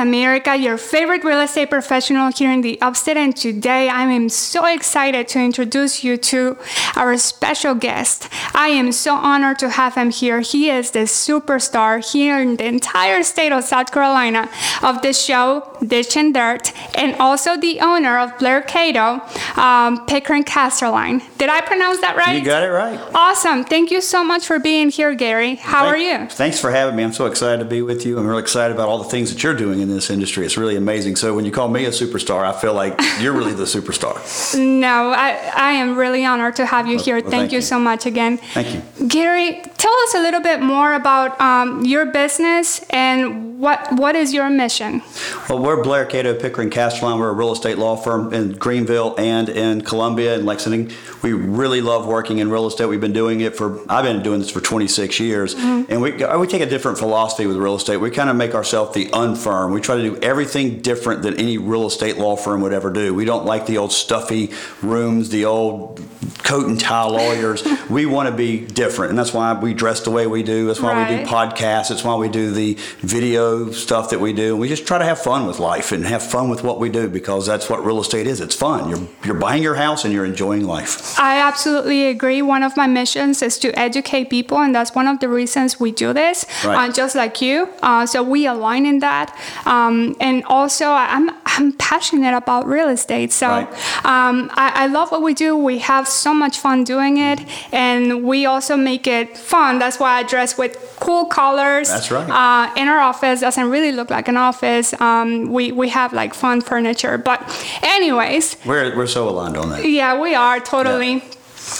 America, 0.00 0.56
your 0.56 0.78
favorite 0.78 1.22
real 1.24 1.40
estate 1.40 1.68
professional 1.68 2.32
here 2.32 2.50
in 2.50 2.62
the 2.62 2.80
upstate. 2.80 3.18
And 3.18 3.36
today 3.36 3.88
I 3.88 4.10
am 4.10 4.30
so 4.30 4.64
excited 4.64 5.28
to 5.28 5.38
introduce 5.38 6.02
you 6.02 6.16
to 6.16 6.56
our 6.96 7.16
special 7.18 7.74
guest. 7.74 8.28
I 8.54 8.68
am 8.68 8.92
so 8.92 9.14
honored 9.14 9.58
to 9.60 9.70
have 9.70 9.94
him 9.94 10.10
here. 10.10 10.40
He 10.40 10.70
is 10.70 10.90
the 10.90 11.00
superstar 11.00 12.04
here 12.12 12.38
in 12.40 12.56
the 12.56 12.66
entire 12.66 13.22
state 13.22 13.52
of 13.52 13.64
South 13.64 13.92
Carolina 13.92 14.48
of 14.82 15.02
the 15.02 15.12
show 15.12 15.76
Dish 15.86 16.16
and 16.16 16.34
Dirt, 16.34 16.72
and 16.96 17.14
also 17.16 17.56
the 17.56 17.80
owner 17.80 18.18
of 18.18 18.36
Blair 18.38 18.60
Cato, 18.62 19.20
um, 19.60 20.06
Pickren 20.06 20.44
Casterline. 20.44 21.22
Did 21.38 21.48
I 21.48 21.60
pronounce 21.62 22.00
that 22.00 22.16
right? 22.16 22.38
You 22.38 22.44
got 22.44 22.62
it 22.62 22.68
right. 22.70 22.98
Awesome. 23.14 23.64
Thank 23.64 23.90
you 23.90 24.00
so 24.00 24.22
much 24.22 24.46
for 24.46 24.58
being 24.58 24.90
here, 24.90 25.14
Gary. 25.14 25.54
How 25.56 25.84
Thank- 25.84 25.94
are 25.94 25.96
you? 26.22 26.28
Thanks 26.28 26.60
for 26.60 26.70
having 26.70 26.96
me. 26.96 27.02
I'm 27.02 27.12
so 27.12 27.26
excited 27.26 27.58
to 27.60 27.64
be 27.64 27.80
with 27.82 28.04
you. 28.04 28.18
I'm 28.18 28.26
really 28.26 28.42
excited 28.42 28.74
about 28.74 28.88
all 28.88 28.98
the 28.98 29.08
things 29.08 29.32
that 29.32 29.42
you're 29.42 29.54
doing 29.54 29.80
in 29.80 29.88
this 29.88 30.10
industry. 30.10 30.44
It's 30.44 30.56
really 30.58 30.76
amazing. 30.76 31.16
So 31.16 31.34
when 31.34 31.44
you 31.44 31.50
call 31.52 31.68
me 31.68 31.84
a 31.86 31.90
superstar, 31.90 32.44
I 32.44 32.52
feel 32.60 32.74
like 32.74 32.98
you're 33.20 33.32
really 33.32 33.54
the 33.54 33.64
superstar. 33.76 34.10
No, 34.58 35.10
I, 35.10 35.50
I 35.56 35.72
am 35.72 35.96
really 35.96 36.24
honored 36.24 36.56
to 36.56 36.66
have 36.66 36.79
you 36.86 36.96
Well, 36.96 37.04
here. 37.04 37.14
well, 37.16 37.22
thank, 37.22 37.32
thank 37.32 37.52
you. 37.52 37.58
you. 37.58 37.62
so 37.62 37.78
much 37.78 38.06
again. 38.06 38.38
Thank 38.38 38.74
you. 38.74 39.06
Gary, 39.08 39.60
tell 39.78 39.94
us 40.04 40.14
a 40.14 40.20
little 40.20 40.40
bit 40.40 40.60
more 40.60 40.94
about 40.94 41.40
um, 41.40 41.84
your 41.84 42.06
business 42.06 42.84
and 42.90 43.58
what 43.60 43.92
what 43.92 44.16
is 44.16 44.32
your 44.32 44.48
mission? 44.48 45.02
Well, 45.48 45.58
we're 45.58 45.82
Blair 45.82 46.06
Cato 46.06 46.32
Pickren 46.34 46.70
Casterline. 46.70 47.18
We're 47.18 47.28
a 47.28 47.34
real 47.34 47.52
estate 47.52 47.76
law 47.76 47.94
firm 47.94 48.32
in 48.32 48.52
Greenville 48.52 49.14
and 49.18 49.50
in 49.50 49.82
Columbia 49.82 50.34
and 50.36 50.46
Lexington. 50.46 50.96
We 51.22 51.34
really 51.34 51.82
love 51.82 52.06
working 52.06 52.38
in 52.38 52.50
real 52.50 52.66
estate. 52.66 52.86
We've 52.86 53.00
been 53.02 53.12
doing 53.12 53.42
it 53.42 53.54
for 53.56 53.80
I've 53.92 54.04
been 54.04 54.22
doing 54.22 54.40
this 54.40 54.48
for 54.50 54.62
26 54.62 55.20
years, 55.20 55.54
and 55.54 56.00
we 56.00 56.12
we 56.12 56.46
take 56.46 56.62
a 56.62 56.66
different 56.66 56.96
philosophy 56.96 57.46
with 57.46 57.58
real 57.58 57.76
estate. 57.76 57.98
We 57.98 58.10
kind 58.10 58.30
of 58.30 58.36
make 58.36 58.54
ourselves 58.54 58.94
the 58.94 59.06
unfirm. 59.08 59.74
We 59.74 59.82
try 59.82 59.96
to 59.96 60.02
do 60.02 60.16
everything 60.22 60.80
different 60.80 61.20
than 61.22 61.34
any 61.38 61.58
real 61.58 61.86
estate 61.86 62.16
law 62.16 62.36
firm 62.36 62.62
would 62.62 62.72
ever 62.72 62.90
do. 62.90 63.12
We 63.14 63.26
don't 63.26 63.44
like 63.44 63.66
the 63.66 63.76
old 63.76 63.92
stuffy 63.92 64.52
rooms, 64.80 65.28
the 65.28 65.44
old 65.44 66.00
coat 66.44 66.66
and 66.70 66.80
tie 66.80 67.04
lawyers. 67.04 67.62
we 67.90 68.06
want 68.06 68.28
to 68.28 68.34
be 68.34 68.64
different, 68.66 69.10
and 69.10 69.18
that's 69.18 69.34
why 69.34 69.52
we 69.58 69.74
dress 69.74 70.00
the 70.00 70.10
way 70.10 70.26
we 70.26 70.42
do. 70.42 70.66
That's 70.66 70.80
why 70.80 70.92
we 71.02 71.16
do 71.16 71.24
podcasts. 71.24 71.88
That's 71.90 72.04
why 72.04 72.14
we 72.16 72.28
do 72.28 72.50
the 72.52 72.74
video 73.00 73.70
stuff 73.72 74.10
that 74.10 74.20
we 74.20 74.32
do. 74.32 74.56
We 74.56 74.68
just 74.68 74.86
try 74.86 74.98
to 74.98 75.04
have 75.04 75.20
fun 75.20 75.46
with 75.46 75.58
life 75.58 75.92
and 75.92 76.04
have 76.06 76.22
fun 76.22 76.48
with 76.48 76.62
what 76.62 76.78
we 76.78 76.88
do 76.88 77.08
because 77.08 77.46
that's 77.46 77.68
what 77.68 77.84
real 77.84 78.00
estate 78.00 78.26
is. 78.26 78.40
It's 78.40 78.54
fun. 78.54 78.88
You're 78.90 79.06
you're 79.24 79.34
buying 79.40 79.62
your 79.62 79.74
house 79.74 80.04
and 80.04 80.12
you're 80.14 80.24
enjoying 80.24 80.64
life. 80.64 81.18
I 81.18 81.38
absolutely 81.40 82.06
agree. 82.06 82.42
One 82.42 82.62
of 82.62 82.76
my 82.76 82.86
missions 82.86 83.42
is 83.42 83.58
to 83.58 83.76
educate 83.78 84.30
people, 84.30 84.58
and 84.58 84.74
that's 84.74 84.94
one 84.94 85.06
of 85.06 85.20
the 85.20 85.28
reasons 85.28 85.78
we 85.80 85.90
do 85.92 86.12
this, 86.12 86.44
Right. 86.64 86.88
uh, 86.88 86.92
just 86.92 87.14
like 87.16 87.40
you. 87.42 87.68
Uh, 87.82 88.06
so 88.06 88.22
we 88.22 88.46
align 88.46 88.86
in 88.86 89.00
that. 89.00 89.36
Um, 89.66 90.16
and 90.20 90.44
also, 90.44 90.86
I'm, 90.88 91.30
I'm 91.46 91.72
passionate 91.72 92.34
about 92.36 92.66
real 92.66 92.88
estate. 92.88 93.32
So 93.32 93.48
Right. 93.48 93.68
um, 94.04 94.50
I, 94.54 94.84
I 94.84 94.86
love 94.86 95.10
what 95.10 95.22
we 95.22 95.34
do. 95.34 95.56
We 95.56 95.78
have 95.78 96.06
so 96.08 96.32
much 96.34 96.58
fun 96.60 96.84
doing 96.84 97.16
it, 97.18 97.40
and 97.72 98.22
we 98.24 98.46
also 98.46 98.76
make 98.76 99.06
it 99.06 99.36
fun. 99.36 99.78
That's 99.78 99.98
why 99.98 100.18
I 100.18 100.22
dress 100.22 100.56
with 100.58 100.72
cool 101.00 101.24
colors. 101.24 101.88
That's 101.88 102.10
right. 102.10 102.28
Uh, 102.28 102.72
in 102.80 102.86
our 102.88 103.00
office 103.00 103.40
doesn't 103.40 103.68
really 103.70 103.92
look 103.92 104.10
like 104.10 104.28
an 104.28 104.36
office. 104.36 104.92
Um, 105.00 105.50
we, 105.50 105.72
we 105.72 105.88
have 105.88 106.12
like 106.12 106.34
fun 106.34 106.60
furniture. 106.60 107.16
But, 107.18 107.38
anyways, 107.82 108.56
We're 108.66 108.94
we're 108.96 109.06
so 109.06 109.28
aligned 109.28 109.56
on 109.56 109.70
that. 109.70 109.84
yeah, 109.88 110.20
we 110.20 110.34
are 110.34 110.60
totally. 110.60 111.22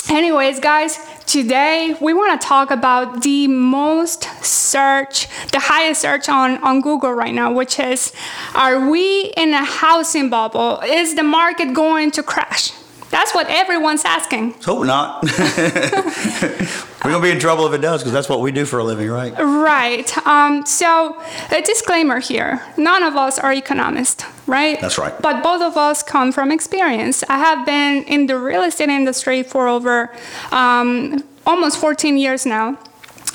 Anyways, 0.08 0.60
guys, 0.60 0.98
today 1.26 1.96
we 2.00 2.12
want 2.14 2.40
to 2.40 2.46
talk 2.46 2.70
about 2.70 3.22
the 3.22 3.48
most 3.48 4.22
search, 4.44 5.26
the 5.52 5.58
highest 5.58 6.00
search 6.02 6.28
on, 6.28 6.58
on 6.62 6.80
Google 6.80 7.12
right 7.12 7.34
now, 7.34 7.52
which 7.52 7.78
is 7.80 8.12
Are 8.54 8.88
we 8.90 9.32
in 9.36 9.52
a 9.52 9.64
housing 9.64 10.28
bubble? 10.30 10.80
Is 10.84 11.14
the 11.16 11.22
market 11.24 11.72
going 11.74 12.10
to 12.12 12.22
crash? 12.22 12.72
That's 13.10 13.34
what 13.34 13.48
everyone's 13.48 14.04
asking. 14.04 14.52
Let's 14.52 14.64
hope 14.64 14.86
not. 14.86 15.22
we're 17.04 17.10
gonna 17.10 17.20
be 17.20 17.30
in 17.30 17.40
trouble 17.40 17.66
if 17.66 17.72
it 17.72 17.82
does 17.82 18.00
because 18.00 18.12
that's 18.12 18.28
what 18.28 18.40
we 18.40 18.52
do 18.52 18.64
for 18.64 18.78
a 18.78 18.84
living, 18.84 19.08
right? 19.08 19.34
Right. 19.36 20.16
Um, 20.26 20.64
so, 20.64 21.20
a 21.50 21.60
disclaimer 21.60 22.20
here 22.20 22.62
none 22.76 23.02
of 23.02 23.16
us 23.16 23.38
are 23.38 23.52
economists, 23.52 24.24
right? 24.46 24.80
That's 24.80 24.96
right. 24.96 25.12
But 25.20 25.42
both 25.42 25.60
of 25.60 25.76
us 25.76 26.02
come 26.02 26.30
from 26.30 26.52
experience. 26.52 27.24
I 27.28 27.38
have 27.38 27.66
been 27.66 28.04
in 28.04 28.26
the 28.26 28.38
real 28.38 28.62
estate 28.62 28.88
industry 28.88 29.42
for 29.42 29.66
over 29.66 30.14
um, 30.52 31.24
almost 31.46 31.78
14 31.80 32.16
years 32.16 32.46
now. 32.46 32.78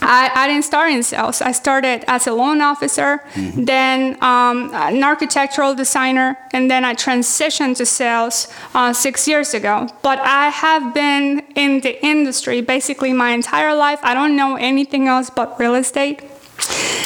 I, 0.01 0.29
I 0.35 0.47
didn't 0.47 0.65
start 0.65 0.91
in 0.91 1.03
sales. 1.03 1.41
I 1.41 1.51
started 1.53 2.03
as 2.07 2.27
a 2.27 2.33
loan 2.33 2.61
officer, 2.61 3.23
then 3.35 4.17
um, 4.21 4.69
an 4.73 5.03
architectural 5.03 5.73
designer, 5.73 6.37
and 6.53 6.69
then 6.69 6.83
I 6.83 6.93
transitioned 6.95 7.77
to 7.77 7.85
sales 7.85 8.47
uh, 8.73 8.91
six 8.93 9.27
years 9.27 9.53
ago. 9.53 9.87
But 10.01 10.19
I 10.19 10.49
have 10.49 10.93
been 10.93 11.39
in 11.55 11.79
the 11.81 12.03
industry 12.05 12.61
basically 12.61 13.13
my 13.13 13.31
entire 13.31 13.73
life. 13.73 13.99
I 14.03 14.13
don't 14.13 14.35
know 14.35 14.55
anything 14.57 15.07
else 15.07 15.29
but 15.29 15.57
real 15.59 15.75
estate, 15.75 16.21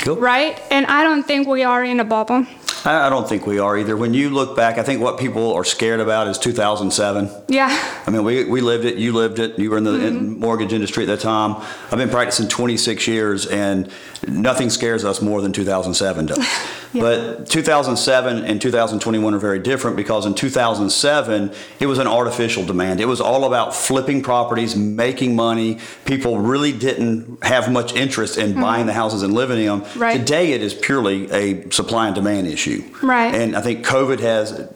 Cool. 0.02 0.16
right? 0.18 0.60
And 0.72 0.86
I 0.88 1.04
don't 1.04 1.24
think 1.24 1.48
we 1.48 1.64
are 1.64 1.84
in 1.84 2.00
a 2.00 2.06
bubble. 2.06 2.46
I, 2.86 3.10
don't 3.10 3.28
think 3.28 3.46
we 3.46 3.60
are 3.60 3.78
either. 3.78 3.98
When 3.98 4.14
you 4.14 4.30
look 4.30 4.56
back, 4.56 4.78
I 4.78 4.84
think 4.84 5.02
what 5.02 5.20
people 5.20 5.54
are 5.54 5.64
scared 5.64 6.00
about 6.00 6.28
is 6.28 6.38
2007. 6.38 7.30
Yeah. 7.48 7.68
I 8.06 8.10
mean, 8.10 8.24
we, 8.24 8.46
we 8.46 8.62
lived 8.62 8.86
it, 8.86 8.96
you 8.96 9.14
lived 9.14 9.40
it, 9.40 9.60
you 9.60 9.70
were 9.70 9.78
in 9.78 9.84
the 9.84 9.94
in 9.94 10.20
mm-hmm. 10.20 10.40
mortgage 10.40 10.74
industry 10.74 11.04
at 11.04 11.08
that 11.08 11.20
time. 11.20 11.56
I've 11.92 11.98
been 11.98 12.10
practicing 12.10 12.48
26 12.48 13.08
years, 13.08 13.46
and 13.48 13.92
nothing 14.28 14.70
scares 14.70 15.04
us 15.04 15.22
more 15.22 15.42
than 15.42 15.52
2007 15.54 16.28
does. 16.28 16.38
But 16.94 17.48
2007 17.50 18.46
and 18.46 18.62
2021 18.62 19.34
are 19.34 19.38
very 19.38 19.60
different 19.60 19.96
because 19.96 20.26
in 20.26 20.34
2007, 20.34 21.52
it 21.80 21.86
was 21.86 22.00
an 22.00 22.08
artificial 22.08 22.66
demand. 22.66 23.00
It 23.00 23.06
was 23.06 23.22
all 23.22 23.46
about 23.46 23.76
flipping 23.76 24.24
properties, 24.24 24.76
making 24.76 25.36
money. 25.36 25.80
People 26.06 26.40
really 26.40 26.72
didn't 26.72 27.44
have 27.44 27.72
much 27.72 27.94
interest 27.94 28.38
in 28.38 28.52
mm-hmm. 28.52 28.62
buying 28.62 28.86
the 28.88 28.94
houses 28.94 29.22
and 29.22 29.34
living 29.34 29.60
in 29.60 29.80
them. 29.80 29.86
Right. 29.96 30.18
Today, 30.18 30.54
it 30.54 30.64
is 30.64 30.74
purely 30.74 31.30
a 31.32 31.70
supply 31.70 32.08
and 32.08 32.16
demand 32.16 32.48
issue. 32.48 32.84
Right. 33.04 33.34
And 33.34 33.56
I 33.56 33.62
think 33.62 33.86
COVID 33.86 34.20
has 34.20 34.68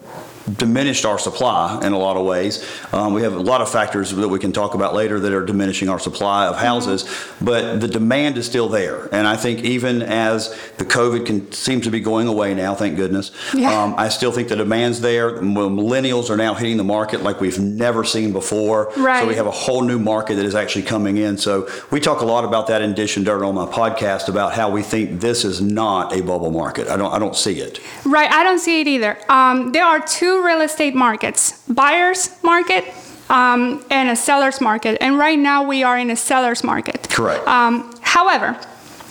diminished 0.56 1.04
our 1.04 1.18
supply 1.18 1.80
in 1.82 1.92
a 1.92 1.98
lot 1.98 2.16
of 2.16 2.24
ways. 2.26 2.64
Um, 2.92 3.14
we 3.14 3.22
have 3.22 3.34
a 3.34 3.38
lot 3.40 3.60
of 3.60 3.70
factors 3.70 4.10
that 4.10 4.28
we 4.28 4.38
can 4.38 4.52
talk 4.52 4.74
about 4.74 4.94
later 4.94 5.18
that 5.20 5.32
are 5.32 5.44
diminishing 5.44 5.88
our 5.88 5.98
supply 5.98 6.46
of 6.46 6.56
houses, 6.56 7.04
but 7.40 7.80
the 7.80 7.88
demand 7.88 8.36
is 8.36 8.46
still 8.46 8.68
there. 8.68 9.08
And 9.14 9.26
I 9.26 9.36
think 9.36 9.60
even 9.60 10.02
as 10.02 10.54
the 10.76 10.84
COVID 10.84 11.26
can 11.26 11.50
seems 11.52 11.84
to 11.84 11.90
be 11.90 12.00
going 12.00 12.28
away 12.28 12.54
now, 12.54 12.74
thank 12.74 12.96
goodness, 12.96 13.30
Yeah. 13.54 13.82
um, 13.82 13.94
I 13.96 14.08
still 14.10 14.32
think 14.32 14.48
the 14.48 14.56
demand's 14.56 15.00
there. 15.00 15.38
Millennials 15.40 16.30
are 16.30 16.36
now 16.36 16.54
hitting 16.54 16.76
the 16.76 16.84
market 16.84 17.22
like 17.22 17.40
we've 17.40 17.58
never 17.58 18.04
seen 18.04 18.32
before. 18.32 18.92
Right. 18.96 19.20
So 19.20 19.26
we 19.28 19.34
have 19.36 19.46
a 19.46 19.50
whole 19.50 19.82
new 19.82 19.98
market 19.98 20.34
that 20.36 20.44
is 20.44 20.54
actually 20.54 20.82
coming 20.82 21.16
in. 21.16 21.38
So 21.38 21.68
we 21.90 22.00
talk 22.00 22.20
a 22.20 22.24
lot 22.26 22.44
about 22.44 22.66
that 22.66 22.82
in 22.82 22.94
Dish 22.94 23.16
and 23.16 23.24
Dirt 23.24 23.42
on 23.44 23.54
my 23.54 23.66
podcast 23.66 24.28
about 24.28 24.52
how 24.52 24.68
we 24.70 24.82
think 24.82 25.20
this 25.20 25.44
is 25.44 25.60
not 25.60 26.12
a 26.14 26.20
bubble 26.22 26.50
market. 26.50 26.88
I 26.88 26.96
don't 26.96 27.12
I 27.12 27.18
don't 27.18 27.36
see 27.36 27.60
it. 27.60 27.80
Right, 28.04 28.30
I 28.30 28.42
don't 28.42 28.58
see 28.58 28.80
it 28.80 28.86
either. 28.88 29.16
Um, 29.28 29.72
there 29.72 29.84
are 29.84 30.00
two 30.00 30.33
real 30.42 30.60
estate 30.60 30.94
markets 30.94 31.62
buyer's 31.68 32.30
market 32.42 32.84
um, 33.30 33.84
and 33.90 34.10
a 34.10 34.16
seller's 34.16 34.60
market. 34.60 34.98
And 35.00 35.18
right 35.18 35.38
now 35.38 35.62
we 35.66 35.82
are 35.82 35.98
in 35.98 36.10
a 36.10 36.16
seller's 36.16 36.62
market. 36.62 37.08
Correct. 37.10 37.46
Um, 37.46 37.94
however, 38.00 38.58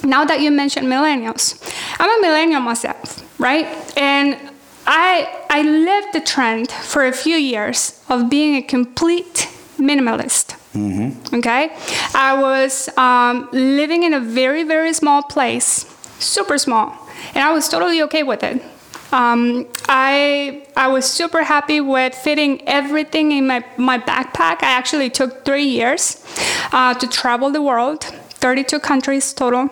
now 0.03 0.25
that 0.25 0.41
you 0.41 0.51
mentioned 0.51 0.87
millennials, 0.87 1.59
I'm 1.99 2.09
a 2.09 2.21
millennial 2.21 2.61
myself, 2.61 3.23
right? 3.39 3.65
And 3.97 4.37
I, 4.85 5.45
I 5.49 5.61
lived 5.61 6.13
the 6.13 6.21
trend 6.21 6.71
for 6.71 7.05
a 7.05 7.13
few 7.13 7.35
years 7.35 8.03
of 8.09 8.29
being 8.29 8.55
a 8.55 8.61
complete 8.61 9.49
minimalist. 9.77 10.57
Okay, 11.33 11.69
I 12.15 12.35
was 12.41 12.89
um, 12.97 13.47
living 13.51 14.03
in 14.03 14.13
a 14.13 14.19
very, 14.19 14.63
very 14.63 14.91
small 14.91 15.21
place, 15.21 15.85
super 16.19 16.57
small, 16.57 16.97
and 17.35 17.43
I 17.43 17.51
was 17.51 17.69
totally 17.69 18.01
okay 18.03 18.23
with 18.23 18.41
it. 18.43 18.61
Um, 19.13 19.67
I 19.87 20.65
I 20.75 20.87
was 20.87 21.05
super 21.05 21.43
happy 21.43 21.79
with 21.81 22.15
fitting 22.15 22.67
everything 22.67 23.31
in 23.31 23.45
my, 23.47 23.63
my 23.77 23.99
backpack. 23.99 24.63
I 24.63 24.71
actually 24.79 25.09
took 25.11 25.45
three 25.45 25.65
years 25.65 26.25
uh, 26.71 26.95
to 26.95 27.07
travel 27.07 27.51
the 27.51 27.61
world, 27.61 28.03
32 28.03 28.79
countries 28.79 29.31
total. 29.33 29.69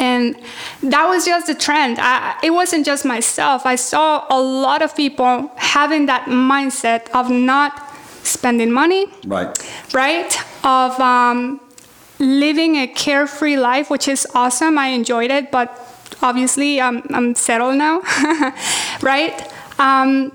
And 0.00 0.34
that 0.82 1.06
was 1.08 1.26
just 1.26 1.46
the 1.46 1.54
trend. 1.54 1.98
I, 2.00 2.38
it 2.42 2.50
wasn't 2.50 2.86
just 2.86 3.04
myself. 3.04 3.66
I 3.66 3.74
saw 3.76 4.24
a 4.30 4.40
lot 4.40 4.80
of 4.80 4.96
people 4.96 5.50
having 5.56 6.06
that 6.06 6.24
mindset 6.24 7.10
of 7.10 7.28
not 7.28 7.82
spending 8.22 8.72
money, 8.72 9.06
Right. 9.26 9.52
right? 9.92 10.34
Of 10.64 10.98
um, 10.98 11.60
living 12.18 12.76
a 12.76 12.86
carefree 12.86 13.58
life, 13.58 13.90
which 13.90 14.08
is 14.08 14.26
awesome. 14.34 14.78
I 14.78 14.86
enjoyed 14.88 15.30
it, 15.30 15.50
but 15.50 15.68
obviously 16.22 16.80
I'm, 16.80 17.02
I'm 17.10 17.34
settled 17.34 17.76
now, 17.76 18.00
right? 19.02 19.34
Um, 19.78 20.32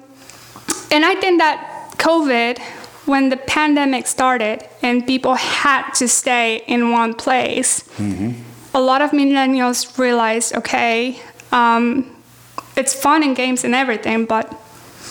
and 0.91 1.05
I 1.05 1.15
think 1.15 1.39
that 1.39 1.93
COVID, 1.97 2.59
when 3.05 3.29
the 3.29 3.37
pandemic 3.37 4.07
started 4.07 4.67
and 4.81 5.05
people 5.05 5.35
had 5.35 5.91
to 5.93 6.07
stay 6.07 6.63
in 6.67 6.91
one 6.91 7.13
place, 7.13 7.83
a 8.73 8.81
lot 8.81 9.01
of 9.01 9.11
millennials 9.11 9.97
realized, 9.97 10.55
okay, 10.55 11.19
um, 11.51 12.15
it's 12.75 12.93
fun 12.93 13.23
and 13.23 13.35
games 13.35 13.63
and 13.63 13.73
everything, 13.75 14.25
but 14.25 14.53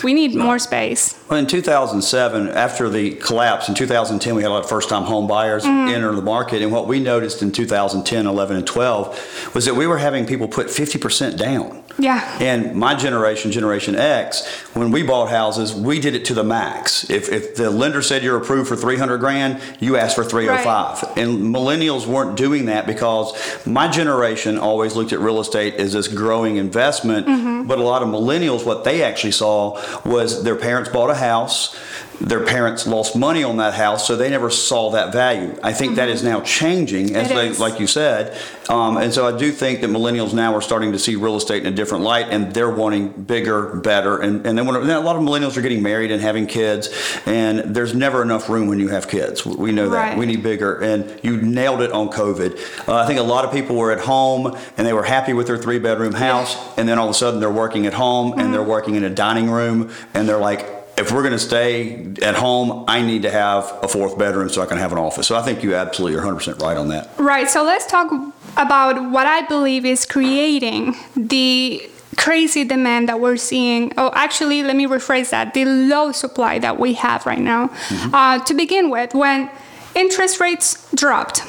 we 0.03 0.15
need 0.15 0.35
more 0.35 0.59
space. 0.59 1.19
Well, 1.29 1.39
in 1.39 1.47
2007, 1.47 2.49
after 2.49 2.89
the 2.89 3.12
collapse 3.17 3.69
in 3.69 3.75
2010, 3.75 4.35
we 4.35 4.43
had 4.43 4.49
a 4.49 4.55
lot 4.55 4.65
of 4.65 4.69
first-time 4.69 5.05
home 5.05 5.27
buyers 5.27 5.65
Mm-hmm. 5.65 5.95
enter 5.95 6.15
the 6.15 6.23
market, 6.23 6.62
and 6.62 6.71
what 6.73 6.87
we 6.87 7.00
noticed 7.00 7.43
in 7.43 7.53
2010, 7.53 8.27
11, 8.27 8.56
and 8.56 8.67
12 8.67 9.55
was 9.55 9.65
that 9.67 9.75
we 9.75 9.87
were 9.87 9.99
having 9.99 10.25
people 10.27 10.49
put 10.49 10.69
50% 10.69 11.37
down. 11.37 11.83
Yeah. 11.99 12.39
And 12.41 12.77
my 12.77 12.95
generation, 12.95 13.50
Generation 13.50 13.97
X, 13.97 14.47
when 14.75 14.93
we 14.93 15.03
bought 15.03 15.31
houses, 15.31 15.75
we 15.75 15.99
did 15.99 16.15
it 16.15 16.25
to 16.27 16.35
the 16.35 16.45
max. 16.45 17.11
If, 17.11 17.29
if 17.29 17.56
the 17.56 17.71
lender 17.71 18.03
said 18.03 18.23
you're 18.23 18.37
approved 18.37 18.69
for 18.69 18.77
300 18.77 19.19
grand, 19.19 19.61
you 19.81 19.97
asked 19.97 20.15
for 20.15 20.25
305. 20.25 21.17
And 21.19 21.55
millennials 21.55 22.06
weren't 22.06 22.37
doing 22.37 22.67
that 22.67 22.87
because 22.87 23.67
my 23.67 23.89
generation 23.89 24.59
always 24.59 24.95
looked 24.95 25.12
at 25.12 25.19
real 25.19 25.41
estate 25.41 25.75
as 25.75 25.93
this 25.93 26.06
growing 26.06 26.56
investment. 26.56 27.27
Mm-hmm. 27.27 27.67
But 27.67 27.79
a 27.79 27.83
lot 27.83 28.03
of 28.03 28.09
millennials, 28.09 28.65
what 28.65 28.85
they 28.85 29.03
actually 29.03 29.33
saw 29.33 29.81
was 30.05 30.45
their 30.45 30.56
parents 30.56 30.91
bought 30.91 31.11
a 31.11 31.15
house. 31.15 31.77
Their 32.20 32.44
parents 32.44 32.85
lost 32.87 33.15
money 33.15 33.44
on 33.44 33.59
that 33.59 33.75
house, 33.75 34.06
so 34.06 34.17
they 34.17 34.29
never 34.29 34.50
saw 34.50 34.91
that 34.91 35.12
value. 35.12 35.56
I 35.62 35.73
think 35.73 35.97
that 35.97 36.09
is 36.09 36.25
now 36.25 36.41
changing, 36.41 37.15
as 37.15 37.29
they, 37.29 37.53
like 37.53 37.79
you 37.79 37.87
said, 37.87 38.37
um, 38.69 38.97
and 38.97 39.15
so 39.15 39.26
I 39.32 39.38
do 39.38 39.53
think 39.53 39.82
that 39.82 39.91
millennials 39.91 40.35
now 40.35 40.55
are 40.56 40.61
starting 40.61 40.91
to 40.93 40.99
see 40.99 41.15
real 41.15 41.37
estate 41.37 41.65
in 41.65 41.73
a 41.73 41.76
different 41.76 42.03
light, 42.03 42.26
and 42.31 42.53
they're 42.53 42.70
wanting 42.70 43.11
bigger, 43.11 43.76
better, 43.76 44.19
and 44.19 44.44
and 44.47 44.59
then 44.59 44.67
when, 44.67 44.75
a 44.76 45.00
lot 45.00 45.15
of 45.17 45.23
millennials 45.23 45.56
are 45.56 45.62
getting 45.62 45.82
married 45.82 46.11
and 46.11 46.20
having 46.20 46.47
kids, 46.49 46.88
and 47.25 47.61
there's 47.75 47.94
never 47.94 48.21
enough 48.23 48.49
room 48.49 48.67
when 48.67 48.79
you 48.81 48.88
have 48.88 49.06
kids. 49.09 49.47
We 49.47 49.71
know 49.73 49.88
that 49.91 49.97
Right. 49.97 50.19
we 50.19 50.26
need 50.26 50.43
bigger, 50.43 50.75
and 50.81 51.19
you 51.23 51.37
nailed 51.37 51.82
it 51.82 51.93
on 51.93 52.09
COVID. 52.09 52.59
Uh, 52.88 52.97
I 52.97 53.06
think 53.06 53.21
a 53.21 53.23
lot 53.23 53.44
of 53.44 53.53
people 53.53 53.76
were 53.76 53.93
at 53.93 54.00
home 54.00 54.56
and 54.76 54.87
they 54.87 54.93
were 54.93 55.05
happy 55.05 55.32
with 55.35 55.47
their 55.47 55.56
three 55.59 55.79
bedroom 55.79 56.14
house, 56.14 56.56
and 56.76 56.88
then 56.88 56.99
all 56.99 57.06
of 57.09 57.12
a 57.12 57.14
sudden 57.14 57.38
they're 57.41 57.49
working 57.50 57.87
at 57.87 57.94
home 57.94 58.38
and 58.38 58.53
they're 58.53 58.62
working 58.62 58.97
in 58.97 59.05
a 59.05 59.11
dining 59.11 59.49
room, 59.50 59.91
and 60.14 60.29
they're 60.29 60.38
like. 60.38 60.78
If 60.99 61.12
we're 61.12 61.23
going 61.23 61.33
to 61.33 61.39
stay 61.39 62.12
at 62.23 62.35
home, 62.35 62.85
I 62.89 63.03
need 63.03 63.23
to 63.23 63.31
have 63.31 63.79
a 63.83 63.89
fourth 63.89 64.19
bedroom 64.19 64.49
so 64.49 64.62
I 64.62 64.67
can 64.67 64.79
have 64.79 64.91
an 64.91 64.99
office. 64.99 65.29
So 65.29 65.37
I 65.37 65.43
think 65.43 65.62
you 65.62 65.77
absolutely 65.77 66.19
are 66.19 66.23
100% 66.23 66.61
right 66.61 66.77
on 66.77 66.89
that. 66.89 67.11
Right. 67.19 67.49
So 67.49 67.62
let's 67.62 67.87
talk 67.87 68.11
about 68.56 69.11
what 69.11 69.27
I 69.27 69.43
believe 69.43 69.85
is 69.85 70.05
creating 70.05 70.97
the 71.15 71.89
crazy 72.17 72.65
demand 72.65 73.09
that 73.09 73.21
we're 73.21 73.37
seeing. 73.37 73.93
Oh, 73.97 74.11
actually, 74.12 74.65
let 74.65 74.75
me 74.75 74.87
rephrase 74.87 75.31
that 75.31 75.55
the 75.55 75.65
low 75.65 76.11
supply 76.11 76.59
that 76.59 76.79
we 76.81 76.95
have 76.95 77.25
right 77.27 77.39
now. 77.39 77.71
Uh, 78.12 78.41
to 78.41 78.55
begin 78.55 78.91
with, 78.91 79.15
when 79.15 79.49
interest 79.95 80.41
rates 80.41 80.91
dropped, 80.95 81.43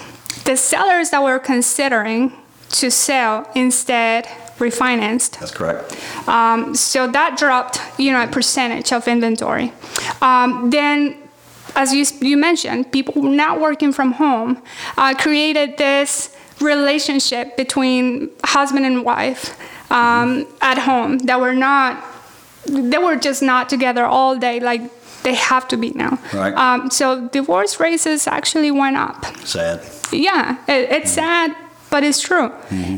the 0.46 0.56
sellers 0.56 1.10
that 1.10 1.24
were 1.24 1.40
considering 1.40 2.34
to 2.70 2.92
sell 2.92 3.50
instead 3.56 4.28
refinanced. 4.60 5.40
That's 5.40 5.52
correct. 5.52 5.98
Um, 6.28 6.76
so 6.76 7.08
that 7.08 7.38
dropped, 7.38 7.82
you 7.98 8.12
know, 8.12 8.24
a 8.24 8.28
percentage 8.28 8.94
of 8.94 9.08
inventory. 9.08 9.74
Um, 10.22 10.70
then, 10.70 11.18
as 11.76 11.94
you, 11.94 12.06
you 12.22 12.38
mentioned, 12.38 12.92
people 12.92 13.22
not 13.24 13.60
working 13.60 13.92
from 13.92 14.14
home 14.14 14.62
uh, 14.98 15.14
created 15.16 15.78
this 15.78 16.36
relationship 16.60 17.56
between 17.58 18.30
husband 18.44 18.86
and 18.86 19.04
wife 19.04 19.58
um, 19.92 20.46
at 20.62 20.78
home 20.78 21.20
that 21.20 21.40
were 21.40 21.54
not, 21.54 22.04
they 22.66 22.98
were 22.98 23.16
just 23.16 23.42
not 23.42 23.70
together 23.70 24.06
all 24.06 24.38
day 24.38 24.60
like 24.60 24.82
they 25.24 25.36
have 25.36 25.68
to 25.68 25.78
be 25.78 25.92
now. 25.92 26.18
Right. 26.34 26.54
Um, 26.54 26.90
so 26.90 27.28
divorce 27.30 27.80
rates 27.80 28.28
actually 28.28 28.72
went 28.72 28.98
up. 28.98 29.26
Sad. 29.46 29.82
Yeah, 30.12 30.58
it, 30.68 30.90
it's 30.92 31.12
sad, 31.12 31.56
but 31.90 32.04
it's 32.04 32.22
true. 32.22 32.52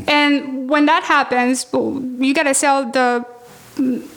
And 0.06 0.68
when 0.68 0.86
that 0.86 1.04
happens, 1.04 1.66
you 1.72 2.32
gotta 2.34 2.54
sell 2.54 2.90
the 2.90 3.24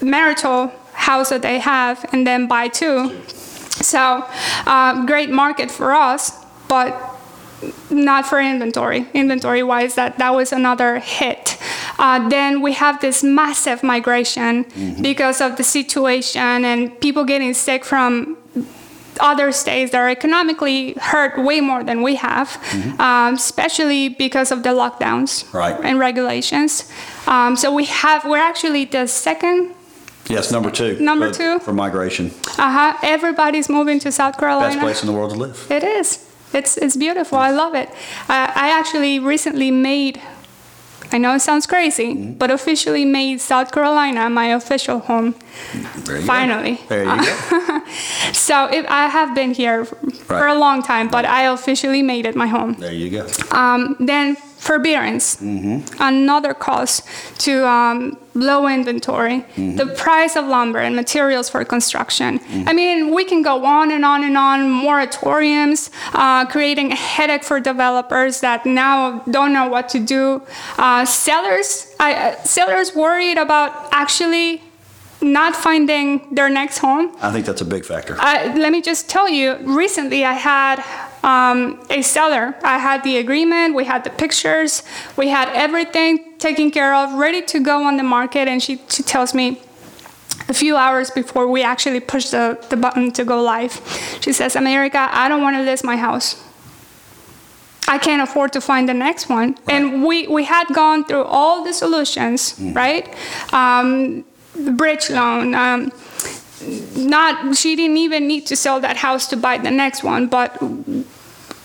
marital 0.01 0.72
house 0.94 1.30
that 1.30 1.42
they 1.42 1.60
have 1.60 2.06
and 2.12 2.25
then 2.25 2.48
buy 2.48 2.68
two. 2.68 3.22
So, 3.81 4.25
uh, 4.66 5.06
great 5.06 5.30
market 5.30 5.69
for 5.69 5.94
us, 5.94 6.31
but 6.68 6.89
not 7.89 8.25
for 8.25 8.39
inventory. 8.39 9.06
Inventory 9.13 9.63
wise, 9.63 9.95
that, 9.95 10.18
that 10.18 10.33
was 10.33 10.51
another 10.51 11.00
hit. 11.00 11.57
Uh, 11.98 12.27
then 12.30 12.62
we 12.62 12.74
have 12.74 13.00
this 13.01 13.24
massive 13.24 13.83
migration 13.83 14.66
because 15.01 15.42
of 15.42 15.56
the 15.57 15.63
situation 15.63 16.66
and 16.66 17.00
people 17.01 17.24
getting 17.24 17.54
sick 17.54 17.83
from 17.86 18.38
other 19.20 19.52
states 19.52 19.92
that 19.92 20.00
are 20.00 20.10
economically 20.10 20.94
hurt 20.94 21.38
way 21.38 21.62
more 21.62 21.84
than 21.84 22.02
we 22.02 22.16
have, 22.16 22.58
um, 23.00 23.36
especially 23.36 24.10
because 24.10 24.52
of 24.52 24.64
the 24.64 24.70
lockdowns 24.70 25.52
Right. 25.54 25.76
and 25.84 26.00
regulations. 26.00 26.92
Um, 27.28 27.56
so 27.56 27.74
we 27.74 27.86
have 27.86 28.26
we're 28.26 28.38
actually 28.52 28.86
the 28.86 29.08
second. 29.08 29.72
Yes, 30.28 30.52
number 30.52 30.72
two. 30.72 30.98
Number 31.00 31.32
two? 31.32 31.60
For 31.60 31.74
migration. 31.74 32.32
Uh 32.58 32.72
huh. 32.72 32.98
Everybody's 33.04 33.70
moving 33.70 34.00
to 34.00 34.12
South 34.12 34.38
Carolina. 34.38 34.74
Best 34.74 34.80
place 34.82 35.02
in 35.04 35.08
the 35.08 35.14
world 35.14 35.32
to 35.32 35.38
live. 35.38 35.68
It 35.70 35.84
is. 35.84 36.20
It's 36.54 36.78
it's 36.78 36.96
beautiful. 36.96 37.38
I 37.38 37.52
love 37.52 37.76
it. 37.76 37.90
Uh, 38.30 38.50
I 38.56 38.70
actually 38.80 39.20
recently 39.20 39.72
made. 39.72 40.20
I 41.16 41.18
know 41.18 41.34
it 41.36 41.40
sounds 41.42 41.66
crazy, 41.66 42.10
Mm-hmm. 42.14 42.34
but 42.42 42.50
officially 42.52 43.06
made 43.06 43.40
South 43.40 43.72
Carolina 43.72 44.30
my 44.30 44.48
official 44.48 45.00
home. 45.00 45.34
Finally. 46.26 46.76
Go. 46.76 46.86
There 46.90 47.04
you 47.06 47.26
go. 47.26 47.82
So 48.34 48.66
it, 48.78 48.86
I 48.90 49.08
have 49.18 49.34
been 49.34 49.54
here 49.54 49.86
for 49.86 50.36
Right. 50.42 50.56
a 50.56 50.60
long 50.60 50.82
time, 50.84 51.08
but 51.08 51.24
I 51.26 51.42
officially 51.58 52.02
made 52.02 52.26
it 52.30 52.36
my 52.36 52.48
home. 52.48 52.74
There 52.80 52.92
you 53.04 53.10
go. 53.10 53.24
Um, 53.52 53.96
then 54.00 54.36
forbearance, 54.36 55.39
another 56.00 56.54
cause 56.54 57.01
to 57.46 57.66
um, 57.66 58.18
low 58.36 58.68
inventory, 58.68 59.46
the 59.56 59.88
price 59.98 60.36
of 60.36 60.46
lumber 60.46 60.80
and 60.80 60.96
materials 60.96 61.50
for 61.50 61.63
construction. 61.65 62.39
I 62.68 62.74
mean, 62.74 63.15
we 63.15 63.24
can 63.25 63.42
go 63.42 63.65
on 63.65 63.92
and 63.92 64.04
on 64.06 64.24
and 64.24 64.38
on. 64.38 64.60
Moratoriums, 64.86 65.89
uh, 66.13 66.46
creating 66.46 66.92
a 66.92 66.96
headache 66.96 67.44
for 67.44 67.60
developers 67.60 68.42
that 68.42 68.65
now 68.65 69.20
don't 69.32 69.54
know 69.54 69.68
what 69.68 69.89
to 69.89 70.00
do. 70.00 70.42
Uh, 70.77 71.06
sellers, 71.06 71.96
I, 72.00 72.13
uh, 72.13 72.36
sellers 72.44 72.94
worried 72.94 73.38
about 73.38 73.89
actually 73.92 74.62
not 75.22 75.56
finding 75.56 76.34
their 76.36 76.50
next 76.50 76.80
home. 76.80 77.15
I 77.22 77.32
think 77.32 77.46
that's 77.46 77.62
a 77.62 77.65
big 77.65 77.86
factor. 77.86 78.15
I, 78.20 78.54
let 78.56 78.72
me 78.72 78.82
just 78.82 79.10
tell 79.10 79.27
you, 79.30 79.56
recently 79.63 80.25
I 80.25 80.34
had 80.34 80.84
um, 81.25 81.79
a 81.89 82.01
seller. 82.03 82.55
I 82.63 82.77
had 82.77 83.03
the 83.03 83.17
agreement, 83.17 83.74
we 83.74 83.84
had 83.84 84.03
the 84.03 84.12
pictures, 84.12 84.84
we 85.17 85.27
had 85.29 85.50
everything 85.50 86.38
taken 86.38 86.70
care 86.70 86.94
of, 86.94 87.15
ready 87.15 87.41
to 87.41 87.60
go 87.60 87.84
on 87.84 87.98
the 87.98 88.03
market, 88.03 88.48
and 88.48 88.62
she, 88.62 88.79
she 88.88 89.01
tells 89.03 89.34
me 89.34 89.60
a 90.48 90.53
few 90.53 90.75
hours 90.77 91.10
before 91.10 91.48
we 91.48 91.63
actually 91.63 92.00
push 92.00 92.29
the, 92.29 92.63
the 92.70 92.77
button 92.77 93.12
to 93.13 93.25
go 93.25 93.41
live, 93.41 93.74
she 94.22 94.32
says, 94.32 94.55
America, 94.55 95.10
I 95.12 95.27
don't 95.27 95.41
want 95.41 95.55
to 95.58 95.63
list 95.63 95.84
my 95.84 95.98
house. 95.98 96.41
I 97.88 97.98
can't 97.98 98.22
afford 98.22 98.53
to 98.53 98.62
find 98.62 98.88
the 98.88 98.94
next 98.94 99.27
one. 99.29 99.58
And 99.67 100.03
we, 100.03 100.27
we 100.27 100.44
had 100.44 100.67
gone 100.74 101.05
through 101.05 101.24
all 101.24 101.63
the 101.63 101.74
solutions, 101.74 102.55
right? 102.60 103.13
Um, 103.53 104.25
the 104.55 104.72
bridge 104.72 105.10
loan, 105.10 105.55
um, 105.55 105.91
not 106.96 107.55
she 107.55 107.75
didn't 107.75 107.98
even 107.98 108.27
need 108.27 108.46
to 108.48 108.55
sell 108.55 108.79
that 108.79 108.98
house 108.98 109.27
to 109.27 109.38
buy 109.38 109.58
the 109.58 109.72
next 109.72 110.03
one, 110.03 110.27
but 110.27 110.58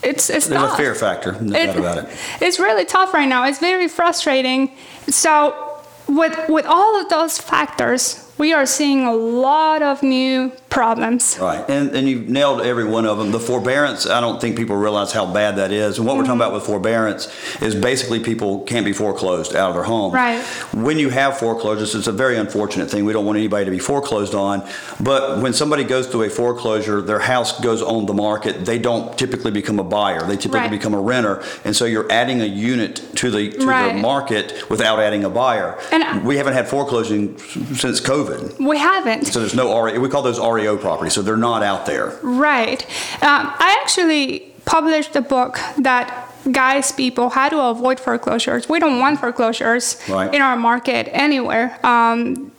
it's 0.03 0.29
it's 0.29 0.47
There's 0.47 0.61
tough. 0.61 0.73
a 0.73 0.77
fear 0.77 0.95
factor, 0.95 1.33
no 1.41 1.53
doubt 1.53 1.77
about 1.77 1.97
it. 1.99 2.09
It's 2.41 2.59
really 2.59 2.85
tough 2.85 3.13
right 3.13 3.27
now. 3.27 3.45
It's 3.45 3.59
very 3.59 3.87
frustrating. 3.87 4.71
So 5.07 5.79
with 6.07 6.37
with 6.49 6.65
all 6.65 6.99
of 7.01 7.09
those 7.09 7.37
factors, 7.37 8.31
we 8.37 8.53
are 8.53 8.65
seeing 8.65 9.05
a 9.05 9.13
lot 9.13 9.81
of 9.81 10.01
new 10.03 10.51
problems. 10.71 11.37
Right, 11.39 11.63
and 11.69 11.93
and 11.95 12.09
you've 12.09 12.27
nailed 12.29 12.61
every 12.61 12.85
one 12.85 13.05
of 13.05 13.17
them. 13.19 13.31
The 13.31 13.39
forbearance, 13.39 14.07
I 14.07 14.19
don't 14.21 14.39
think 14.41 14.55
people 14.57 14.75
realize 14.75 15.11
how 15.11 15.25
bad 15.31 15.57
that 15.57 15.71
is. 15.71 15.97
And 15.99 16.07
what 16.07 16.15
we're 16.17 16.23
talking 16.23 16.31
Mm-hmm. 16.31 16.41
about 16.41 16.53
with 16.53 16.63
forbearance 16.63 17.27
is 17.61 17.75
basically 17.75 18.21
people 18.21 18.61
can't 18.61 18.85
be 18.85 18.93
foreclosed 18.93 19.53
out 19.53 19.69
of 19.69 19.75
their 19.75 19.83
home. 19.83 20.13
Right. 20.13 20.41
When 20.73 20.97
you 20.97 21.09
have 21.09 21.37
foreclosures, 21.37 21.93
it's 21.93 22.07
a 22.07 22.11
very 22.13 22.37
unfortunate 22.37 22.89
thing. 22.89 23.03
We 23.03 23.11
don't 23.11 23.25
want 23.25 23.37
anybody 23.37 23.65
to 23.65 23.71
be 23.71 23.79
foreclosed 23.79 24.33
on. 24.33 24.65
But 25.01 25.39
when 25.41 25.51
somebody 25.51 25.83
goes 25.83 26.07
through 26.07 26.23
a 26.23 26.29
foreclosure, 26.29 27.01
their 27.01 27.19
house 27.19 27.59
goes 27.59 27.81
on 27.81 28.05
the 28.05 28.13
market. 28.13 28.63
They 28.65 28.79
don't 28.79 29.17
typically 29.17 29.51
become 29.51 29.77
a 29.77 29.83
buyer. 29.83 30.21
They 30.25 30.37
typically 30.37 30.61
Right. 30.61 30.71
become 30.71 30.93
a 30.93 31.01
renter, 31.01 31.43
and 31.65 31.75
so 31.75 31.83
you're 31.85 32.09
adding 32.09 32.39
a 32.41 32.45
unit 32.45 33.01
to 33.15 33.29
the 33.29 33.49
to 33.51 33.67
Right. 33.67 33.93
the 33.93 33.99
market 33.99 34.53
without 34.69 34.99
adding 35.01 35.25
a 35.25 35.29
buyer. 35.29 35.77
And 35.91 36.23
we 36.23 36.37
haven't 36.37 36.53
had 36.53 36.67
foreclosing 36.69 37.37
since 37.75 37.99
COVID. 37.99 38.57
We 38.59 38.77
haven't. 38.77 39.25
So 39.27 39.39
there's 39.39 39.53
no 39.55 39.67
REO. 39.83 39.99
We 39.99 40.07
call 40.07 40.21
those 40.21 40.39
REO 40.61 40.77
properties. 40.77 41.13
So 41.13 41.21
they're 41.21 41.37
not 41.37 41.63
out 41.63 41.85
there. 41.85 42.17
Right. 42.21 42.81
Um, 43.23 43.51
I 43.59 43.77
actually 43.81 44.53
published 44.65 45.15
a 45.15 45.21
book 45.21 45.59
that 45.77 46.27
guides 46.51 46.91
people 46.91 47.29
how 47.29 47.49
to 47.49 47.59
avoid 47.59 47.99
foreclosures. 47.99 48.67
We 48.69 48.79
don't 48.79 48.99
want 48.99 49.19
foreclosures 49.19 49.97
Right. 50.09 50.33
in 50.33 50.41
our 50.41 50.55
market 50.57 51.07
anywhere. 51.11 51.77
Um, 51.83 52.51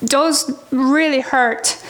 those 0.00 0.50
really 0.70 1.20
hurt 1.20 1.81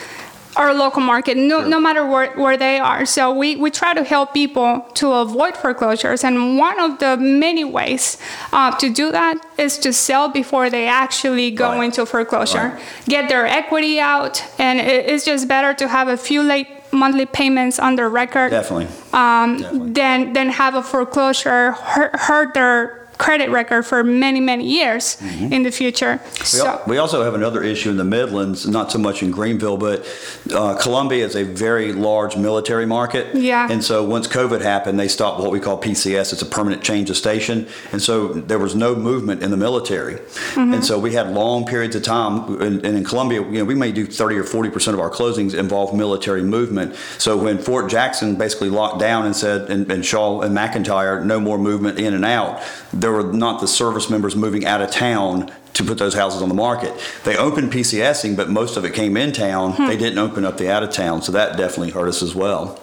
our 0.55 0.73
local 0.73 1.01
market, 1.01 1.37
no, 1.37 1.59
Sure. 1.61 1.69
no 1.69 1.79
matter 1.79 2.05
where, 2.05 2.31
where 2.35 2.57
they 2.57 2.79
are. 2.79 3.05
So 3.05 3.33
we, 3.33 3.55
we 3.55 3.69
try 3.71 3.93
to 3.93 4.03
help 4.03 4.33
people 4.33 4.85
to 4.95 5.11
avoid 5.11 5.57
foreclosures. 5.57 6.23
And 6.23 6.57
one 6.57 6.79
of 6.79 6.99
the 6.99 7.17
many 7.17 7.63
ways 7.63 8.17
uh, 8.51 8.71
to 8.77 8.89
do 8.91 9.11
that 9.11 9.37
is 9.57 9.77
to 9.79 9.91
sell 9.93 10.29
before 10.29 10.69
they 10.69 10.87
actually 10.87 11.51
go 11.51 11.69
Right. 11.71 11.85
into 11.85 12.05
foreclosure, 12.05 12.73
Right. 12.75 12.81
get 13.05 13.29
their 13.29 13.45
equity 13.45 13.99
out. 13.99 14.43
And 14.59 14.79
it, 14.79 15.05
it's 15.09 15.25
just 15.25 15.47
better 15.47 15.73
to 15.73 15.87
have 15.87 16.07
a 16.07 16.17
few 16.17 16.41
late 16.43 16.67
monthly 16.91 17.25
payments 17.25 17.79
on 17.79 17.95
their 17.95 18.09
record 18.09 18.51
Definitely. 18.51 18.87
um, 19.13 19.57
Definitely. 19.57 19.91
than, 19.93 20.33
than 20.33 20.49
have 20.49 20.75
a 20.75 20.83
foreclosure 20.83 21.71
hurt, 21.71 22.15
hurt 22.15 22.53
their 22.53 23.02
credit 23.17 23.49
record 23.49 23.83
for 23.85 24.03
many, 24.03 24.39
many 24.39 24.65
years 24.67 25.17
Mm-hmm. 25.23 25.53
in 25.53 25.63
the 25.63 25.71
future. 25.71 26.19
We, 26.39 26.45
So, 26.45 26.67
al- 26.67 26.81
we 26.87 26.97
also 26.97 27.23
have 27.23 27.33
another 27.35 27.63
issue 27.63 27.89
in 27.89 27.97
the 27.97 28.03
Midlands, 28.03 28.67
not 28.67 28.91
so 28.91 28.97
much 28.99 29.21
in 29.23 29.31
Greenville, 29.31 29.77
but 29.77 30.05
uh, 30.53 30.75
Columbia 30.81 31.25
is 31.25 31.35
a 31.35 31.43
very 31.43 31.93
large 31.93 32.35
military 32.35 32.85
market. 32.85 33.33
Yeah. 33.35 33.67
And 33.69 33.83
so 33.83 34.03
once 34.03 34.27
COVID 34.27 34.61
happened, 34.61 34.99
they 34.99 35.07
stopped 35.07 35.39
what 35.41 35.51
we 35.51 35.59
call 35.59 35.79
PCS. 35.81 36.33
It's 36.33 36.41
a 36.41 36.45
permanent 36.45 36.83
change 36.83 37.09
of 37.09 37.17
station. 37.17 37.67
And 37.91 38.01
so 38.01 38.27
there 38.33 38.59
was 38.59 38.75
no 38.75 38.95
movement 38.95 39.41
in 39.43 39.51
the 39.51 39.57
military. 39.57 40.15
Mm-hmm. 40.15 40.73
And 40.73 40.85
so 40.85 40.99
we 40.99 41.13
had 41.13 41.31
long 41.33 41.65
periods 41.65 41.95
of 41.95 42.03
time. 42.03 42.61
And, 42.61 42.85
and 42.85 42.97
in 42.97 43.03
Columbia, 43.03 43.41
you 43.41 43.59
know, 43.59 43.65
we 43.65 43.75
may 43.75 43.91
do 43.91 44.05
30 44.05 44.35
or 44.37 44.43
40 44.43 44.69
percent 44.69 44.93
of 44.95 44.99
our 45.01 45.09
closings 45.09 45.53
involve 45.53 45.93
military 45.95 46.43
movement. 46.43 46.95
So 47.17 47.37
when 47.37 47.57
Fort 47.59 47.89
Jackson 47.89 48.35
basically 48.35 48.69
locked 48.69 48.99
down 48.99 49.25
and 49.25 49.35
said, 49.35 49.69
and, 49.69 49.89
and 49.91 50.05
Shaw 50.05 50.41
and 50.41 50.55
McEntire, 50.57 51.23
no 51.23 51.39
more 51.39 51.57
movement 51.57 51.99
in 51.99 52.13
and 52.13 52.25
out, 52.25 52.61
there 53.03 53.11
were 53.11 53.33
not 53.33 53.59
the 53.59 53.67
service 53.67 54.09
members 54.09 54.33
moving 54.33 54.65
out 54.65 54.81
of 54.81 54.89
town 54.89 55.51
to 55.73 55.83
put 55.83 55.97
those 55.97 56.13
houses 56.13 56.41
on 56.41 56.47
the 56.47 56.55
market. 56.55 56.93
They 57.25 57.35
opened 57.35 57.73
PCSing, 57.73 58.37
but 58.37 58.49
most 58.49 58.77
of 58.77 58.85
it 58.85 58.93
came 58.93 59.17
in 59.17 59.33
town. 59.33 59.75
They 59.87 59.97
didn't 59.97 60.19
open 60.19 60.45
up 60.45 60.57
the 60.57 60.71
out 60.71 60.83
of 60.83 60.91
town, 60.91 61.21
so 61.21 61.33
that 61.33 61.57
definitely 61.57 61.91
hurt 61.91 62.07
us 62.07 62.23
as 62.23 62.33
well. 62.33 62.79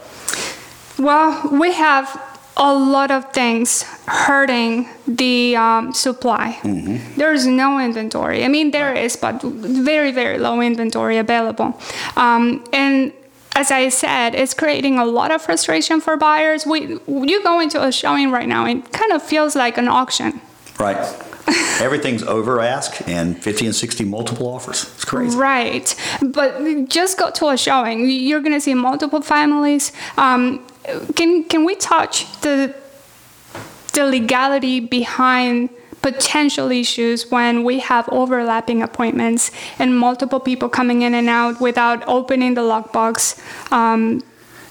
well, 0.99 1.49
we 1.51 1.73
have 1.73 2.07
a 2.59 2.75
lot 2.75 3.11
of 3.11 3.33
things 3.33 3.83
hurting 4.07 4.87
the 5.07 5.57
um, 5.57 5.95
supply. 5.95 6.59
Mm-hmm. 6.63 7.19
There's 7.19 7.47
no 7.47 7.79
inventory. 7.79 8.45
I 8.45 8.49
mean, 8.49 8.73
there 8.73 8.93
is, 8.93 9.17
but 9.17 9.41
very, 9.43 10.13
very 10.13 10.37
low 10.37 10.61
inventory 10.61 11.17
available. 11.17 11.81
Um, 12.17 12.63
and 12.75 13.15
as 13.61 13.71
I 13.71 13.91
said, 13.91 14.35
it's 14.35 14.55
creating 14.55 14.99
a 14.99 15.05
lot 15.05 15.31
of 15.31 15.43
frustration 15.43 16.01
for 16.01 16.17
buyers. 16.17 16.65
We, 16.65 16.99
you 17.07 17.43
go 17.43 17.61
into 17.61 17.79
a 17.83 17.93
showing 17.93 18.31
right 18.31 18.49
now, 18.49 18.65
it 18.65 18.91
kind 18.91 19.13
of 19.13 19.23
feels 19.23 19.55
like 19.55 19.77
an 19.77 19.87
auction. 19.87 20.41
Right. 20.79 20.97
Everything's 21.81 22.23
over 22.23 22.59
ask 22.61 23.07
and 23.07 23.37
50 23.43 23.67
and 23.67 23.75
60 23.75 24.05
multiple 24.05 24.47
offers. 24.47 24.85
It's 24.95 25.05
crazy. 25.05 25.37
Right. 25.37 25.95
But 26.23 26.89
just 26.89 27.19
go 27.19 27.31
to 27.31 27.49
a 27.49 27.59
showing. 27.59 28.09
You're 28.09 28.41
going 28.41 28.55
to 28.55 28.63
see 28.63 28.73
multiple 28.73 29.21
families. 29.21 29.93
Um, 30.17 30.67
can, 31.15 31.45
can 31.45 31.67
we 31.67 31.75
touch 31.75 32.25
the, 32.41 32.75
the 33.93 34.07
legality 34.07 34.81
behind 34.81 35.69
potential 36.03 36.71
issues 36.71 37.31
when 37.31 37.65
we 37.65 37.79
have 37.81 38.09
overlapping 38.09 38.83
appointments 38.83 39.51
and 39.79 39.99
multiple 39.99 40.41
people 40.41 40.69
coming 40.69 41.03
in 41.03 41.15
and 41.15 41.29
out 41.29 41.61
without 41.61 42.03
opening 42.09 42.55
the 42.55 42.63
lockbox? 42.63 43.41
Um, 43.73 44.23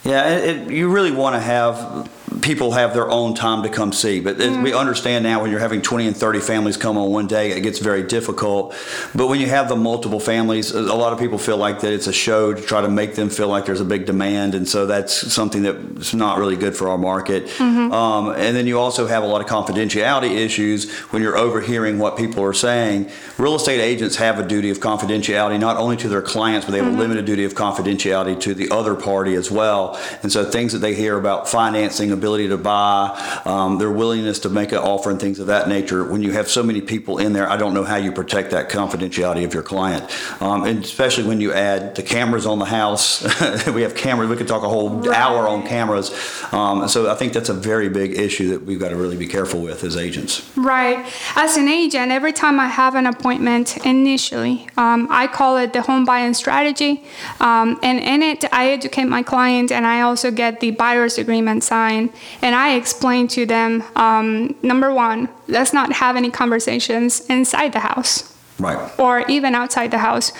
Yeah, 0.03 0.29
it, 0.29 0.43
it, 0.49 0.71
you 0.71 0.89
really 0.89 1.11
want 1.11 1.35
to 1.35 1.39
have 1.39 2.09
people 2.41 2.71
have 2.71 2.93
their 2.93 3.09
own 3.09 3.33
time 3.33 3.63
to 3.63 3.69
come 3.69 3.91
see. 3.91 4.19
But 4.19 4.39
it, 4.39 4.51
we 4.61 4.71
mm. 4.71 4.79
understand 4.79 5.23
now 5.23 5.41
when 5.41 5.51
you're 5.51 5.59
having 5.59 5.81
20 5.81 6.07
and 6.07 6.17
30 6.17 6.39
families 6.39 6.77
come 6.77 6.97
on 6.97 7.11
one 7.11 7.27
day, 7.27 7.51
it 7.51 7.61
gets 7.61 7.79
very 7.79 8.03
difficult. 8.03 8.75
But 9.13 9.27
when 9.27 9.39
you 9.39 9.47
have 9.47 9.69
the 9.69 9.75
multiple 9.75 10.19
families, 10.19 10.71
a 10.71 10.81
lot 10.81 11.13
of 11.13 11.19
people 11.19 11.37
feel 11.37 11.57
like 11.57 11.81
that 11.81 11.93
it's 11.93 12.07
a 12.07 12.13
show 12.13 12.53
to 12.53 12.61
try 12.61 12.81
to 12.81 12.89
make 12.89 13.15
them 13.15 13.29
feel 13.29 13.47
like 13.47 13.65
there's 13.65 13.81
a 13.81 13.85
big 13.85 14.05
demand. 14.05 14.55
And 14.55 14.67
so 14.67 14.85
that's 14.85 15.31
something 15.31 15.63
that's 15.63 16.13
not 16.13 16.37
really 16.39 16.55
good 16.55 16.75
for 16.75 16.89
our 16.89 16.97
market. 16.97 17.47
Mm-hmm. 17.47 17.91
Um, 17.91 18.29
and 18.29 18.55
then 18.55 18.67
you 18.67 18.79
also 18.79 19.07
have 19.07 19.23
a 19.23 19.27
lot 19.27 19.41
of 19.41 19.47
confidentiality 19.47 20.35
issues 20.35 20.91
when 21.11 21.21
you're 21.21 21.37
overhearing 21.37 21.99
what 21.99 22.17
people 22.17 22.43
are 22.43 22.53
saying. 22.53 23.09
Real 23.37 23.55
estate 23.55 23.79
agents 23.79 24.15
have 24.17 24.39
a 24.39 24.47
duty 24.47 24.69
of 24.69 24.79
confidentiality, 24.79 25.59
not 25.59 25.77
only 25.77 25.97
to 25.97 26.09
their 26.09 26.21
clients, 26.21 26.65
but 26.65 26.71
they 26.71 26.77
have 26.77 26.87
a 26.87 26.91
mm-hmm. 26.91 26.99
limited 26.99 27.25
duty 27.25 27.43
of 27.43 27.53
confidentiality 27.53 28.39
to 28.41 28.53
the 28.53 28.69
other 28.71 28.95
party 28.95 29.35
as 29.35 29.51
well. 29.51 29.99
And 30.23 30.31
so 30.31 30.45
things 30.45 30.73
that 30.73 30.79
they 30.79 30.93
hear 30.93 31.17
about 31.17 31.47
financing, 31.47 32.11
ability 32.11 32.28
to 32.37 32.57
buy, 32.57 33.41
um, 33.45 33.77
their 33.77 33.91
willingness 33.91 34.39
to 34.39 34.49
make 34.49 34.71
an 34.71 34.77
offer, 34.77 35.09
and 35.09 35.19
things 35.19 35.39
of 35.39 35.47
that 35.47 35.67
nature. 35.67 36.03
When 36.03 36.21
you 36.21 36.31
have 36.33 36.47
so 36.49 36.63
many 36.63 36.81
people 36.81 37.17
in 37.17 37.33
there, 37.33 37.49
I 37.49 37.57
don't 37.57 37.73
know 37.73 37.83
how 37.83 37.97
you 37.97 38.11
protect 38.11 38.51
that 38.51 38.69
confidentiality 38.69 39.43
of 39.43 39.53
your 39.53 39.63
client, 39.63 40.09
um, 40.41 40.63
and 40.63 40.83
especially 40.83 41.25
when 41.25 41.41
you 41.41 41.53
add 41.53 41.95
the 41.95 42.03
cameras 42.03 42.45
on 42.45 42.59
the 42.59 42.65
house. 42.65 43.21
we 43.67 43.81
have 43.81 43.95
cameras. 43.95 44.29
We 44.29 44.35
could 44.35 44.47
talk 44.47 44.63
a 44.63 44.69
whole 44.69 45.11
hour 45.11 45.47
on 45.47 45.65
cameras. 45.65 46.11
Um, 46.51 46.87
so 46.87 47.09
I 47.09 47.15
think 47.15 47.33
that's 47.33 47.49
a 47.49 47.53
very 47.53 47.89
big 47.89 48.17
issue 48.17 48.49
that 48.49 48.63
we've 48.63 48.79
got 48.79 48.89
to 48.89 48.95
really 48.95 49.17
be 49.17 49.27
careful 49.27 49.61
with 49.61 49.83
as 49.83 49.97
agents. 49.97 50.49
Right. 50.55 51.11
As 51.35 51.57
an 51.57 51.67
agent, 51.67 52.11
every 52.11 52.33
time 52.33 52.59
I 52.59 52.67
have 52.67 52.95
an 52.95 53.05
appointment 53.05 53.77
initially, 53.85 54.67
um, 54.77 55.07
I 55.09 55.27
call 55.27 55.57
it 55.57 55.73
the 55.73 55.81
home 55.81 56.05
buying 56.05 56.33
strategy. 56.33 57.03
Um, 57.39 57.79
and 57.83 57.99
in 57.99 58.21
it, 58.21 58.45
I 58.53 58.71
educate 58.71 59.05
my 59.05 59.23
client 59.23 59.71
and 59.71 59.85
I 59.85 60.01
also 60.01 60.31
get 60.31 60.59
the 60.59 60.71
buyer's 60.71 61.17
agreement 61.17 61.63
signed. 61.63 62.11
And 62.41 62.55
I 62.55 62.75
explain 62.75 63.27
to 63.29 63.45
them 63.45 63.83
um, 63.95 64.55
number 64.61 64.93
one, 64.93 65.29
let's 65.47 65.73
not 65.73 65.91
have 65.93 66.15
any 66.15 66.29
conversations 66.31 67.21
inside 67.27 67.73
the 67.73 67.79
house 67.79 68.33
Right. 68.59 68.77
or 68.99 69.21
even 69.29 69.55
outside 69.55 69.91
the 69.91 69.99
house. 69.99 70.31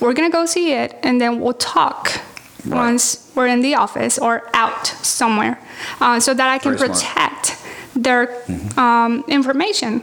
We're 0.00 0.12
going 0.14 0.30
to 0.30 0.32
go 0.36 0.46
see 0.46 0.72
it 0.72 0.96
and 1.02 1.20
then 1.20 1.40
we'll 1.40 1.54
talk 1.54 2.20
Right. 2.66 2.76
once 2.76 3.32
we're 3.34 3.46
in 3.46 3.60
the 3.62 3.74
office 3.74 4.18
or 4.18 4.42
out 4.54 4.86
somewhere 4.86 5.58
uh, 6.00 6.20
so 6.20 6.34
that 6.34 6.48
I 6.48 6.58
can 6.58 6.76
Very 6.76 6.92
smart. 6.94 7.00
protect 7.00 7.56
their 7.96 8.42
um, 8.78 9.24
information. 9.28 10.02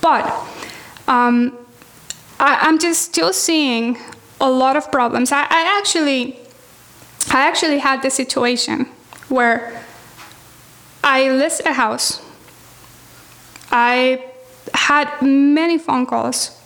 But 0.00 0.24
um, 1.06 1.56
I, 2.38 2.58
I'm 2.62 2.78
just 2.78 3.02
still 3.02 3.32
seeing 3.32 3.96
a 4.40 4.50
lot 4.50 4.76
of 4.76 4.90
problems. 4.90 5.30
I, 5.32 5.42
I 5.42 5.78
actually, 5.78 6.36
I 7.32 7.46
actually 7.46 7.78
had 7.78 8.02
this 8.02 8.14
situation 8.14 8.86
where 9.28 9.84
I 11.02 11.30
listed 11.30 11.66
a 11.66 11.72
house. 11.72 12.22
I 13.70 14.24
had 14.74 15.22
many 15.22 15.78
phone 15.78 16.06
calls 16.06 16.60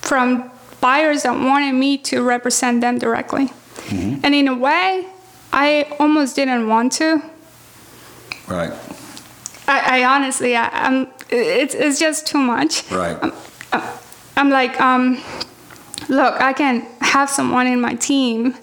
from 0.00 0.50
buyers 0.80 1.22
that 1.22 1.32
wanted 1.32 1.72
me 1.72 1.98
to 1.98 2.22
represent 2.22 2.80
them 2.80 2.98
directly. 2.98 3.52
And 3.90 4.34
in 4.34 4.48
a 4.48 4.54
way, 4.54 5.06
I 5.52 5.94
almost 5.98 6.36
didn't 6.36 6.68
want 6.68 6.92
to. 6.92 7.22
Right. 8.48 8.72
I, 9.66 10.00
I 10.00 10.04
honestly, 10.04 10.56
I, 10.56 10.68
I'm, 10.68 11.08
it's, 11.30 11.74
it's 11.74 11.98
just 11.98 12.26
too 12.26 12.38
much. 12.38 12.90
Right. 12.90 13.16
I'm, 13.22 13.32
I'm 14.36 14.50
like, 14.50 14.80
um, 14.80 15.22
look, 16.08 16.40
I 16.40 16.52
can 16.52 16.86
have 17.00 17.30
someone 17.30 17.66
in 17.66 17.80
my 17.80 17.94
team, 17.94 18.54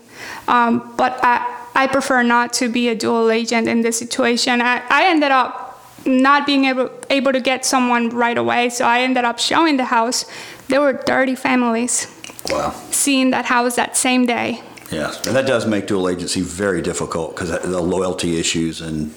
um, 0.47 0.93
but 0.97 1.19
I, 1.23 1.60
I 1.75 1.87
prefer 1.87 2.23
not 2.23 2.53
to 2.53 2.69
be 2.69 2.89
a 2.89 2.95
dual 2.95 3.29
agent 3.31 3.67
in 3.67 3.81
this 3.81 3.97
situation. 3.97 4.61
I, 4.61 4.81
I 4.89 5.05
ended 5.07 5.31
up 5.31 5.67
not 6.05 6.45
being 6.45 6.65
able, 6.65 6.89
able 7.09 7.31
to 7.31 7.39
get 7.39 7.63
someone 7.65 8.09
right 8.09 8.37
away, 8.37 8.69
so 8.69 8.85
I 8.85 9.01
ended 9.01 9.23
up 9.23 9.39
showing 9.39 9.77
the 9.77 9.85
house. 9.85 10.25
There 10.67 10.81
were 10.81 10.93
30 10.93 11.35
families 11.35 12.07
Wow. 12.49 12.71
seeing 12.89 13.31
that 13.31 13.45
house 13.45 13.75
that 13.75 13.95
same 13.95 14.25
day. 14.25 14.61
Yes, 14.91 15.25
and 15.25 15.33
that 15.37 15.47
does 15.47 15.65
make 15.65 15.87
dual 15.87 16.09
agency 16.09 16.41
very 16.41 16.81
difficult 16.81 17.33
because 17.33 17.49
the 17.49 17.79
loyalty 17.81 18.37
issues 18.37 18.81
and 18.81 19.13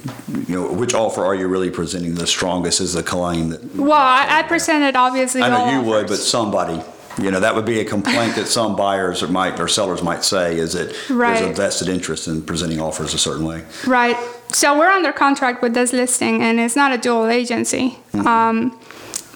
you 0.46 0.54
know 0.54 0.72
which 0.72 0.94
offer 0.94 1.24
are 1.24 1.34
you 1.34 1.48
really 1.48 1.68
presenting 1.70 2.14
the 2.14 2.28
strongest 2.28 2.80
is 2.80 2.92
the 2.92 3.02
claim 3.02 3.48
that 3.48 3.74
Well, 3.74 3.92
I, 3.94 4.26
I 4.38 4.42
presented 4.44 4.94
obviously. 4.94 5.42
I 5.42 5.48
know 5.48 5.72
you 5.80 5.84
would, 5.88 6.06
but 6.06 6.18
somebody 6.18 6.80
you 7.18 7.30
know 7.30 7.40
that 7.40 7.54
would 7.54 7.64
be 7.64 7.80
a 7.80 7.84
complaint 7.84 8.34
that 8.36 8.46
some 8.46 8.76
buyers 8.84 9.22
or 9.22 9.28
might 9.28 9.58
or 9.60 9.68
sellers 9.68 10.02
might 10.02 10.24
say 10.24 10.56
is 10.58 10.72
that 10.72 10.94
there's 11.08 11.40
a 11.40 11.52
vested 11.52 11.88
interest 11.88 12.28
in 12.28 12.42
presenting 12.42 12.80
offers 12.80 13.14
a 13.14 13.18
certain 13.18 13.44
way. 13.44 13.64
Right. 13.86 14.16
So 14.52 14.78
we're 14.78 14.90
under 14.90 15.12
contract 15.12 15.62
with 15.62 15.74
this 15.74 15.92
listing, 15.92 16.42
and 16.42 16.60
it's 16.60 16.76
not 16.76 16.92
a 16.92 16.98
dual 16.98 17.26
agency 17.26 17.98
um, 18.14 18.78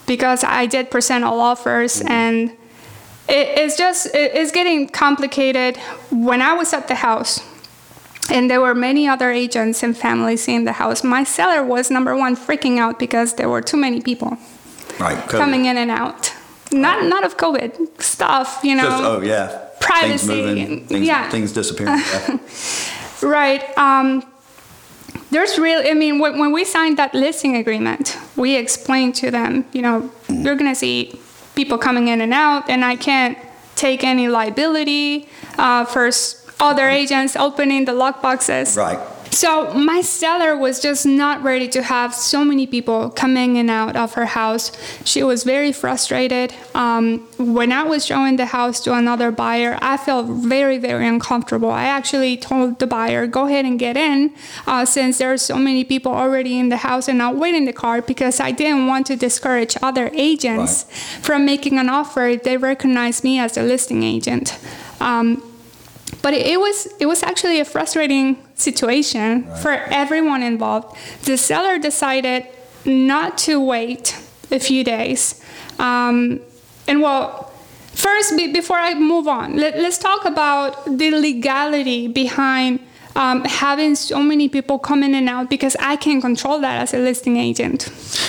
because 0.06 0.44
I 0.44 0.66
did 0.66 0.90
present 0.90 1.24
all 1.24 1.40
offers, 1.40 2.00
and 2.02 2.50
it, 3.28 3.48
it's 3.58 3.76
just 3.76 4.06
it, 4.06 4.34
it's 4.34 4.52
getting 4.52 4.88
complicated. 4.88 5.76
When 6.10 6.40
I 6.40 6.52
was 6.54 6.72
at 6.72 6.88
the 6.88 6.96
house, 6.96 7.40
and 8.30 8.50
there 8.50 8.60
were 8.60 8.74
many 8.74 9.08
other 9.08 9.30
agents 9.30 9.82
and 9.82 9.96
families 9.96 10.42
seeing 10.42 10.64
the 10.64 10.72
house, 10.72 11.02
my 11.02 11.24
seller 11.24 11.64
was 11.64 11.90
number 11.90 12.14
one 12.14 12.36
freaking 12.36 12.78
out 12.78 12.98
because 12.98 13.34
there 13.34 13.48
were 13.48 13.62
too 13.62 13.76
many 13.76 14.00
people 14.00 14.38
Right. 14.98 15.16
Coming 15.28 15.66
in 15.66 15.76
and 15.76 15.90
out. 15.90 16.32
Not 16.72 17.04
not 17.06 17.24
of 17.24 17.36
COVID 17.36 18.00
stuff, 18.00 18.60
you 18.62 18.74
know. 18.74 18.82
Just, 18.82 19.04
oh 19.04 19.20
yeah. 19.20 19.68
privacy 19.80 20.26
Things 20.26 20.28
moving. 20.28 20.86
Things, 20.86 21.06
yeah. 21.06 21.30
things 21.30 21.52
disappearing. 21.52 21.98
yeah. 21.98 22.38
Right. 23.20 23.76
Um, 23.76 24.22
there's 25.30 25.58
real. 25.58 25.82
I 25.84 25.94
mean, 25.94 26.18
when, 26.18 26.38
when 26.38 26.52
we 26.52 26.64
signed 26.64 26.98
that 26.98 27.14
listing 27.14 27.56
agreement, 27.56 28.16
we 28.36 28.56
explained 28.56 29.16
to 29.16 29.30
them, 29.30 29.64
you 29.72 29.82
know, 29.82 30.10
you're 30.28 30.54
going 30.54 30.70
to 30.70 30.74
see 30.74 31.18
people 31.54 31.78
coming 31.78 32.08
in 32.08 32.20
and 32.20 32.32
out, 32.32 32.70
and 32.70 32.84
I 32.84 32.96
can't 32.96 33.36
take 33.74 34.04
any 34.04 34.28
liability 34.28 35.28
uh, 35.58 35.84
first 35.84 36.48
other 36.60 36.88
agents 36.88 37.36
opening 37.36 37.84
the 37.84 37.92
lock 37.92 38.22
boxes. 38.22 38.76
Right. 38.76 38.98
So 39.38 39.72
my 39.72 40.00
seller 40.00 40.56
was 40.56 40.80
just 40.80 41.06
not 41.06 41.44
ready 41.44 41.68
to 41.68 41.80
have 41.84 42.12
so 42.12 42.44
many 42.44 42.66
people 42.66 43.08
coming 43.10 43.54
in 43.54 43.68
and 43.68 43.70
out 43.70 43.94
of 43.94 44.14
her 44.14 44.26
house. 44.26 44.72
She 45.04 45.22
was 45.22 45.44
very 45.44 45.70
frustrated. 45.70 46.52
Um, 46.74 47.20
when 47.38 47.70
I 47.70 47.84
was 47.84 48.04
showing 48.04 48.34
the 48.34 48.46
house 48.46 48.80
to 48.80 48.94
another 48.94 49.30
buyer, 49.30 49.78
I 49.80 49.96
felt 49.96 50.26
very, 50.26 50.76
very 50.78 51.06
uncomfortable. 51.06 51.70
I 51.70 51.84
actually 51.84 52.36
told 52.36 52.80
the 52.80 52.88
buyer, 52.88 53.28
"Go 53.28 53.46
ahead 53.46 53.64
and 53.64 53.78
get 53.78 53.96
in," 53.96 54.32
uh, 54.66 54.84
since 54.84 55.18
there 55.18 55.32
are 55.32 55.38
so 55.38 55.56
many 55.56 55.84
people 55.84 56.12
already 56.12 56.58
in 56.58 56.68
the 56.68 56.78
house 56.88 57.06
and 57.06 57.16
not 57.16 57.36
waiting 57.36 57.62
in 57.62 57.66
the 57.66 57.72
car, 57.84 58.02
because 58.02 58.40
I 58.40 58.50
didn't 58.50 58.88
want 58.88 59.06
to 59.06 59.14
discourage 59.14 59.76
other 59.88 60.10
agents 60.14 60.84
Right. 60.88 61.24
from 61.26 61.44
making 61.44 61.78
an 61.78 61.88
offer 61.88 62.26
if 62.26 62.42
they 62.42 62.56
recognize 62.56 63.22
me 63.22 63.38
as 63.38 63.56
a 63.56 63.62
listing 63.62 64.02
agent. 64.02 64.56
Um, 65.00 65.42
but 66.22 66.34
it, 66.34 66.46
it 66.46 66.60
was 66.60 66.88
it 66.98 67.06
was 67.06 67.22
actually 67.22 67.60
a 67.60 67.64
frustrating 67.64 68.36
situation 68.54 69.44
for 69.56 69.72
everyone 69.72 70.42
involved. 70.42 70.96
The 71.24 71.36
seller 71.36 71.78
decided 71.78 72.46
not 72.84 73.38
to 73.38 73.60
wait 73.60 74.16
a 74.50 74.58
few 74.58 74.84
days, 74.84 75.42
um, 75.78 76.40
and 76.86 77.02
well, 77.02 77.52
first 77.92 78.36
be, 78.36 78.52
before 78.52 78.78
I 78.78 78.94
move 78.94 79.28
on, 79.28 79.56
let, 79.56 79.76
let's 79.78 79.98
talk 79.98 80.24
about 80.24 80.84
the 80.86 81.10
legality 81.10 82.08
behind. 82.08 82.80
Um, 83.16 83.44
having 83.44 83.94
so 83.94 84.22
many 84.22 84.48
people 84.48 84.78
come 84.78 85.02
in 85.02 85.14
and 85.14 85.28
out 85.28 85.50
because 85.50 85.76
I 85.80 85.96
can't 85.96 86.22
control 86.22 86.60
that 86.60 86.82
as 86.82 86.94
a 86.94 86.98
listing 86.98 87.36
agent. 87.36 87.88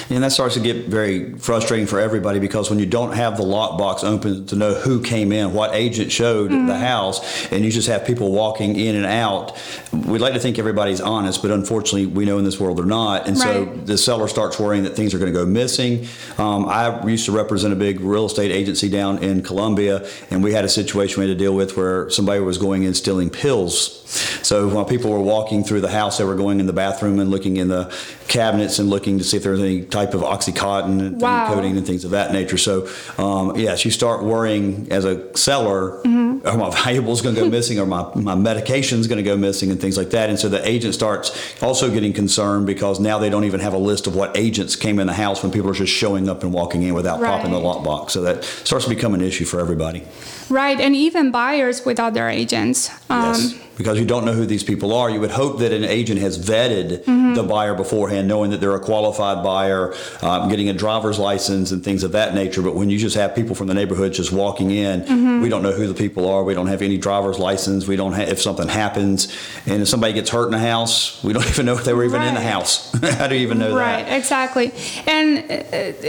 And 0.09 0.23
that 0.23 0.31
starts 0.31 0.55
to 0.55 0.59
get 0.59 0.87
very 0.87 1.33
frustrating 1.37 1.85
for 1.85 1.99
everybody 1.99 2.39
because 2.39 2.69
when 2.69 2.79
you 2.79 2.85
don't 2.85 3.13
have 3.13 3.37
the 3.37 3.43
lockbox 3.43 4.03
open 4.03 4.47
to 4.47 4.55
know 4.55 4.73
who 4.73 5.01
came 5.01 5.31
in, 5.31 5.53
what 5.53 5.75
agent 5.75 6.11
showed 6.11 6.51
the 6.51 6.77
house, 6.77 7.51
and 7.51 7.63
you 7.63 7.71
just 7.71 7.87
have 7.87 8.05
people 8.05 8.31
walking 8.31 8.75
in 8.75 8.95
and 8.95 9.05
out, 9.05 9.57
we'd 9.91 10.21
like 10.21 10.33
to 10.33 10.39
think 10.39 10.57
everybody's 10.57 11.01
honest, 11.01 11.41
but 11.41 11.51
unfortunately, 11.51 12.05
we 12.05 12.25
know 12.25 12.37
in 12.37 12.45
this 12.45 12.59
world 12.59 12.77
they're 12.77 12.85
not. 12.85 13.27
And 13.27 13.37
so 13.37 13.65
the 13.65 13.97
seller 13.97 14.27
starts 14.27 14.59
worrying 14.59 14.83
that 14.83 14.95
things 14.95 15.13
are 15.13 15.19
going 15.19 15.31
to 15.31 15.37
go 15.37 15.45
missing. 15.45 16.07
Um, 16.37 16.67
I 16.67 17.05
used 17.05 17.25
to 17.25 17.31
represent 17.31 17.73
a 17.73 17.75
big 17.75 17.99
real 17.99 18.25
estate 18.25 18.51
agency 18.51 18.89
down 18.89 19.23
in 19.23 19.43
Columbia, 19.43 20.07
and 20.31 20.43
we 20.43 20.53
had 20.53 20.65
a 20.65 20.69
situation 20.69 21.21
we 21.21 21.27
had 21.27 21.37
to 21.37 21.43
deal 21.43 21.55
with 21.55 21.77
where 21.77 22.09
somebody 22.09 22.39
was 22.39 22.57
going 22.57 22.83
in 22.83 22.93
stealing 22.93 23.29
pills. 23.29 23.99
So 24.41 24.68
while 24.73 24.85
people 24.85 25.11
were 25.11 25.19
walking 25.21 25.63
through 25.63 25.81
the 25.81 25.89
house, 25.91 26.17
they 26.17 26.23
were 26.23 26.35
going 26.35 26.59
in 26.59 26.65
the 26.65 26.73
bathroom 26.73 27.19
and 27.19 27.29
looking 27.31 27.57
in 27.57 27.67
the 27.67 27.93
cabinets 28.27 28.79
and 28.79 28.89
looking 28.89 29.17
to 29.17 29.23
see 29.23 29.37
if 29.37 29.43
there 29.43 29.51
was 29.53 29.61
any 29.61 29.83
type 29.83 30.13
of 30.13 30.21
oxycontin 30.21 30.99
and 30.99 31.21
Wow. 31.21 31.47
coating 31.47 31.77
and 31.77 31.85
things 31.85 32.05
of 32.05 32.11
that 32.11 32.31
nature. 32.31 32.57
So, 32.57 32.87
um, 33.17 33.55
yes, 33.57 33.85
you 33.85 33.91
start 33.91 34.23
worrying 34.23 34.87
as 34.91 35.05
a 35.05 35.35
seller, 35.37 36.01
Mm-hmm. 36.05 36.47
are 36.47 36.57
my 36.57 36.69
valuables 36.83 37.21
going 37.21 37.35
to 37.35 37.41
go 37.41 37.49
missing, 37.49 37.79
or 37.79 37.85
my, 37.85 38.09
my 38.15 38.35
medication's 38.35 39.07
going 39.07 39.17
to 39.17 39.23
go 39.23 39.35
missing, 39.35 39.71
and 39.71 39.79
things 39.81 39.97
like 39.97 40.11
that. 40.11 40.29
And 40.29 40.39
so 40.39 40.47
the 40.49 40.65
agent 40.67 40.93
starts 40.93 41.31
also 41.61 41.89
getting 41.91 42.13
concerned 42.13 42.65
because 42.65 42.99
now 42.99 43.17
they 43.19 43.29
don't 43.29 43.43
even 43.45 43.59
have 43.59 43.73
a 43.73 43.77
list 43.77 44.07
of 44.07 44.15
what 44.15 44.37
agents 44.37 44.75
came 44.75 44.99
in 44.99 45.07
the 45.07 45.13
house 45.13 45.43
when 45.43 45.51
people 45.51 45.69
are 45.69 45.73
just 45.73 45.91
showing 45.93 46.29
up 46.29 46.43
and 46.43 46.53
walking 46.53 46.83
in 46.83 46.93
without 46.93 47.19
popping 47.19 47.51
the 47.51 47.57
Right. 47.57 47.65
lockbox. 47.65 48.11
So 48.11 48.21
that 48.21 48.43
starts 48.43 48.85
to 48.85 48.89
become 48.89 49.13
an 49.13 49.21
issue 49.21 49.45
for 49.45 49.59
everybody. 49.59 50.03
Right, 50.49 50.79
and 50.79 50.95
even 50.95 51.31
buyers 51.31 51.85
with 51.85 51.99
other 51.99 52.27
agents. 52.29 52.89
Um, 53.09 53.19
Yes, 53.23 53.53
because 53.77 53.97
you 53.99 54.05
don't 54.05 54.25
know 54.25 54.33
who 54.33 54.45
these 54.45 54.63
people 54.63 54.93
are. 54.93 55.09
You 55.09 55.19
would 55.21 55.31
hope 55.31 55.59
that 55.59 55.71
an 55.71 55.83
agent 55.85 56.19
has 56.19 56.37
vetted 56.37 57.03
Mm-hmm. 57.05 57.35
the 57.35 57.43
buyer 57.43 57.75
beforehand, 57.75 58.27
knowing 58.27 58.49
that 58.51 58.59
they're 58.59 58.75
a 58.75 58.79
qualified 58.79 59.43
buyer, 59.43 59.93
um, 60.23 60.49
getting 60.49 60.67
a 60.69 60.73
driver's 60.73 61.19
license 61.19 61.71
and 61.71 61.83
things 61.83 62.03
of 62.03 62.11
that 62.13 62.33
nature. 62.33 62.61
But 62.63 62.73
when 62.75 62.89
you 62.89 62.97
just 62.97 63.15
have 63.15 63.35
people 63.35 63.53
from 63.55 63.67
the 63.67 63.73
neighborhood 63.75 64.13
just 64.13 64.31
walking 64.31 64.71
in, 64.71 65.01
Mm-hmm. 65.01 65.41
we 65.41 65.49
don't 65.49 65.61
know 65.63 65.71
who 65.71 65.87
the 65.87 65.93
people 65.93 66.27
are. 66.27 66.43
We 66.43 66.53
don't 66.55 66.67
have 66.67 66.81
any 66.81 66.97
driver's 66.97 67.37
license. 67.39 67.87
We 67.87 67.95
don't 67.95 68.13
have 68.13 68.29
if 68.29 68.41
something 68.41 68.67
happens 68.67 69.27
and 69.65 69.81
if 69.83 69.87
somebody 69.87 70.13
gets 70.13 70.29
hurt 70.31 70.45
in 70.47 70.51
the 70.51 70.59
house, 70.59 71.23
we 71.23 71.31
don't 71.33 71.47
even 71.53 71.65
know 71.67 71.73
if 71.75 71.83
they 71.85 71.93
were 71.93 72.03
even 72.03 72.21
in 72.23 72.33
the 72.33 72.41
house. 72.41 72.91
How 73.19 73.27
do 73.27 73.35
you 73.35 73.41
even 73.41 73.59
know 73.59 73.75
Right, 73.75 74.03
that? 74.03 74.09
Right, 74.11 74.17
exactly. 74.17 74.71
And 75.07 75.39
uh, 75.39 75.43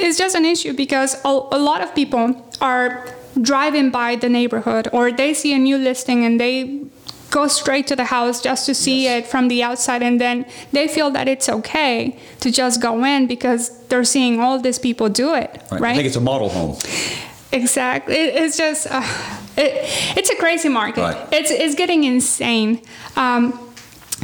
it's 0.07 0.19
just 0.19 0.35
an 0.35 0.45
issue 0.47 0.73
because 0.73 1.15
a, 1.25 1.29
a 1.29 1.59
lot 1.59 1.83
of 1.83 1.95
people 1.95 2.25
are 2.61 3.07
driving 3.41 3.91
by 3.91 4.17
the 4.17 4.29
neighborhood 4.29 4.89
or 4.93 5.13
they 5.13 5.35
see 5.35 5.53
a 5.55 5.59
new 5.59 5.77
listing 5.79 6.25
and 6.25 6.41
they 6.41 6.81
go 7.31 7.47
straight 7.47 7.87
to 7.87 7.95
the 7.95 8.07
house 8.07 8.41
just 8.43 8.67
to 8.67 8.75
see 8.75 9.05
Yes. 9.05 9.25
it 9.25 9.31
from 9.31 9.49
the 9.49 9.63
outside 9.63 10.03
and 10.03 10.21
then 10.21 10.45
they 10.73 10.89
feel 10.89 11.11
that 11.13 11.29
it's 11.29 11.49
okay 11.49 12.19
to 12.41 12.51
just 12.51 12.83
go 12.83 13.05
in 13.05 13.27
because 13.29 13.71
they're 13.87 14.03
seeing 14.05 14.41
all 14.41 14.59
these 14.59 14.81
people 14.81 15.09
do 15.09 15.35
it 15.35 15.63
right, 15.71 15.93
I 15.93 15.95
think 15.95 16.07
it's 16.07 16.17
a 16.17 16.21
model 16.21 16.49
home. 16.49 16.77
Exactly. 17.53 18.15
It, 18.15 18.35
it's 18.37 18.57
just, 18.57 18.87
uh, 18.91 19.03
it, 19.57 19.73
it's 20.17 20.31
a 20.31 20.37
crazy 20.37 20.69
market. 20.69 21.01
Right. 21.01 21.29
It's, 21.33 21.51
it's 21.51 21.75
getting 21.75 22.05
insane. 22.05 22.81
Um, 23.17 23.59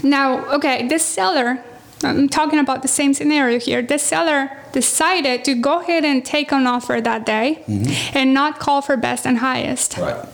now, 0.02 0.44
okay, 0.54 0.86
this 0.88 1.04
seller, 1.04 1.62
I'm 2.02 2.28
talking 2.28 2.58
about 2.58 2.82
the 2.82 2.88
same 2.88 3.14
scenario 3.14 3.58
here. 3.58 3.80
The 3.82 3.98
seller 3.98 4.50
decided 4.72 5.44
to 5.46 5.54
go 5.54 5.80
ahead 5.80 6.04
and 6.04 6.24
take 6.24 6.52
an 6.52 6.66
offer 6.66 7.00
that 7.00 7.24
day 7.24 7.62
and 8.14 8.34
not 8.34 8.58
call 8.58 8.82
for 8.82 8.96
best 8.96 9.26
and 9.26 9.38
highest. 9.38 9.92
Mm-hmm. 9.92 10.02
Right. 10.20 10.28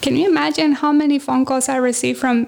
Can 0.00 0.16
you 0.16 0.28
imagine 0.28 0.72
how 0.72 0.90
many 0.92 1.18
phone 1.18 1.44
calls 1.44 1.68
I 1.68 1.76
received 1.76 2.18
from 2.18 2.46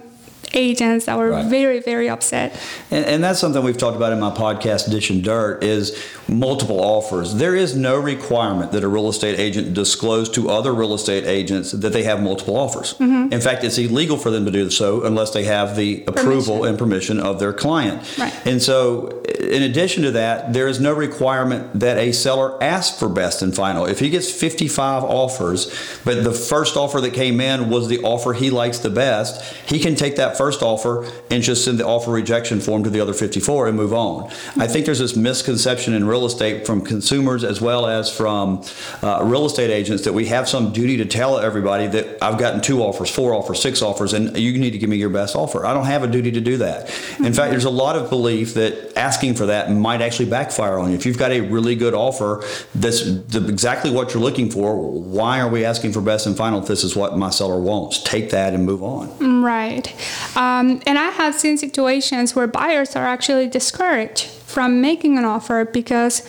agents 0.55 1.07
that 1.07 1.19
were 1.19 1.31
Right. 1.31 1.45
very, 1.47 1.81
very 1.81 2.09
upset? 2.09 2.59
And, 2.91 3.05
and 3.05 3.25
that's 3.25 3.39
something 3.39 3.63
we've 3.63 3.77
talked 3.79 3.97
about 3.97 4.13
in 4.13 4.21
my 4.21 4.31
podcast, 4.31 4.91
Ditching 4.91 5.21
Dirt, 5.21 5.63
is 5.63 5.97
multiple 6.29 6.81
offers. 6.81 7.35
There 7.35 7.55
is 7.55 7.77
no 7.77 7.99
requirement 7.99 8.73
that 8.73 8.85
a 8.85 8.89
real 8.89 9.09
estate 9.09 9.39
agent 9.39 9.75
disclose 9.75 10.29
to 10.31 10.51
other 10.51 10.73
real 10.73 10.95
estate 10.95 11.25
agents 11.25 11.73
that 11.73 11.93
they 11.93 12.05
have 12.05 12.23
multiple 12.23 12.57
offers. 12.57 12.95
Mm-hmm. 12.95 13.33
In 13.33 13.41
fact, 13.41 13.65
it's 13.65 13.79
illegal 13.79 14.17
for 14.17 14.31
them 14.31 14.45
to 14.45 14.51
do 14.51 14.71
so 14.71 15.05
unless 15.05 15.33
they 15.33 15.45
have 15.45 15.77
the 15.77 16.05
approval 16.07 16.59
Permission. 16.59 16.69
and 16.69 16.79
permission 16.79 17.21
of 17.21 17.39
their 17.39 17.53
client. 17.53 18.19
Right. 18.19 18.47
And 18.47 18.63
so, 18.63 19.23
in 19.41 19.63
addition 19.63 20.03
to 20.05 20.13
that, 20.13 20.53
there 20.53 20.69
is 20.69 20.81
no 20.81 20.93
requirement 20.93 21.81
that 21.81 21.99
a 21.99 22.13
seller 22.13 22.63
ask 22.63 22.99
for 22.99 23.09
best 23.09 23.43
and 23.43 23.55
final. 23.55 23.87
If 23.87 24.01
he 24.01 24.11
gets 24.11 24.31
55 24.31 25.05
offers, 25.05 25.67
but 26.05 26.25
the 26.25 26.33
first 26.33 26.77
offer 26.77 27.01
that 27.01 27.13
came 27.13 27.41
in 27.41 27.71
was 27.71 27.89
the 27.89 28.01
offer 28.03 28.33
he 28.33 28.51
likes 28.51 28.79
the 28.79 28.91
best, 28.91 29.43
he 29.69 29.79
can 29.79 29.95
take 29.95 30.17
that 30.17 30.37
first 30.37 30.63
offer 30.63 31.11
and 31.31 31.43
just 31.43 31.65
send 31.65 31.79
the 31.79 31.87
offer 31.87 32.11
rejection 32.11 32.61
form 32.61 32.85
to 32.85 32.91
the 32.91 33.01
other 33.01 33.13
54 33.13 33.69
and 33.69 33.77
move 33.77 33.93
on. 33.93 34.31
I 34.57 34.67
think 34.67 34.87
there's 34.87 34.99
this 34.99 35.17
misconception 35.17 35.95
in 35.95 36.07
real 36.07 36.14
estate 36.27 36.67
from 36.67 36.81
consumers 36.81 37.45
as 37.45 37.61
well 37.61 37.87
as 37.87 38.15
from 38.15 38.65
uh, 39.03 39.21
real 39.25 39.47
estate 39.47 39.71
agents 39.71 40.05
that 40.05 40.13
we 40.13 40.27
have 40.27 40.49
some 40.49 40.73
duty 40.73 40.97
to 40.99 41.05
tell 41.05 41.39
everybody 41.39 41.87
that 41.87 42.23
I've 42.23 42.39
gotten 42.39 42.61
two 42.61 42.83
offers, 42.83 43.11
four 43.11 43.35
offers, 43.35 43.61
six 43.61 43.83
offers, 43.83 44.13
and 44.13 44.37
you 44.37 44.59
need 44.59 44.71
to 44.71 44.79
give 44.79 44.89
me 44.89 44.97
your 44.97 45.11
best 45.11 45.35
offer. 45.37 45.67
I 45.67 45.75
don't 45.75 45.87
have 45.87 46.03
a 46.03 46.07
duty 46.07 46.31
to 46.33 46.41
do 46.41 46.59
that. 46.59 46.89
In 47.19 47.33
fact, 47.33 47.51
there's 47.51 47.65
a 47.65 47.71
lot 47.71 47.97
of 47.97 48.09
belief 48.11 48.55
that 48.55 48.97
asking 48.97 49.35
for 49.35 49.47
that 49.47 49.71
might 49.71 50.01
actually 50.01 50.31
backfire 50.31 50.79
on 50.79 50.91
you. 50.91 50.97
If 50.97 51.07
you've 51.07 51.19
got 51.19 51.33
a 51.33 51.41
really 51.41 51.75
good 51.75 51.95
offer 51.95 52.45
that's 52.75 53.03
the, 53.05 53.47
exactly 53.49 53.91
what 53.91 54.15
you're 54.15 54.23
looking 54.23 54.51
for, 54.51 54.77
why 54.77 55.41
are 55.41 55.49
we 55.49 55.65
asking 55.65 55.93
for 55.93 56.01
best 56.01 56.27
and 56.27 56.37
final 56.37 56.61
if 56.61 56.67
this 56.67 56.85
is 56.85 56.95
what 56.97 57.17
my 57.19 57.31
seller 57.31 57.59
wants? 57.59 58.03
Take 58.03 58.31
that 58.31 58.55
and 58.55 58.65
move 58.65 58.83
on. 58.83 59.43
Right. 59.43 59.93
Um, 60.37 60.81
and 60.87 60.99
I 60.99 61.11
have 61.11 61.35
seen 61.35 61.59
situations 61.59 62.35
where 62.35 62.47
buyers 62.47 62.97
are 62.97 63.07
actually 63.07 63.49
discouraged 63.49 64.34
from 64.55 64.81
making 64.81 65.19
an 65.19 65.25
offer 65.25 65.65
because 65.65 66.23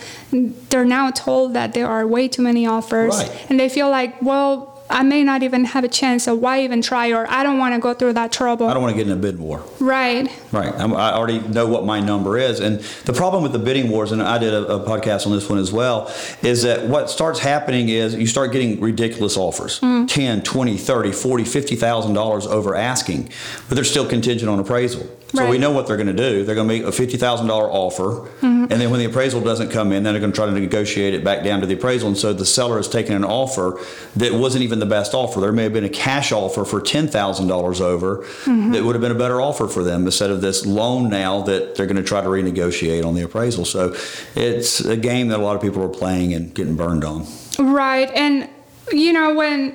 they're 0.70 0.84
now 0.84 1.10
told 1.12 1.54
that 1.54 1.72
there 1.74 1.86
are 1.86 2.04
way 2.06 2.26
too 2.26 2.42
many 2.42 2.66
offers 2.66 3.16
Right. 3.18 3.46
and 3.48 3.58
they 3.60 3.68
feel 3.68 3.88
like, 3.88 4.20
well, 4.20 4.72
I 4.88 5.02
may 5.02 5.24
not 5.24 5.42
even 5.42 5.64
have 5.64 5.82
a 5.82 5.88
chance, 5.88 6.22
so 6.24 6.34
why 6.36 6.62
even 6.62 6.80
try? 6.80 7.10
Or 7.12 7.26
I 7.28 7.42
don't 7.42 7.58
want 7.58 7.74
to 7.74 7.80
go 7.80 7.92
through 7.92 8.12
that 8.14 8.30
trouble. 8.30 8.68
I 8.68 8.72
don't 8.74 8.82
want 8.84 8.94
to 8.94 8.96
get 8.96 9.08
in 9.10 9.12
a 9.12 9.20
bid 9.20 9.36
war. 9.36 9.60
right. 9.80 10.28
Right. 10.52 10.72
I'm, 10.74 10.94
I 10.94 11.12
already 11.12 11.40
know 11.40 11.66
what 11.66 11.84
my 11.84 11.98
number 11.98 12.38
is. 12.38 12.60
And 12.60 12.78
the 13.04 13.12
problem 13.12 13.42
with 13.42 13.50
the 13.52 13.58
bidding 13.58 13.88
wars, 13.90 14.12
and 14.12 14.22
I 14.22 14.38
did 14.38 14.54
a, 14.54 14.62
a 14.76 14.80
podcast 14.86 15.26
on 15.26 15.32
this 15.32 15.48
one 15.50 15.58
as 15.58 15.72
well, 15.72 16.12
is 16.42 16.62
that 16.62 16.84
what 16.86 17.10
starts 17.10 17.40
happening 17.40 17.88
is 17.88 18.14
you 18.14 18.28
start 18.28 18.52
getting 18.52 18.80
ridiculous 18.80 19.36
offers 19.36 19.80
Mm. 19.80 20.06
10, 20.08 20.42
20, 20.42 20.76
30, 20.76 21.10
40, 21.12 21.42
$50,000 21.44 22.46
over 22.46 22.74
asking, 22.76 23.28
but 23.68 23.74
they're 23.74 23.84
still 23.84 24.06
contingent 24.08 24.48
on 24.48 24.58
appraisal. 24.60 25.02
So 25.34 25.50
we 25.50 25.58
know 25.58 25.70
what 25.72 25.86
they're 25.86 25.96
going 25.96 26.06
to 26.06 26.12
do. 26.14 26.44
They're 26.44 26.54
going 26.54 26.68
to 26.68 26.74
make 26.74 26.84
a 26.84 26.96
$50,000 26.96 27.50
offer, 27.50 28.28
Mm-hmm. 28.40 28.72
and 28.72 28.80
then 28.80 28.90
when 28.90 29.00
the 29.00 29.06
appraisal 29.06 29.40
doesn't 29.40 29.70
come 29.70 29.92
in, 29.92 30.02
then 30.02 30.14
they're 30.14 30.20
going 30.20 30.32
to 30.32 30.36
try 30.36 30.46
to 30.46 30.52
negotiate 30.52 31.14
it 31.14 31.22
back 31.24 31.44
down 31.44 31.60
to 31.60 31.66
the 31.66 31.74
appraisal. 31.74 32.08
And 32.08 32.16
so 32.16 32.32
the 32.32 32.46
seller 32.46 32.76
has 32.78 32.88
taken 32.88 33.14
an 33.14 33.24
offer 33.24 33.78
that 34.16 34.32
wasn't 34.32 34.62
even 34.64 34.78
the 34.78 34.86
best 34.86 35.14
offer. 35.14 35.40
There 35.40 35.52
may 35.52 35.64
have 35.64 35.72
been 35.72 35.84
a 35.84 35.88
cash 35.90 36.32
offer 36.32 36.64
for 36.64 36.80
$10,000 36.80 37.80
over 37.80 38.16
Mm-hmm. 38.44 38.72
that 38.72 38.84
would 38.84 38.94
have 38.94 39.02
been 39.02 39.12
a 39.12 39.18
better 39.18 39.40
offer 39.40 39.68
for 39.68 39.82
them 39.84 40.04
instead 40.06 40.30
of 40.30 40.40
this 40.40 40.64
loan 40.66 41.08
now 41.10 41.42
that 41.42 41.74
they're 41.74 41.86
going 41.86 41.96
to 41.96 42.02
try 42.02 42.20
to 42.22 42.28
renegotiate 42.28 43.04
on 43.04 43.14
the 43.14 43.22
appraisal. 43.22 43.64
So 43.64 43.94
it's 44.34 44.80
a 44.80 44.96
game 44.96 45.28
that 45.28 45.38
a 45.40 45.42
lot 45.42 45.56
of 45.56 45.62
people 45.62 45.82
are 45.82 45.88
playing 45.88 46.32
and 46.34 46.54
getting 46.54 46.76
burned 46.76 47.04
on. 47.04 47.26
Right. 47.58 48.10
And 48.14 48.48
you 48.92 49.12
know 49.12 49.34
when 49.34 49.74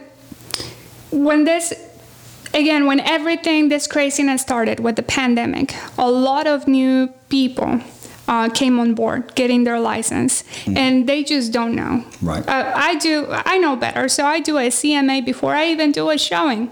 when 1.12 1.44
this 1.44 1.74
again 2.54 2.86
when 2.86 3.00
everything 3.02 3.70
this 3.70 3.88
craziness 3.88 4.42
started 4.42 4.80
with 4.80 4.96
the 4.96 5.04
pandemic, 5.04 5.74
a 5.98 6.10
lot 6.10 6.48
of 6.48 6.68
new 6.68 7.08
people 7.30 7.82
uh, 8.28 8.50
came 8.50 8.80
on 8.80 8.94
board 8.94 9.34
getting 9.36 9.64
their 9.66 9.80
license 9.80 10.44
and 10.68 11.08
they 11.08 11.24
just 11.24 11.52
don't 11.52 11.76
know. 11.76 12.06
Right. 12.22 12.48
Uh, 12.48 12.72
I 12.76 12.96
do 12.96 13.28
I 13.30 13.58
know 13.58 13.76
better, 13.76 14.08
so 14.08 14.26
I 14.26 14.40
do 14.40 14.58
a 14.58 14.70
CMA 14.70 15.26
before 15.26 15.54
I 15.56 15.68
even 15.68 15.92
do 15.92 16.10
a 16.10 16.18
showing. 16.18 16.70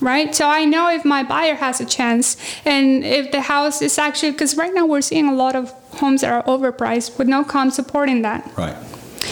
right? 0.00 0.34
So 0.34 0.46
I 0.46 0.66
know 0.66 0.90
if 0.90 1.04
my 1.04 1.22
buyer 1.22 1.54
has 1.54 1.80
a 1.80 1.86
chance, 1.86 2.36
and 2.66 3.02
if 3.04 3.32
the 3.32 3.40
house 3.40 3.80
is 3.80 3.98
actually 3.98 4.32
because 4.32 4.54
right 4.56 4.74
now 4.74 4.84
we're 4.84 5.00
seeing 5.00 5.28
a 5.28 5.34
lot 5.34 5.56
of 5.56 5.70
homes 6.00 6.20
that 6.20 6.30
are 6.30 6.42
overpriced 6.44 7.16
with 7.18 7.26
no 7.26 7.42
comp 7.42 7.72
supporting 7.72 8.20
that. 8.22 8.46
Right. 8.56 8.76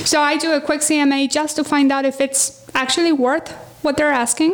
So 0.07 0.21
I 0.21 0.39
do 0.39 0.53
a 0.53 0.61
quick 0.61 0.81
CMA 0.81 1.31
just 1.31 1.57
to 1.57 1.65
find 1.65 1.93
out 1.93 2.05
if 2.05 2.21
it's 2.21 2.65
actually 2.75 3.13
worth 3.13 3.55
what 3.85 3.97
they're 3.97 4.13
asking, 4.13 4.53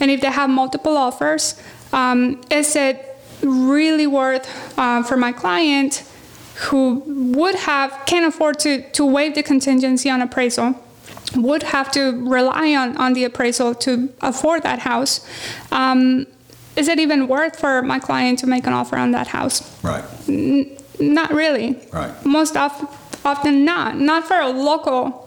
and 0.00 0.10
if 0.10 0.20
they 0.20 0.30
have 0.30 0.50
multiple 0.50 0.96
offers, 0.96 1.54
um, 1.92 2.40
is 2.50 2.74
it 2.74 2.96
really 3.42 4.06
worth 4.06 4.46
uh, 4.78 5.02
for 5.02 5.16
my 5.16 5.32
client 5.32 6.04
who 6.70 7.02
would 7.36 7.54
have 7.54 7.90
can't 8.06 8.26
afford 8.26 8.58
to 8.60 8.82
to 8.92 9.04
waive 9.04 9.34
the 9.34 9.42
contingency 9.42 10.08
on 10.10 10.20
appraisal 10.22 10.74
would 11.34 11.62
have 11.62 11.90
to 11.90 12.02
rely 12.28 12.74
on, 12.74 12.96
on 12.98 13.14
the 13.14 13.24
appraisal 13.24 13.74
to 13.74 14.12
afford 14.20 14.62
that 14.62 14.78
house 14.80 15.26
um, 15.72 16.26
is 16.76 16.86
it 16.88 16.98
even 17.00 17.26
worth 17.26 17.58
for 17.58 17.82
my 17.82 17.98
client 17.98 18.38
to 18.38 18.46
make 18.46 18.66
an 18.66 18.72
offer 18.72 18.96
on 18.96 19.10
that 19.12 19.26
house 19.28 19.62
Right. 19.82 20.04
not 21.00 21.32
really. 21.32 21.78
Right. 21.92 22.12
Most 22.24 22.56
of, 22.56 22.70
often 23.24 23.64
not. 23.64 23.96
Not 23.96 24.24
for 24.28 24.38
a 24.38 24.48
local 24.48 25.21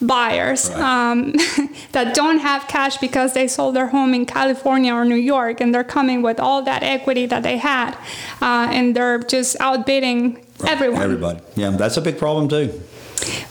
buyers 0.00 0.70
Right. 0.70 0.80
um, 0.80 1.32
that 1.92 2.14
don't 2.14 2.38
have 2.38 2.68
cash 2.68 2.98
because 2.98 3.32
they 3.34 3.48
sold 3.48 3.74
their 3.74 3.88
home 3.88 4.14
in 4.14 4.26
California 4.26 4.92
or 4.94 5.04
New 5.04 5.16
York 5.16 5.60
and 5.60 5.74
they're 5.74 5.84
coming 5.98 6.22
with 6.22 6.38
all 6.38 6.62
that 6.62 6.82
equity 6.82 7.26
that 7.26 7.42
they 7.42 7.56
had 7.58 7.96
uh, 8.40 8.68
and 8.70 8.94
they're 8.94 9.18
just 9.18 9.56
outbidding 9.60 10.44
Right. 10.60 10.72
everyone. 10.72 11.02
Everybody. 11.02 11.40
Yeah, 11.56 11.70
that's 11.70 11.96
a 11.96 12.00
big 12.00 12.18
problem 12.18 12.48
too. 12.48 12.80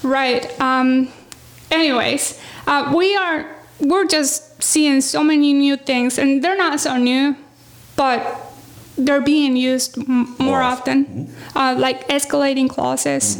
Right. 0.03 0.43
Um, 0.59 1.07
anyways, 1.71 2.39
uh, 2.67 2.93
we 2.95 3.15
are 3.15 3.45
we're 3.79 4.05
just 4.07 4.61
seeing 4.61 4.99
so 5.01 5.23
many 5.23 5.53
new 5.53 5.77
things, 5.77 6.17
and 6.17 6.43
they're 6.43 6.57
not 6.57 6.79
so 6.81 6.97
new, 6.97 7.35
but 7.95 8.19
they're 8.97 9.21
being 9.21 9.55
used 9.55 9.97
m- 9.97 10.35
more 10.39 10.47
More 10.57 10.61
often, 10.61 11.29
uh, 11.55 11.75
like 11.77 12.07
escalating 12.09 12.67
clauses. 12.69 13.37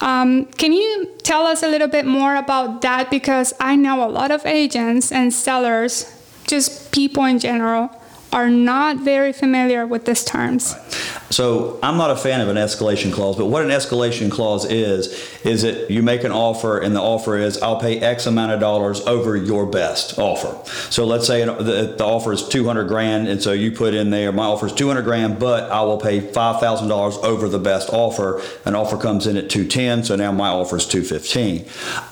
Um, 0.00 0.46
can 0.46 0.72
you 0.72 1.10
tell 1.22 1.46
us 1.46 1.62
a 1.62 1.68
little 1.68 1.88
bit 1.88 2.06
more 2.06 2.36
about 2.36 2.80
that? 2.82 3.10
Because 3.10 3.52
I 3.60 3.76
know 3.76 4.04
a 4.04 4.10
lot 4.10 4.30
of 4.30 4.46
agents 4.46 5.12
and 5.12 5.32
sellers, 5.32 6.10
just 6.46 6.90
people 6.92 7.24
in 7.24 7.38
general, 7.38 7.90
are 8.32 8.50
not 8.50 8.98
very 8.98 9.32
familiar 9.32 9.86
with 9.86 10.04
these 10.04 10.24
terms. 10.24 10.74
So 11.30 11.78
I'm 11.80 11.96
not 11.96 12.10
a 12.10 12.16
fan 12.16 12.40
of 12.40 12.48
an 12.48 12.56
escalation 12.56 13.12
clause, 13.12 13.36
but 13.36 13.46
what 13.46 13.62
an 13.62 13.70
escalation 13.70 14.30
clause 14.30 14.64
is, 14.64 15.30
is 15.44 15.62
that 15.62 15.90
you 15.90 16.02
make 16.02 16.24
an 16.24 16.32
offer 16.32 16.78
and 16.78 16.94
the 16.94 17.00
offer 17.00 17.36
is 17.36 17.60
I'll 17.62 17.80
pay 17.80 18.00
X 18.00 18.26
amount 18.26 18.52
of 18.52 18.60
dollars 18.60 19.00
over 19.02 19.36
your 19.36 19.64
best 19.64 20.18
offer. 20.18 20.58
So 20.90 21.06
let's 21.06 21.26
say 21.26 21.44
the, 21.44 21.96
offer 22.00 22.32
is 22.32 22.48
200 22.48 22.88
grand, 22.88 23.28
and 23.28 23.40
so 23.40 23.52
you 23.52 23.70
put 23.70 23.94
in 23.94 24.10
there 24.10 24.32
my 24.32 24.44
offer 24.44 24.66
is 24.66 24.72
200 24.72 25.02
grand, 25.02 25.38
but 25.38 25.70
I 25.70 25.82
will 25.82 25.98
pay 25.98 26.20
$5,000 26.20 27.22
over 27.22 27.48
the 27.48 27.58
best 27.60 27.90
offer. 27.90 28.42
An 28.64 28.74
offer 28.74 28.96
comes 28.96 29.26
in 29.28 29.36
at 29.36 29.48
210, 29.48 30.04
so 30.04 30.16
now 30.16 30.32
my 30.32 30.48
offer 30.48 30.76
is 30.76 30.86
215. 30.86 31.64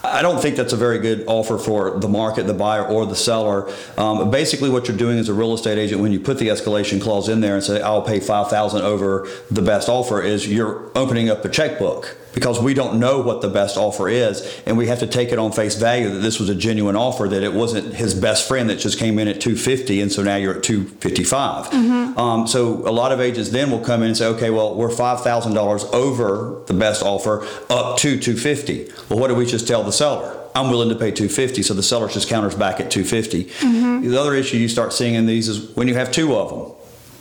I 0.04 0.22
don't 0.22 0.40
think 0.40 0.56
that's 0.56 0.72
a 0.72 0.76
very 0.76 1.00
good 1.00 1.24
offer 1.26 1.58
for 1.58 1.98
the 1.98 2.08
market, 2.08 2.46
the 2.46 2.54
buyer 2.54 2.86
or 2.86 3.04
the 3.04 3.16
seller. 3.16 3.68
Um, 3.96 4.30
basically, 4.30 4.70
what 4.70 4.86
you're 4.86 4.96
doing 4.96 5.18
as 5.18 5.28
a 5.28 5.34
real 5.34 5.54
estate 5.54 5.78
agent 5.78 6.00
when 6.08 6.14
you 6.14 6.20
put 6.20 6.38
the 6.38 6.48
escalation 6.48 7.02
clause 7.02 7.28
in 7.28 7.42
there 7.42 7.54
and 7.54 7.62
say 7.62 7.82
I'll 7.82 8.00
pay 8.00 8.18
5,000 8.18 8.80
over 8.80 9.28
the 9.50 9.60
best 9.60 9.90
offer 9.90 10.22
is 10.22 10.48
you're 10.48 10.90
opening 10.96 11.28
up 11.28 11.44
a 11.44 11.50
checkbook 11.50 12.16
because 12.32 12.58
we 12.58 12.72
don't 12.72 12.98
know 12.98 13.20
what 13.20 13.42
the 13.42 13.48
best 13.48 13.76
offer 13.76 14.08
is 14.08 14.62
and 14.64 14.78
we 14.78 14.86
have 14.86 15.00
to 15.00 15.06
take 15.06 15.32
it 15.32 15.38
on 15.38 15.52
face 15.52 15.74
value 15.74 16.08
that 16.08 16.20
this 16.20 16.40
was 16.40 16.48
a 16.48 16.54
genuine 16.54 16.96
offer 16.96 17.28
that 17.28 17.42
it 17.42 17.52
wasn't 17.52 17.92
his 17.92 18.14
best 18.14 18.48
friend 18.48 18.70
that 18.70 18.78
just 18.78 18.98
came 18.98 19.18
in 19.18 19.28
at 19.28 19.38
250 19.38 20.00
and 20.00 20.10
so 20.10 20.22
now 20.22 20.36
you're 20.36 20.56
at 20.56 20.62
255 20.62 21.74
um, 22.16 22.46
so 22.46 22.88
a 22.88 22.90
lot 22.90 23.12
of 23.12 23.20
agents 23.20 23.50
then 23.50 23.70
will 23.70 23.84
come 23.84 24.00
in 24.00 24.08
and 24.08 24.16
say 24.16 24.24
okay 24.24 24.48
well 24.48 24.74
we're 24.74 24.88
$5000 24.88 25.92
over 25.92 26.62
the 26.68 26.74
best 26.74 27.02
offer 27.02 27.46
up 27.68 27.98
to 27.98 28.18
250 28.18 28.90
well 29.10 29.18
what 29.18 29.28
do 29.28 29.34
we 29.34 29.44
just 29.44 29.68
tell 29.68 29.82
the 29.82 29.92
seller 29.92 30.37
I'm 30.58 30.70
willing 30.70 30.88
to 30.88 30.94
pay 30.94 31.10
250 31.10 31.62
so 31.62 31.74
the 31.74 31.82
seller 31.82 32.08
just 32.08 32.28
counters 32.28 32.54
back 32.54 32.80
at 32.80 32.90
250 32.90 33.44
mm-hmm. 33.44 34.08
the 34.08 34.20
other 34.20 34.34
issue 34.34 34.56
you 34.56 34.68
start 34.68 34.92
seeing 34.92 35.14
in 35.14 35.26
these 35.26 35.48
is 35.48 35.70
when 35.76 35.88
you 35.88 35.94
have 35.94 36.10
two 36.10 36.34
of 36.36 36.50
them 36.50 36.77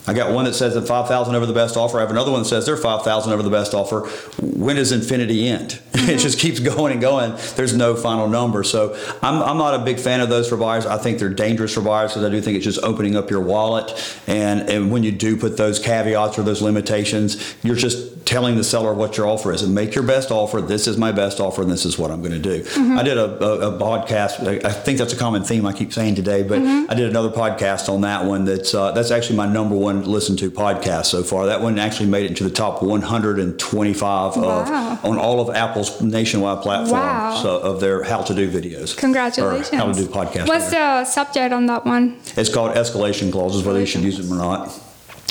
I 0.08 0.14
got 0.14 0.32
one 0.32 0.46
that 0.46 0.54
says 0.54 0.74
that 0.76 0.88
5,000 0.88 1.36
over 1.36 1.46
the 1.46 1.54
best 1.54 1.76
offer. 1.76 1.98
I 1.98 2.02
have 2.02 2.12
another 2.12 2.32
one 2.32 2.44
that 2.44 2.50
says 2.50 2.66
they're 2.66 2.78
5,000 2.78 3.34
over 3.34 3.44
the 3.44 3.50
best 3.50 3.74
offer. 3.74 4.02
When 4.42 4.78
does 4.78 4.94
infinity 4.94 5.48
end? 5.48 5.74
it 5.94 6.00
mm-hmm. 6.00 6.18
just 6.18 6.40
keeps 6.40 6.60
going 6.60 6.94
and 6.94 7.02
going. 7.02 7.36
There's 7.56 7.76
no 7.76 7.96
final 7.96 8.30
number. 8.30 8.64
So 8.64 8.98
I'm, 9.22 9.42
I'm 9.44 9.58
not 9.58 9.74
a 9.74 9.84
big 9.84 10.00
fan 10.00 10.22
of 10.22 10.30
those 10.30 10.48
for 10.48 10.56
buyers. 10.56 10.86
I 10.86 10.98
think 10.98 11.20
they're 11.20 11.30
dangerous 11.30 11.74
for 11.74 11.82
buyers 11.82 12.12
because 12.12 12.24
I 12.24 12.30
do 12.30 12.40
think 12.42 12.56
it's 12.56 12.66
just 12.66 12.82
opening 12.84 13.18
up 13.18 13.30
your 13.30 13.42
wallet. 13.42 13.92
And, 14.28 14.70
and 14.70 14.92
when 14.92 15.04
you 15.04 15.12
do 15.12 15.36
put 15.36 15.58
those 15.58 15.78
caveats 15.78 16.40
or 16.40 16.44
those 16.44 16.62
limitations, 16.62 17.56
you're 17.64 17.76
just 17.76 18.26
telling 18.26 18.58
the 18.58 18.64
seller 18.64 18.94
what 18.94 19.18
your 19.18 19.26
offer 19.26 19.54
is 19.54 19.62
and 19.62 19.74
make 19.74 19.96
your 19.96 20.04
best 20.04 20.32
offer. 20.32 20.62
This 20.62 20.88
is 20.88 20.98
my 20.98 21.12
best 21.12 21.40
offer 21.40 21.62
and 21.62 21.72
this 21.72 21.86
is 21.86 21.98
what 21.98 22.12
I'm 22.12 22.22
going 22.22 22.34
to 22.34 22.40
do. 22.40 22.62
Mm-hmm. 22.64 22.98
I 22.98 23.04
did 23.04 23.18
a, 23.18 23.44
a, 23.44 23.76
a 23.76 23.80
podcast. 23.80 24.66
I 24.66 24.72
think 24.72 24.98
that's 25.00 25.14
a 25.14 25.18
common 25.18 25.44
theme 25.44 25.66
I 25.66 25.74
keep 25.74 25.94
saying 25.94 26.16
today, 26.16 26.44
but 26.44 26.60
mm-hmm. 26.60 26.92
I 26.92 26.94
did 26.94 27.10
another 27.10 27.30
podcast 27.30 27.88
on 27.88 28.02
that 28.02 28.26
one. 28.26 28.46
That's 28.46 28.74
uh, 28.74 28.92
that's 28.92 29.12
actually 29.12 29.38
my 29.38 29.48
number 29.48 29.76
one 29.76 29.97
listened 30.06 30.40
to 30.40 30.52
podcast 30.52 31.06
so 31.06 31.24
far. 31.24 31.46
That 31.48 31.62
one 31.62 31.80
actually 31.80 32.10
made 32.10 32.26
it 32.26 32.30
into 32.30 32.44
the 32.44 32.50
top 32.50 32.82
125 32.84 34.38
Wow. 34.38 34.44
of 34.62 35.06
on 35.06 35.18
all 35.18 35.40
of 35.42 35.56
Apple's 35.56 36.02
nationwide 36.02 36.62
platform 36.62 37.00
Wow. 37.02 37.40
so, 37.42 37.58
of 37.60 37.80
their 37.80 38.04
how 38.04 38.22
to 38.22 38.34
do 38.34 38.50
videos. 38.50 38.96
Congratulations. 38.98 39.70
How 39.70 39.92
to 39.92 39.94
do 39.94 40.06
podcasts. 40.08 40.48
What's 40.48 40.70
the 40.70 41.06
subject 41.06 41.54
on 41.54 41.66
that 41.68 41.86
one? 41.86 42.18
It's 42.36 42.54
called 42.54 42.76
escalation 42.76 43.32
clauses, 43.32 43.64
whether 43.64 43.80
you 43.80 43.86
should 43.86 44.02
use 44.02 44.18
them 44.18 44.32
or 44.32 44.42
not. 44.42 44.72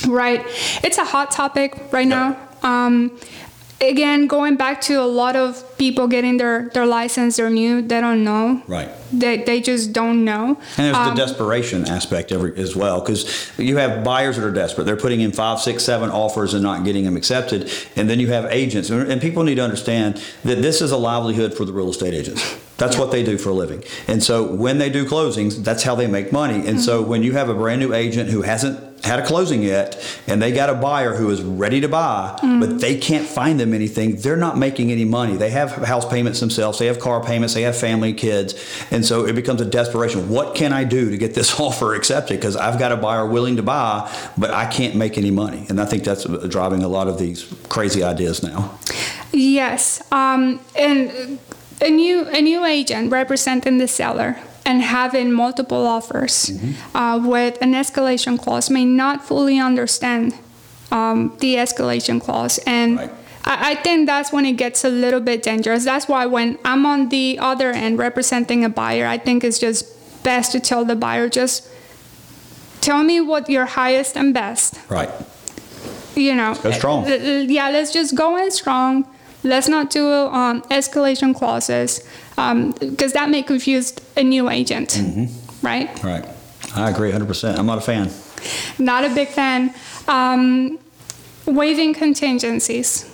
Right. 0.07 0.45
It's 0.83 0.99
a 0.99 1.05
hot 1.05 1.31
topic 1.31 1.75
right 1.93 2.07
now. 2.07 2.37
Um, 2.63 3.13
again, 3.81 4.27
going 4.27 4.57
back 4.57 4.81
to 4.83 4.95
a 4.95 5.07
lot 5.07 5.37
of 5.37 5.77
people 5.79 6.07
getting 6.09 6.37
their, 6.37 6.69
their 6.71 6.87
license, 6.87 7.37
they're 7.37 7.51
new, 7.51 7.83
they 7.83 8.01
don't 8.01 8.25
know. 8.25 8.63
Right. 8.67 8.91
They, 9.13 9.39
they 9.45 9.61
just 9.61 9.93
don't 9.93 10.25
know. 10.25 10.59
And 10.77 10.87
there's 10.87 10.97
Um, 10.97 11.15
the 11.15 11.25
desperation 11.27 11.87
aspect 11.87 12.33
every, 12.33 12.57
as 12.59 12.75
well, 12.75 13.01
because 13.01 13.51
you 13.59 13.77
have 13.77 14.03
buyers 14.03 14.37
that 14.37 14.45
are 14.45 14.51
desperate. 14.51 14.85
They're 14.85 14.97
putting 14.97 15.21
in 15.21 15.33
five, 15.33 15.61
six, 15.61 15.85
seven 15.85 16.11
offers 16.11 16.55
and 16.55 16.63
not 16.63 16.85
getting 16.85 17.05
them 17.05 17.17
accepted. 17.17 17.71
And 17.95 18.11
then 18.11 18.19
you 18.21 18.29
have 18.29 18.47
agents. 18.47 18.91
And 18.91 19.07
and 19.11 19.21
people 19.21 19.45
need 19.45 19.57
to 19.57 19.63
understand 19.63 20.21
that 20.45 20.63
this 20.63 20.83
is 20.83 20.91
a 20.91 20.97
livelihood 20.97 21.55
for 21.55 21.65
the 21.65 21.73
real 21.73 21.89
estate 21.89 22.15
agents. 22.15 22.59
That's 22.77 22.99
what 22.99 23.11
they 23.11 23.23
do 23.23 23.39
for 23.39 23.51
a 23.51 23.55
living. 23.55 23.85
And 24.09 24.23
so 24.23 24.45
when 24.45 24.79
they 24.79 24.91
do 24.91 25.07
closings, 25.07 25.63
that's 25.65 25.83
how 25.83 25.95
they 25.95 26.07
make 26.07 26.33
money. 26.33 26.67
And 26.67 26.81
so 26.81 27.01
when 27.01 27.23
you 27.23 27.33
have 27.33 27.49
a 27.49 27.55
brand 27.55 27.81
new 27.81 27.95
agent 27.95 28.31
who 28.31 28.43
hasn't 28.43 28.96
had 29.07 29.21
a 29.21 29.27
closing 29.27 29.63
yet 29.63 30.05
and 30.27 30.43
they 30.43 30.53
got 30.53 30.69
a 30.69 30.75
buyer 30.75 31.15
who 31.15 31.31
is 31.31 31.43
ready 31.43 31.81
to 31.81 31.89
buy, 31.89 32.39
but 32.43 32.81
they 32.81 32.99
can't 32.99 33.27
find 33.27 33.59
them 33.59 33.73
anything, 33.73 34.17
they're 34.17 34.37
not 34.37 34.59
making 34.59 34.93
any 34.93 35.05
money. 35.05 35.37
They 35.37 35.51
have 35.51 35.73
house 35.73 36.09
payments 36.09 36.41
themselves, 36.41 36.79
they 36.79 36.87
have 36.87 36.99
car 36.99 37.23
payments, 37.23 37.55
they 37.55 37.63
have 37.63 37.77
family, 37.77 38.13
kids. 38.13 38.55
And 38.91 39.05
so 39.05 39.25
it 39.27 39.35
becomes 39.35 39.61
a 39.61 39.65
desperation. 39.65 40.29
What 40.29 40.55
can 40.55 40.73
I 40.73 40.85
do 40.85 41.11
to 41.11 41.17
get 41.17 41.35
this 41.35 41.59
offer 41.61 41.95
accepted? 41.95 42.37
Because 42.37 42.57
I've 42.57 42.79
got 42.79 42.93
a 42.93 42.97
buyer 42.97 43.27
willing 43.27 43.57
to 43.57 43.63
buy, 43.63 44.13
but 44.37 44.51
I 44.51 44.67
can't 44.67 44.95
make 44.95 45.17
any 45.17 45.31
money. 45.31 45.67
And 45.69 45.81
I 45.81 45.87
think 45.87 46.05
that's 46.05 46.25
driving 46.49 46.83
a 46.83 46.89
lot 46.89 47.09
of 47.09 47.19
these 47.19 47.45
crazy 47.69 48.03
ideas 48.03 48.43
now. 48.43 48.79
Yes. 49.33 50.03
Um, 50.13 50.61
and 50.77 51.39
a 51.81 51.91
new, 51.91 52.27
a 52.29 52.41
new 52.41 52.65
agent 52.65 53.13
representing 53.13 53.79
the 53.79 53.89
seller 53.89 54.39
and 54.67 54.83
having 54.83 55.33
multiple 55.33 55.87
offers 55.97 56.35
Mm-hmm. 56.51 56.97
uh, 56.97 57.17
with 57.35 57.55
an 57.63 57.73
escalation 57.83 58.37
clause 58.39 58.69
may 58.77 58.85
not 58.85 59.25
fully 59.25 59.59
understand 59.71 60.35
um, 60.91 61.19
the 61.41 61.55
escalation 61.65 62.21
clause. 62.21 62.59
And 62.67 62.99
Right. 62.99 63.11
I, 63.45 63.71
I 63.71 63.75
think 63.85 64.07
that's 64.07 64.31
when 64.33 64.45
it 64.45 64.57
gets 64.65 64.85
a 64.85 64.89
little 64.91 65.21
bit 65.31 65.43
dangerous. 65.43 65.85
That's 65.85 66.07
why 66.09 66.27
when 66.27 66.59
I'm 66.65 66.85
on 66.85 67.09
the 67.11 67.39
other 67.41 67.71
end 67.71 67.99
representing 67.99 68.65
a 68.65 68.69
buyer, 68.69 69.07
I 69.07 69.19
think 69.19 69.45
it's 69.45 69.59
just 69.67 69.87
best 70.25 70.51
to 70.53 70.59
tell 70.61 70.85
the 70.85 70.97
buyer 70.97 71.29
just 71.29 71.69
tell 72.81 73.03
me 73.03 73.21
what 73.21 73.49
your 73.49 73.67
highest 73.67 74.17
and 74.17 74.35
best 74.35 74.75
Right. 74.89 75.11
you 76.15 76.35
know 76.35 76.55
go 76.63 76.71
strong. 76.73 77.07
yeah 77.07 77.69
let's 77.71 77.93
just 77.93 78.15
go 78.17 78.37
in 78.37 78.51
strong 78.51 79.05
let's 79.45 79.69
not 79.69 79.91
do 79.91 80.05
um, 80.41 80.63
escalation 80.71 81.35
clauses 81.35 82.01
because 82.37 83.13
that 83.13 83.29
may 83.31 83.43
confuse 83.43 83.95
a 84.17 84.23
new 84.23 84.49
agent 84.51 84.91
Mm-hmm. 84.91 85.67
right 85.67 85.89
Right. 86.05 86.25
I 86.75 86.91
agree 86.91 87.11
100%. 87.13 87.57
I'm 87.59 87.67
not 87.67 87.79
a 87.79 87.81
fan. 87.81 88.11
not 88.79 89.05
a 89.05 89.09
big 89.15 89.29
fan 89.29 89.73
um, 90.09 90.79
waiving 91.47 91.95
contingencies 91.95 93.07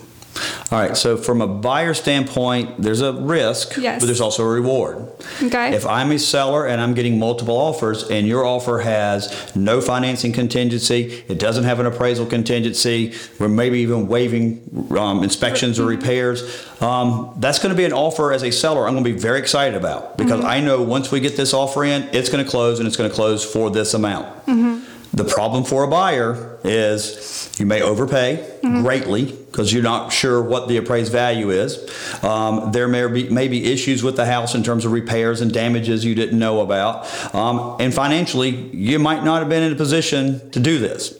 All 0.71 0.79
right, 0.79 0.97
so 0.97 1.17
from 1.17 1.41
a 1.41 1.47
buyer 1.47 1.93
standpoint, 1.93 2.81
there's 2.81 3.01
a 3.01 3.13
risk, 3.13 3.77
Yes. 3.77 3.99
but 4.01 4.07
there's 4.07 4.21
also 4.21 4.43
a 4.43 4.47
reward. 4.49 5.07
Okay. 5.41 5.75
If 5.75 5.85
I'm 5.85 6.11
a 6.11 6.17
seller 6.17 6.65
and 6.65 6.81
I'm 6.81 6.95
getting 6.95 7.19
multiple 7.19 7.55
offers 7.55 8.09
and 8.09 8.27
your 8.27 8.43
offer 8.43 8.79
has 8.79 9.55
no 9.55 9.81
financing 9.81 10.31
contingency, 10.33 11.23
it 11.27 11.37
doesn't 11.37 11.65
have 11.65 11.79
an 11.79 11.85
appraisal 11.85 12.25
contingency, 12.25 13.13
or 13.39 13.47
maybe 13.47 13.79
even 13.79 14.07
waiving 14.07 14.87
um, 14.97 15.23
inspections 15.23 15.79
or 15.79 15.85
repairs, 15.85 16.65
um, 16.81 17.33
that's 17.37 17.59
going 17.59 17.71
to 17.73 17.77
be 17.77 17.85
an 17.85 17.93
offer 17.93 18.33
as 18.33 18.41
a 18.43 18.51
seller 18.51 18.87
I'm 18.87 18.93
going 18.93 19.03
to 19.03 19.13
be 19.13 19.19
very 19.19 19.39
excited 19.39 19.75
about 19.75 20.17
because 20.17 20.43
I 20.43 20.59
know 20.59 20.81
once 20.81 21.11
we 21.11 21.19
get 21.19 21.37
this 21.37 21.53
offer 21.53 21.83
in, 21.85 22.03
it's 22.11 22.29
going 22.29 22.43
to 22.43 22.49
close 22.49 22.79
and 22.79 22.87
it's 22.87 22.97
going 22.97 23.09
to 23.09 23.15
close 23.15 23.45
for 23.45 23.69
this 23.69 23.93
amount. 23.93 24.27
The 25.13 25.23
problem 25.23 25.63
for 25.63 25.83
a 25.83 25.87
buyer 25.87 26.57
is 26.63 27.51
you 27.59 27.67
may 27.67 27.83
overpay 27.83 28.57
greatly 28.61 29.25
because 29.25 29.71
you're 29.71 29.83
not 29.83 30.11
sure 30.11 30.41
what 30.41 30.67
the 30.67 30.77
appraised 30.77 31.11
value 31.11 31.51
is. 31.51 31.77
Um, 32.23 32.71
there 32.71 32.87
may 32.87 33.05
be, 33.05 33.29
may 33.29 33.47
be 33.47 33.71
issues 33.71 34.01
with 34.01 34.15
the 34.15 34.25
house 34.25 34.55
in 34.55 34.63
terms 34.63 34.85
of 34.85 34.91
repairs 34.91 35.41
and 35.41 35.53
damages 35.53 36.03
you 36.03 36.15
didn't 36.15 36.39
know 36.39 36.61
about. 36.61 37.05
Um, 37.35 37.75
and 37.79 37.93
financially, 37.93 38.49
you 38.75 38.97
might 38.97 39.23
not 39.23 39.39
have 39.39 39.49
been 39.49 39.61
in 39.61 39.71
a 39.71 39.75
position 39.75 40.49
to 40.51 40.59
do 40.59 40.79
this. 40.79 41.13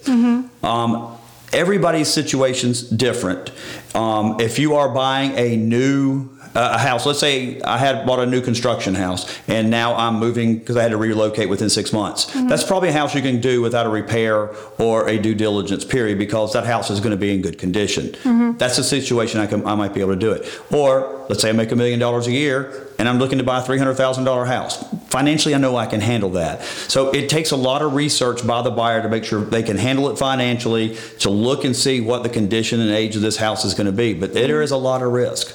Um, 0.63 1.12
everybody's 1.53 2.07
situation's 2.07 2.81
different. 2.81 3.51
Um, 3.95 4.37
if 4.39 4.59
you 4.59 4.75
are 4.75 4.89
buying 4.89 5.31
a 5.37 5.55
new 5.55 6.29
uh, 6.55 6.73
a 6.75 6.77
house, 6.77 7.05
let's 7.07 7.19
say 7.19 7.59
I 7.61 7.79
had 7.79 8.05
bought 8.05 8.19
a 8.19 8.27
new 8.27 8.39
construction 8.39 8.93
house 8.93 9.39
and 9.47 9.71
now 9.71 9.95
I'm 9.95 10.19
moving 10.19 10.59
because 10.59 10.77
I 10.77 10.83
had 10.83 10.91
to 10.91 10.97
relocate 10.97 11.49
within 11.49 11.67
six 11.69 11.91
months. 11.91 12.25
That's 12.47 12.63
probably 12.63 12.89
a 12.89 12.93
house 12.93 13.15
you 13.15 13.23
can 13.23 13.41
do 13.41 13.61
without 13.61 13.87
a 13.87 13.89
repair 13.89 14.51
or 14.77 15.07
a 15.09 15.17
due 15.17 15.33
diligence 15.33 15.83
period 15.83 16.19
because 16.19 16.53
that 16.53 16.65
house 16.65 16.91
is 16.91 16.99
going 16.99 17.09
to 17.11 17.17
be 17.17 17.33
in 17.33 17.41
good 17.41 17.57
condition. 17.57 18.55
That's 18.57 18.77
a 18.77 18.83
situation 18.83 19.39
I, 19.39 19.47
can, 19.47 19.65
I 19.65 19.73
might 19.73 19.95
be 19.95 20.01
able 20.01 20.13
to 20.13 20.19
do 20.19 20.31
it. 20.31 20.47
Or 20.71 21.25
let's 21.27 21.41
say 21.41 21.49
I 21.49 21.53
make 21.53 21.71
a 21.71 21.75
million 21.75 21.99
dollars 21.99 22.27
a 22.27 22.31
year 22.31 22.82
and 22.99 23.09
I'm 23.09 23.19
looking 23.19 23.37
to 23.37 23.43
buy 23.43 23.59
a 23.59 23.63
$300,000 23.63 24.47
house. 24.47 24.83
Financially, 25.07 25.55
I 25.55 25.57
know 25.57 25.75
I 25.75 25.85
can 25.85 26.01
handle 26.01 26.31
that. 26.31 26.63
So 26.63 27.11
it 27.11 27.29
takes 27.29 27.51
a 27.51 27.55
lot 27.55 27.81
of 27.81 27.93
research 27.93 28.45
by 28.45 28.61
the 28.61 28.71
buyer 28.71 29.01
to 29.01 29.09
make 29.09 29.23
sure 29.23 29.41
they 29.41 29.63
can 29.63 29.77
handle 29.77 30.09
it 30.09 30.17
financially, 30.17 30.97
to 31.19 31.29
look 31.29 31.63
and 31.63 31.75
see 31.75 32.01
what 32.01 32.23
the 32.23 32.29
condition 32.29 32.79
and 32.79 32.91
age 32.91 33.15
of 33.15 33.21
this 33.21 33.37
house 33.37 33.65
is 33.65 33.73
going 33.73 33.87
to 33.87 33.91
be. 33.91 34.13
But 34.13 34.33
there 34.33 34.61
is 34.61 34.71
a 34.71 34.77
lot 34.77 35.01
of 35.01 35.11
risk. 35.11 35.49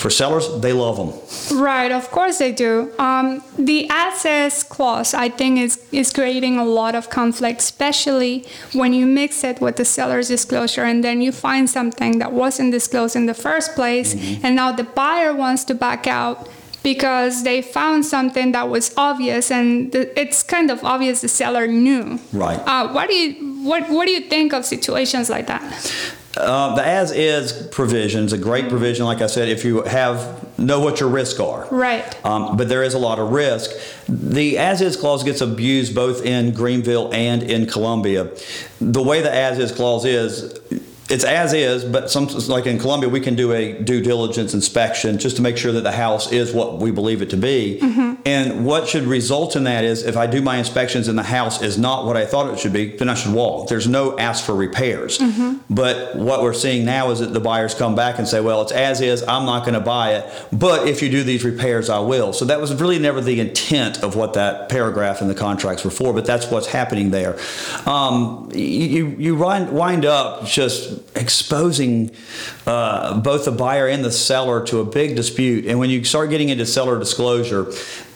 For 0.00 0.10
sellers, 0.10 0.60
they 0.60 0.72
love 0.72 0.96
them. 0.96 1.58
Right, 1.58 1.92
of 1.92 2.10
course 2.10 2.38
they 2.38 2.52
do. 2.52 2.92
Um, 2.98 3.42
the 3.58 3.88
as 3.90 4.24
is 4.24 4.62
clause, 4.62 5.14
I 5.14 5.28
think, 5.28 5.58
is, 5.58 5.86
is 5.92 6.12
creating 6.12 6.58
a 6.58 6.64
lot 6.64 6.94
of 6.94 7.10
conflict, 7.10 7.60
especially 7.60 8.46
when 8.72 8.92
you 8.92 9.06
mix 9.06 9.44
it 9.44 9.60
with 9.60 9.76
the 9.76 9.84
seller's 9.84 10.28
disclosure 10.28 10.84
and 10.84 11.02
then 11.02 11.20
you 11.20 11.32
find 11.32 11.68
something 11.68 12.18
that 12.18 12.32
wasn't 12.32 12.72
disclosed 12.72 13.16
in 13.16 13.26
the 13.26 13.34
first 13.34 13.74
place, 13.74 14.14
and 14.42 14.56
now 14.56 14.72
the 14.72 14.84
buyer 14.84 15.34
wants 15.34 15.64
to 15.64 15.74
back 15.74 16.06
out 16.06 16.48
because 16.82 17.44
they 17.44 17.62
found 17.62 18.04
something 18.04 18.52
that 18.52 18.68
was 18.68 18.92
obvious 18.96 19.50
and 19.50 19.92
the, 19.92 20.20
it's 20.20 20.42
kind 20.42 20.70
of 20.70 20.82
obvious 20.84 21.20
the 21.20 21.28
seller 21.28 21.66
knew. 21.66 22.18
Right. 22.32 22.58
Uh, 22.66 22.88
what 22.92 23.08
do 23.08 23.14
you 23.14 23.52
what 23.62 23.88
What 23.90 24.06
do 24.06 24.12
you 24.12 24.22
think 24.28 24.52
of 24.52 24.64
situations 24.64 25.30
like 25.30 25.46
that? 25.46 25.62
Uh, 26.36 26.74
the 26.74 26.84
as 26.84 27.12
is 27.12 27.52
provision 27.68 28.24
is 28.24 28.32
a 28.32 28.38
great 28.38 28.70
provision, 28.70 29.04
like 29.04 29.20
I 29.20 29.26
said, 29.26 29.48
if 29.48 29.64
you 29.64 29.82
have 29.82 30.58
know 30.58 30.80
what 30.80 30.98
your 30.98 31.10
risks 31.10 31.38
are. 31.38 31.66
Right. 31.70 32.24
Um, 32.24 32.56
but 32.56 32.68
there 32.68 32.82
is 32.82 32.94
a 32.94 32.98
lot 32.98 33.18
of 33.18 33.32
risk. 33.32 33.70
The 34.08 34.56
as 34.58 34.80
is 34.80 34.96
clause 34.96 35.22
gets 35.24 35.40
abused 35.40 35.94
both 35.94 36.24
in 36.24 36.52
Greenville 36.54 37.12
and 37.12 37.42
in 37.42 37.66
Columbia. 37.66 38.30
The 38.80 39.02
way 39.02 39.20
the 39.20 39.32
as 39.32 39.58
is 39.58 39.72
clause 39.72 40.04
is, 40.04 40.58
it's 41.12 41.24
as 41.24 41.52
is, 41.52 41.84
but 41.84 42.10
some 42.10 42.26
like 42.48 42.66
in 42.66 42.78
Columbia, 42.78 43.10
we 43.10 43.20
can 43.20 43.34
do 43.34 43.52
a 43.52 43.74
due 43.74 44.00
diligence 44.00 44.54
inspection 44.54 45.18
just 45.18 45.36
to 45.36 45.42
make 45.42 45.58
sure 45.58 45.70
that 45.72 45.82
the 45.82 45.92
house 45.92 46.32
is 46.32 46.54
what 46.54 46.78
we 46.78 46.90
believe 46.90 47.20
it 47.20 47.28
to 47.30 47.36
be. 47.36 47.78
And 48.24 48.64
what 48.64 48.88
should 48.88 49.02
result 49.04 49.54
in 49.54 49.64
that 49.64 49.84
is 49.84 50.04
if 50.04 50.16
I 50.16 50.26
do 50.26 50.40
my 50.40 50.56
inspections 50.56 51.08
and 51.08 51.18
the 51.18 51.22
house 51.24 51.60
is 51.60 51.76
not 51.76 52.06
what 52.06 52.16
I 52.16 52.24
thought 52.24 52.50
it 52.52 52.58
should 52.58 52.72
be, 52.72 52.96
then 52.96 53.10
I 53.10 53.14
should 53.14 53.34
walk. 53.34 53.68
There's 53.68 53.86
no 53.86 54.18
ask 54.18 54.42
for 54.44 54.54
repairs. 54.54 55.20
But 55.68 56.16
what 56.16 56.42
we're 56.42 56.54
seeing 56.54 56.86
now 56.86 57.10
is 57.10 57.18
that 57.18 57.34
the 57.34 57.40
buyers 57.40 57.74
come 57.74 57.94
back 57.94 58.18
and 58.18 58.26
say, 58.26 58.40
well, 58.40 58.62
it's 58.62 58.72
as 58.72 59.02
is, 59.02 59.22
I'm 59.22 59.44
not 59.44 59.64
going 59.66 59.74
to 59.74 59.80
buy 59.80 60.14
it. 60.14 60.46
But 60.50 60.88
if 60.88 61.02
you 61.02 61.10
do 61.10 61.22
these 61.22 61.44
repairs, 61.44 61.90
I 61.90 61.98
will. 61.98 62.32
So 62.32 62.46
that 62.46 62.58
was 62.58 62.72
really 62.80 62.98
never 62.98 63.20
the 63.20 63.38
intent 63.38 64.02
of 64.02 64.16
what 64.16 64.32
that 64.32 64.70
paragraph 64.70 65.20
in 65.20 65.28
the 65.28 65.34
contracts 65.34 65.84
were 65.84 65.90
for, 65.90 66.14
but 66.14 66.24
that's 66.24 66.50
what's 66.50 66.68
happening 66.68 67.10
there. 67.10 67.38
Um, 67.86 68.48
you, 68.54 69.08
you 69.18 69.36
wind, 69.36 69.72
wind 69.72 70.06
up 70.06 70.46
just 70.46 71.01
exposing 71.14 72.10
uh, 72.66 73.20
both 73.20 73.44
the 73.44 73.52
buyer 73.52 73.86
and 73.86 74.04
the 74.04 74.12
seller 74.12 74.64
to 74.66 74.80
a 74.80 74.84
big 74.84 75.16
dispute. 75.16 75.66
And 75.66 75.78
when 75.78 75.90
you 75.90 76.04
start 76.04 76.30
getting 76.30 76.48
into 76.48 76.66
seller 76.66 76.98
disclosure, 76.98 77.72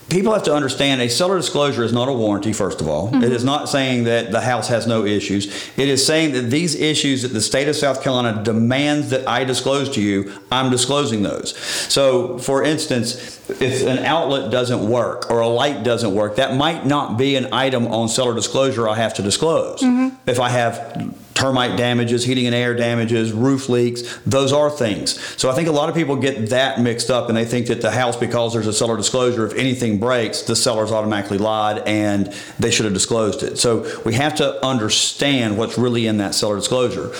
people 0.09 0.33
have 0.33 0.45
to 0.45 0.55
understand 0.55 1.01
a 1.01 1.09
seller 1.09 1.37
disclosure 1.37 1.83
is 1.83 1.93
not 1.93 2.09
a 2.09 2.13
warranty, 2.13 2.53
first 2.53 2.81
of 2.81 2.89
all. 2.89 3.13
It 3.25 3.33
is 3.33 3.45
not 3.45 3.69
saying 3.69 4.05
that 4.05 4.31
the 4.31 4.41
house 4.41 4.69
has 4.69 4.87
no 4.87 5.05
issues. 5.05 5.47
It 5.77 5.89
is 5.89 6.07
saying 6.07 6.33
that 6.35 6.43
these 6.43 6.75
issues 6.77 7.23
that 7.23 7.29
the 7.29 7.41
state 7.41 7.69
of 7.69 7.75
South 7.77 8.03
Carolina 8.03 8.43
demands 8.43 9.11
that 9.11 9.29
I 9.29 9.45
disclose 9.45 9.91
to 9.91 10.01
you, 10.01 10.33
I'm 10.51 10.71
disclosing 10.71 11.23
those. 11.23 11.57
So, 11.57 12.39
for 12.39 12.63
instance, 12.63 13.41
if 13.61 13.85
an 13.87 13.99
outlet 14.05 14.51
doesn't 14.51 14.89
work 14.89 15.29
or 15.31 15.41
a 15.41 15.49
light 15.49 15.83
doesn't 15.83 16.15
work, 16.15 16.37
that 16.37 16.55
might 16.57 16.87
not 16.87 17.17
be 17.19 17.35
an 17.37 17.53
item 17.53 17.89
on 17.89 18.09
seller 18.09 18.35
disclosure 18.35 18.89
I 18.89 18.95
have 18.95 19.15
to 19.15 19.23
disclose. 19.23 19.83
If 20.27 20.39
I 20.39 20.51
have 20.51 21.15
termite 21.37 21.77
damages, 21.77 22.25
heating 22.25 22.47
and 22.47 22.55
air 22.55 22.75
damages, 22.75 23.33
roof 23.33 23.69
leaks, 23.69 24.19
those 24.27 24.53
are 24.53 24.71
things. 24.71 25.21
So 25.41 25.51
I 25.51 25.55
think 25.55 25.69
a 25.69 25.73
lot 25.73 25.89
of 25.89 25.95
people 25.95 26.17
get 26.17 26.49
that 26.49 26.81
mixed 26.81 27.11
up 27.11 27.29
and 27.29 27.37
they 27.37 27.45
think 27.45 27.67
that 27.67 27.83
the 27.83 27.91
house, 27.91 28.17
because 28.17 28.55
there's 28.55 28.67
a 28.67 28.73
seller 28.73 28.97
disclosure, 28.97 29.47
if 29.47 29.55
anything 29.55 29.99
breaks, 30.01 30.43
the 30.43 30.57
seller's 30.57 30.91
automatically 30.91 31.39
lied 31.39 31.79
and 31.87 32.35
they 32.59 32.71
should 32.71 32.87
have 32.87 32.95
disclosed 32.95 33.43
it. 33.43 33.59
So 33.59 34.03
we 34.05 34.15
have 34.15 34.35
to 34.37 34.65
understand 34.65 35.59
what's 35.59 35.77
really 35.79 36.07
in 36.07 36.17
that 36.19 36.35
seller 36.35 36.57
disclosure. 36.57 37.13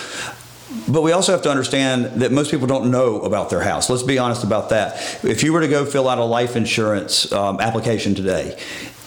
But 0.87 1.01
we 1.01 1.11
also 1.11 1.33
have 1.33 1.41
to 1.41 1.49
understand 1.49 2.21
that 2.21 2.31
most 2.31 2.49
people 2.49 2.67
don't 2.67 2.89
know 2.89 3.21
about 3.21 3.49
their 3.49 3.61
house. 3.61 3.89
Let's 3.89 4.03
be 4.03 4.17
honest 4.17 4.43
about 4.43 4.69
that. 4.69 5.23
If 5.23 5.43
you 5.43 5.51
were 5.51 5.59
to 5.61 5.67
go 5.67 5.85
fill 5.85 6.07
out 6.07 6.17
a 6.17 6.23
life 6.23 6.55
insurance 6.55 7.29
um, 7.31 7.59
application 7.59 8.15
today, 8.15 8.57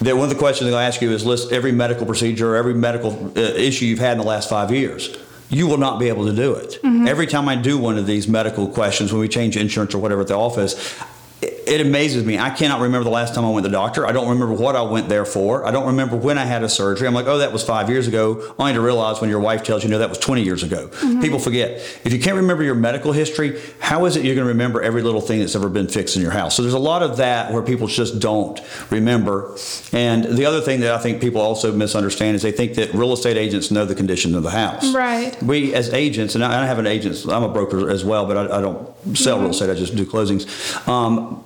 that 0.00 0.14
one 0.14 0.24
of 0.24 0.30
the 0.30 0.38
questions 0.38 0.68
they'll 0.68 0.78
ask 0.78 1.00
you 1.00 1.10
is 1.10 1.24
list 1.24 1.52
every 1.52 1.72
medical 1.72 2.06
procedure, 2.06 2.52
or 2.52 2.56
every 2.56 2.74
medical 2.74 3.32
uh, 3.36 3.40
issue 3.40 3.86
you've 3.86 3.98
had 3.98 4.12
in 4.12 4.18
the 4.18 4.24
last 4.24 4.48
five 4.50 4.70
years. 4.70 5.16
You 5.48 5.66
will 5.66 5.78
not 5.78 5.98
be 5.98 6.08
able 6.08 6.26
to 6.26 6.32
do 6.34 6.54
it. 6.54 6.78
Every 6.84 7.26
time 7.26 7.48
I 7.48 7.56
do 7.56 7.76
one 7.76 7.98
of 7.98 8.06
these 8.06 8.28
medical 8.28 8.68
questions, 8.68 9.12
when 9.12 9.20
we 9.20 9.28
change 9.28 9.56
insurance 9.56 9.94
or 9.94 9.98
whatever 9.98 10.20
at 10.20 10.28
the 10.28 10.36
office, 10.36 11.02
it 11.70 11.80
amazes 11.80 12.24
me. 12.24 12.37
I 12.37 12.50
cannot 12.50 12.80
remember 12.80 13.04
the 13.04 13.11
last 13.11 13.33
time 13.33 13.44
I 13.44 13.50
went 13.50 13.64
to 13.64 13.70
the 13.70 13.76
doctor. 13.76 14.04
I 14.04 14.11
don't 14.11 14.28
remember 14.28 14.52
what 14.52 14.74
I 14.74 14.83
went 14.83 15.09
there 15.09 15.24
for. 15.24 15.64
I 15.64 15.70
don't 15.70 15.87
remember 15.87 16.16
when 16.16 16.37
I 16.37 16.44
had 16.44 16.64
a 16.64 16.68
surgery. 16.68 17.06
I'm 17.06 17.14
like, 17.14 17.28
oh, 17.28 17.38
that 17.38 17.52
was 17.52 17.62
five 17.62 17.88
years 17.88 18.09
ago. 18.09 18.54
Only 18.59 18.72
to 18.72 18.80
realize 18.80 19.20
when 19.20 19.30
your 19.30 19.38
wife 19.38 19.62
tells 19.62 19.85
you, 19.85 19.88
no, 19.88 19.98
that 20.00 20.09
was 20.09 20.18
20 20.18 20.42
years 20.42 20.64
ago. 20.64 20.88
People 21.22 21.38
forget. 21.38 21.70
If 22.04 22.12
you 22.12 22.18
can't 22.18 22.37
remember 22.38 22.64
your 22.64 22.74
medical 22.74 23.12
history, 23.12 23.61
how 23.78 24.04
is 24.06 24.16
it 24.16 24.24
you're 24.24 24.35
going 24.35 24.46
to 24.46 24.52
remember 24.52 24.83
every 24.83 25.02
little 25.02 25.20
thing 25.20 25.38
that's 25.38 25.54
ever 25.54 25.68
been 25.68 25.87
fixed 25.87 26.16
in 26.16 26.22
your 26.22 26.33
house? 26.33 26.56
So 26.56 26.62
there's 26.62 26.74
a 26.74 26.78
lot 26.78 27.04
of 27.04 27.18
that 27.18 27.52
where 27.52 27.62
people 27.62 27.87
just 27.87 28.18
don't 28.18 28.61
remember. 28.90 29.56
And 29.92 30.24
the 30.24 30.46
other 30.46 30.61
thing 30.61 30.80
that 30.80 30.92
I 30.92 30.98
think 30.98 31.20
people 31.20 31.40
also 31.40 31.72
misunderstand 31.72 32.35
is 32.35 32.42
they 32.42 32.50
think 32.50 32.74
that 32.74 32.92
real 32.94 33.12
estate 33.12 33.37
agents 33.37 33.70
know 33.70 33.85
the 33.85 33.94
condition 33.94 34.35
of 34.35 34.42
the 34.42 34.50
house. 34.50 34.92
Right. 34.92 35.40
We 35.40 35.72
as 35.72 35.94
agents, 35.94 36.35
and 36.35 36.44
I 36.44 36.66
have 36.66 36.80
an 36.80 36.88
agent, 36.88 37.24
I'm 37.28 37.44
a 37.44 37.48
broker 37.48 37.90
as 37.90 38.04
well, 38.04 38.26
but 38.26 38.37
I, 38.37 38.59
I 38.59 38.61
don't 38.61 39.16
sell 39.16 39.38
real 39.38 39.50
estate. 39.50 39.70
I 39.70 39.74
just 39.74 39.94
do 39.94 40.04
closings. 40.04 40.48
Um, 40.88 41.44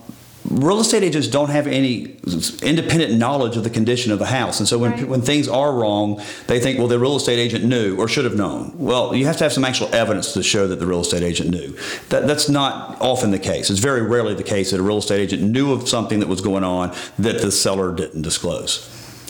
real 0.54 0.80
estate 0.80 1.02
agents 1.02 1.26
don't 1.26 1.50
have 1.50 1.66
any 1.66 2.16
independent 2.62 3.18
knowledge 3.18 3.56
of 3.56 3.64
the 3.64 3.70
condition 3.70 4.12
of 4.12 4.18
the 4.18 4.26
house, 4.26 4.60
and 4.60 4.68
so 4.68 4.78
when 4.78 4.92
Right. 4.92 5.08
when 5.08 5.20
things 5.22 5.48
are 5.48 5.72
wrong, 5.72 6.20
they 6.46 6.60
think, 6.60 6.78
well, 6.78 6.86
the 6.88 6.98
real 6.98 7.16
estate 7.16 7.38
agent 7.38 7.64
knew 7.64 7.96
or 7.96 8.06
should 8.08 8.24
have 8.24 8.36
known. 8.36 8.72
Well, 8.78 9.14
you 9.14 9.26
have 9.26 9.36
to 9.38 9.44
have 9.44 9.52
some 9.52 9.64
actual 9.64 9.88
evidence 9.92 10.32
to 10.34 10.42
show 10.42 10.66
that 10.68 10.78
the 10.78 10.86
real 10.86 11.00
estate 11.00 11.22
agent 11.22 11.50
knew. 11.50 11.74
That, 12.10 12.26
that's 12.26 12.48
not 12.48 12.96
often 13.00 13.30
the 13.32 13.38
case. 13.38 13.68
It's 13.70 13.80
very 13.80 14.02
rarely 14.02 14.34
the 14.34 14.42
case 14.44 14.70
that 14.70 14.80
a 14.80 14.82
real 14.82 14.98
estate 14.98 15.20
agent 15.20 15.42
knew 15.42 15.72
of 15.72 15.88
something 15.88 16.20
that 16.20 16.28
was 16.28 16.40
going 16.40 16.64
on 16.64 16.92
that 17.18 17.40
the 17.42 17.50
seller 17.50 17.92
didn't 17.94 18.22
disclose. 18.22 18.88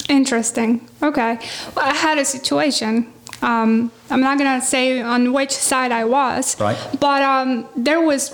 Interesting. 0.09 0.87
Okay. 1.03 1.39
Well, 1.75 1.87
I 1.87 1.95
had 1.95 2.19
a 2.19 2.25
situation. 2.25 3.07
Um, 3.43 3.91
I'm 4.11 4.21
not 4.21 4.39
gonna 4.39 4.61
say 4.63 5.01
on 5.01 5.33
which 5.33 5.51
side 5.53 5.91
I 5.93 6.05
was, 6.05 6.59
Right. 6.61 6.77
but 7.01 7.23
um, 7.23 7.67
there 7.77 8.01
was 8.01 8.31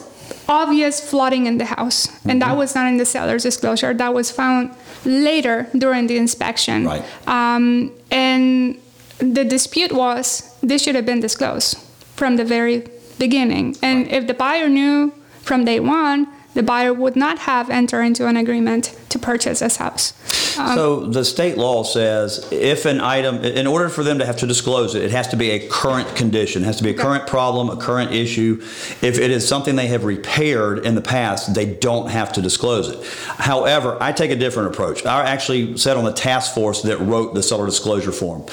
obvious 0.48 1.00
flooding 1.00 1.46
in 1.46 1.58
the 1.58 1.64
house, 1.66 2.08
and 2.24 2.40
Mm-hmm. 2.40 2.50
that 2.50 2.56
was 2.56 2.74
not 2.74 2.86
in 2.88 2.96
the 2.96 3.04
seller's 3.04 3.42
disclosure. 3.42 3.94
That 3.94 4.14
was 4.14 4.30
found 4.30 4.74
later 5.04 5.68
during 5.76 6.06
the 6.06 6.16
inspection. 6.16 6.86
Right. 6.86 7.04
Um, 7.26 7.92
and 8.10 8.76
the 9.18 9.44
dispute 9.44 9.92
was 9.92 10.56
this 10.62 10.82
should 10.82 10.94
have 10.94 11.06
been 11.06 11.20
disclosed 11.20 11.78
from 12.16 12.36
the 12.36 12.44
very 12.44 12.84
beginning. 13.18 13.76
And 13.82 14.08
if 14.08 14.26
the 14.26 14.34
buyer 14.34 14.68
knew 14.68 15.12
from 15.42 15.64
day 15.64 15.80
one, 15.80 16.26
the 16.54 16.62
buyer 16.62 16.92
would 16.92 17.16
not 17.16 17.40
have 17.40 17.70
entered 17.70 18.02
into 18.02 18.26
an 18.26 18.36
agreement 18.36 18.96
to 19.10 19.18
purchase 19.18 19.60
this 19.60 19.76
house. 19.76 20.12
Uh, 20.58 20.74
so 20.74 21.00
the 21.06 21.24
state 21.24 21.56
law 21.56 21.82
says 21.82 22.46
if 22.50 22.84
an 22.84 23.00
item, 23.00 23.44
in 23.44 23.66
order 23.66 23.88
for 23.88 24.02
them 24.02 24.18
to 24.18 24.26
have 24.26 24.36
to 24.38 24.46
disclose 24.46 24.94
it, 24.94 25.02
it 25.02 25.10
has 25.10 25.28
to 25.28 25.36
be 25.36 25.50
a 25.50 25.68
current 25.68 26.14
condition, 26.16 26.62
it 26.62 26.66
has 26.66 26.76
to 26.76 26.84
be 26.84 26.90
a 26.90 26.94
current 26.94 27.26
problem, 27.26 27.70
a 27.70 27.76
current 27.76 28.12
issue. 28.12 28.58
If 28.60 29.18
it 29.18 29.30
is 29.30 29.46
something 29.46 29.76
they 29.76 29.88
have 29.88 30.04
repaired 30.04 30.84
in 30.84 30.94
the 30.94 31.02
past, 31.02 31.54
they 31.54 31.74
don't 31.74 32.10
have 32.10 32.32
to 32.34 32.42
disclose 32.42 32.88
it. 32.88 33.04
However, 33.38 33.96
I 34.00 34.12
take 34.12 34.30
a 34.30 34.36
different 34.36 34.72
approach. 34.72 35.04
I 35.06 35.28
actually 35.28 35.76
sat 35.76 35.96
on 35.96 36.04
the 36.04 36.12
task 36.12 36.54
force 36.54 36.82
that 36.82 36.98
wrote 36.98 37.34
the 37.34 37.42
seller 37.42 37.66
disclosure 37.66 38.12
form. 38.12 38.44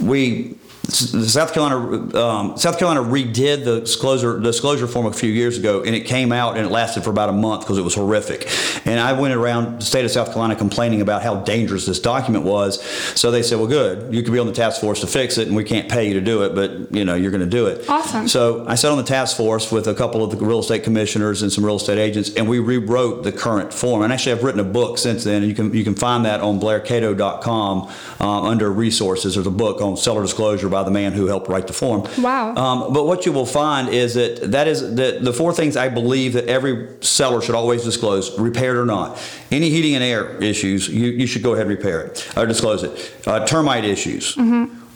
We 0.00 0.56
South 0.88 1.52
Carolina, 1.52 2.18
um, 2.18 2.56
South 2.58 2.78
Carolina 2.78 3.02
redid 3.02 3.64
the 3.64 3.80
disclosure 3.80 4.38
disclosure 4.38 4.86
form 4.86 5.06
a 5.06 5.12
few 5.12 5.30
years 5.30 5.58
ago, 5.58 5.82
and 5.82 5.94
it 5.94 6.02
came 6.02 6.32
out 6.32 6.56
and 6.56 6.66
it 6.66 6.70
lasted 6.70 7.04
for 7.04 7.10
about 7.10 7.28
a 7.28 7.32
month 7.32 7.62
because 7.62 7.78
it 7.78 7.82
was 7.82 7.94
horrific. 7.94 8.48
And 8.86 9.00
I 9.00 9.12
went 9.18 9.34
around 9.34 9.80
the 9.80 9.84
state 9.84 10.04
of 10.04 10.10
South 10.10 10.28
Carolina 10.28 10.56
complaining 10.56 11.00
about 11.00 11.22
how 11.22 11.36
dangerous 11.36 11.86
this 11.86 12.00
document 12.00 12.44
was. 12.44 12.82
So 13.18 13.30
they 13.30 13.42
said, 13.42 13.58
"Well, 13.58 13.66
good, 13.66 14.12
you 14.12 14.22
could 14.22 14.32
be 14.32 14.38
on 14.38 14.46
the 14.46 14.52
task 14.52 14.80
force 14.80 15.00
to 15.00 15.06
fix 15.06 15.38
it, 15.38 15.48
and 15.48 15.56
we 15.56 15.64
can't 15.64 15.88
pay 15.88 16.06
you 16.06 16.14
to 16.14 16.20
do 16.20 16.42
it, 16.42 16.54
but 16.54 16.94
you 16.94 17.04
know 17.04 17.14
you're 17.14 17.30
going 17.30 17.40
to 17.40 17.46
do 17.46 17.66
it." 17.66 17.88
Awesome. 17.88 18.28
So 18.28 18.66
I 18.68 18.74
sat 18.74 18.90
on 18.90 18.98
the 18.98 19.04
task 19.04 19.36
force 19.36 19.72
with 19.72 19.86
a 19.86 19.94
couple 19.94 20.22
of 20.22 20.38
the 20.38 20.44
real 20.44 20.60
estate 20.60 20.84
commissioners 20.84 21.42
and 21.42 21.52
some 21.52 21.64
real 21.64 21.76
estate 21.76 21.98
agents, 21.98 22.34
and 22.34 22.48
we 22.48 22.58
rewrote 22.58 23.24
the 23.24 23.32
current 23.32 23.72
form. 23.72 24.02
And 24.02 24.12
actually, 24.12 24.32
I've 24.32 24.44
written 24.44 24.60
a 24.60 24.64
book 24.64 24.98
since 24.98 25.24
then, 25.24 25.42
and 25.42 25.46
you 25.46 25.54
can 25.54 25.72
you 25.72 25.84
can 25.84 25.94
find 25.94 26.24
that 26.26 26.40
on 26.40 26.60
BlairCato.com 26.60 27.92
uh, 28.20 28.42
under 28.42 28.70
resources. 28.70 29.34
There's 29.34 29.46
a 29.46 29.50
book 29.50 29.80
on 29.80 29.96
seller 29.96 30.22
disclosure 30.22 30.73
by 30.74 30.82
the 30.82 30.90
man 30.90 31.12
who 31.12 31.26
helped 31.26 31.48
write 31.48 31.68
the 31.68 31.72
form. 31.72 32.02
Wow. 32.18 32.54
Um, 32.56 32.92
but 32.92 33.06
what 33.06 33.26
you 33.26 33.32
will 33.32 33.46
find 33.46 33.88
is 33.88 34.14
that 34.14 34.50
that 34.50 34.66
is 34.66 34.80
the, 34.96 35.18
the 35.22 35.32
four 35.32 35.52
things 35.52 35.76
I 35.76 35.88
believe 35.88 36.32
that 36.32 36.46
every 36.46 36.88
seller 37.00 37.40
should 37.40 37.54
always 37.54 37.84
disclose, 37.84 38.36
repaired 38.38 38.76
or 38.76 38.84
not. 38.84 39.16
Any 39.52 39.70
heating 39.70 39.94
and 39.94 40.02
air 40.02 40.36
issues, 40.42 40.88
you, 40.88 41.06
you 41.12 41.26
should 41.26 41.44
go 41.44 41.52
ahead 41.54 41.66
and 41.68 41.76
repair 41.76 42.00
it 42.00 42.28
or 42.36 42.44
disclose 42.46 42.82
it. 42.82 43.12
Uh, 43.24 43.46
termite 43.46 43.84
issues, 43.84 44.36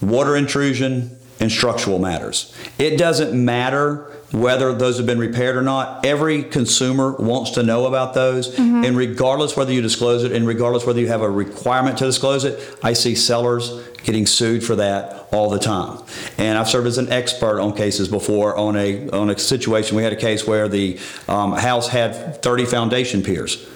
water 0.02 0.34
intrusion, 0.36 1.16
and 1.40 1.52
structural 1.52 2.00
matters. 2.00 2.52
It 2.78 2.98
doesn't 2.98 3.32
matter 3.32 4.10
whether 4.32 4.72
those 4.74 4.98
have 4.98 5.06
been 5.06 5.18
repaired 5.18 5.56
or 5.56 5.62
not. 5.62 6.04
Every 6.04 6.42
consumer 6.42 7.12
wants 7.12 7.52
to 7.52 7.62
know 7.62 7.86
about 7.86 8.14
those. 8.14 8.56
And 8.58 8.96
regardless 8.96 9.56
whether 9.56 9.72
you 9.72 9.80
disclose 9.80 10.22
it 10.24 10.32
and 10.32 10.46
regardless 10.46 10.84
whether 10.84 11.00
you 11.00 11.08
have 11.08 11.22
a 11.22 11.30
requirement 11.30 11.98
to 11.98 12.04
disclose 12.04 12.44
it, 12.44 12.78
I 12.82 12.92
see 12.92 13.14
sellers 13.14 13.70
getting 14.04 14.26
sued 14.26 14.62
for 14.62 14.76
that 14.76 15.28
all 15.32 15.50
the 15.50 15.58
time. 15.58 16.02
And 16.36 16.58
I've 16.58 16.68
served 16.68 16.86
as 16.86 16.98
an 16.98 17.10
expert 17.10 17.60
on 17.60 17.74
cases 17.74 18.08
before 18.08 18.56
on 18.56 18.76
a 18.76 19.08
on 19.10 19.30
a 19.30 19.38
situation. 19.38 19.96
We 19.96 20.02
had 20.02 20.12
a 20.12 20.16
case 20.16 20.46
where 20.46 20.68
the 20.68 20.98
um, 21.26 21.52
house 21.52 21.88
had 21.88 22.42
30 22.42 22.66
foundation 22.66 23.22
piers. 23.22 23.66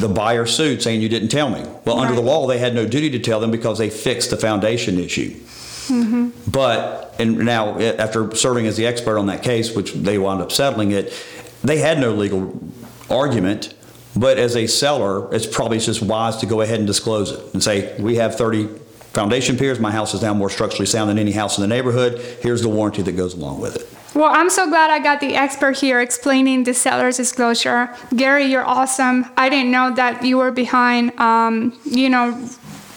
The 0.00 0.08
buyer 0.08 0.46
sued 0.46 0.82
saying 0.82 1.02
you 1.02 1.08
didn't 1.08 1.28
tell 1.28 1.50
me. 1.50 1.62
Well, 1.84 2.00
under 2.00 2.14
the 2.14 2.22
law, 2.22 2.46
they 2.46 2.58
had 2.58 2.74
no 2.74 2.86
duty 2.86 3.10
to 3.10 3.18
tell 3.18 3.38
them 3.38 3.50
because 3.50 3.78
they 3.78 3.90
fixed 3.90 4.30
the 4.30 4.36
foundation 4.36 4.98
issue. 4.98 5.38
But 6.50 7.14
and 7.18 7.38
now 7.38 7.76
eh, 7.78 7.94
after 7.98 8.34
serving 8.34 8.66
as 8.66 8.76
the 8.76 8.86
expert 8.86 9.18
on 9.18 9.26
that 9.26 9.42
case, 9.42 9.74
which 9.74 9.92
they 9.92 10.18
wound 10.18 10.40
up 10.40 10.52
settling 10.52 10.92
it, 10.92 11.12
they 11.62 11.78
had 11.78 11.98
no 11.98 12.12
legal 12.12 12.60
argument. 13.10 13.74
But 14.16 14.38
as 14.38 14.54
a 14.56 14.66
seller, 14.66 15.32
it's 15.34 15.46
probably 15.46 15.78
just 15.78 16.00
wise 16.00 16.36
to 16.36 16.46
go 16.46 16.60
ahead 16.60 16.78
and 16.78 16.86
disclose 16.86 17.32
it 17.32 17.52
and 17.52 17.62
say, 17.62 18.00
we 18.00 18.16
have 18.16 18.36
30 18.36 18.68
foundation 19.12 19.56
piers. 19.56 19.80
My 19.80 19.90
house 19.90 20.14
is 20.14 20.22
now 20.22 20.34
more 20.34 20.50
structurally 20.50 20.86
sound 20.86 21.10
than 21.10 21.18
any 21.18 21.32
house 21.32 21.58
in 21.58 21.62
the 21.62 21.68
neighborhood. 21.68 22.20
Here's 22.40 22.62
the 22.62 22.68
warranty 22.68 23.02
that 23.02 23.12
goes 23.12 23.34
along 23.34 23.60
with 23.60 23.76
it. 23.76 23.88
Well, 24.14 24.32
I'm 24.32 24.48
so 24.48 24.68
glad 24.68 24.90
I 24.90 25.00
got 25.00 25.18
the 25.18 25.34
expert 25.34 25.78
here 25.78 26.00
explaining 26.00 26.62
the 26.62 26.74
seller's 26.74 27.16
disclosure. 27.16 27.92
Gary, 28.14 28.44
you're 28.44 28.64
awesome. 28.64 29.26
I 29.36 29.48
didn't 29.48 29.72
know 29.72 29.92
that 29.94 30.24
you 30.24 30.38
were 30.38 30.52
behind, 30.52 31.18
um, 31.18 31.76
you 31.84 32.08
know, 32.08 32.48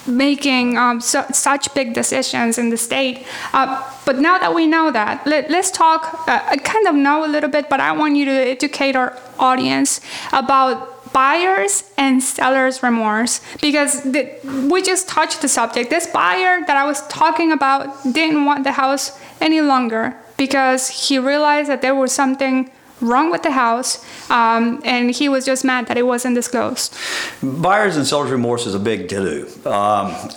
making 0.08 0.78
um, 0.78 1.02
su 1.02 1.24
such 1.32 1.74
big 1.74 1.94
decisions 1.94 2.58
in 2.58 2.70
the 2.70 2.78
state. 2.78 3.26
Uh, 3.54 3.68
but 4.06 4.18
now 4.20 4.38
that 4.38 4.54
we 4.54 4.66
know 4.66 4.92
that, 4.92 5.26
let, 5.26 5.50
let's 5.50 5.72
talk. 5.72 6.28
Uh, 6.28 6.42
I 6.46 6.58
kind 6.58 6.88
of 6.88 6.96
know 6.96 7.26
a 7.26 7.30
little 7.30 7.50
bit, 7.50 7.70
but 7.70 7.80
I 7.80 7.92
want 7.92 8.16
you 8.16 8.26
to 8.26 8.32
educate 8.32 8.96
our 8.96 9.18
audience 9.40 10.02
about 10.32 10.98
buyers 11.14 11.84
and 11.98 12.22
sellers 12.22 12.84
remorse 12.84 13.42
because 13.62 14.04
the, 14.04 14.30
we 14.72 14.82
just 14.82 15.08
touched 15.08 15.42
the 15.42 15.48
subject. 15.48 15.90
This 15.90 16.08
buyer 16.08 16.64
that 16.66 16.78
I 16.78 16.86
was 16.86 17.06
talking 17.08 17.52
about 17.52 18.04
didn't 18.04 18.46
want 18.46 18.64
the 18.64 18.74
house 18.74 19.18
any 19.42 19.62
longer 19.62 20.16
because 20.38 20.90
he 20.90 21.18
realized 21.18 21.70
that 21.70 21.82
there 21.82 21.96
was 21.96 22.12
something 22.12 22.70
wrong 23.02 23.32
with 23.32 23.44
the 23.44 23.52
house 23.52 24.04
um, 24.30 24.82
and 24.84 25.12
he 25.12 25.30
was 25.30 25.46
just 25.46 25.64
mad 25.64 25.88
that 25.88 25.98
it 25.98 26.06
wasn't 26.06 26.36
disclosed. 26.36 26.96
Buyers 27.42 27.98
and 27.98 28.06
sellers 28.06 28.32
remorse 28.32 28.66
is 28.66 28.76
a 28.76 28.80
big 28.80 29.10
to 29.10 29.16
do. 29.16 29.70
Um, 29.70 30.16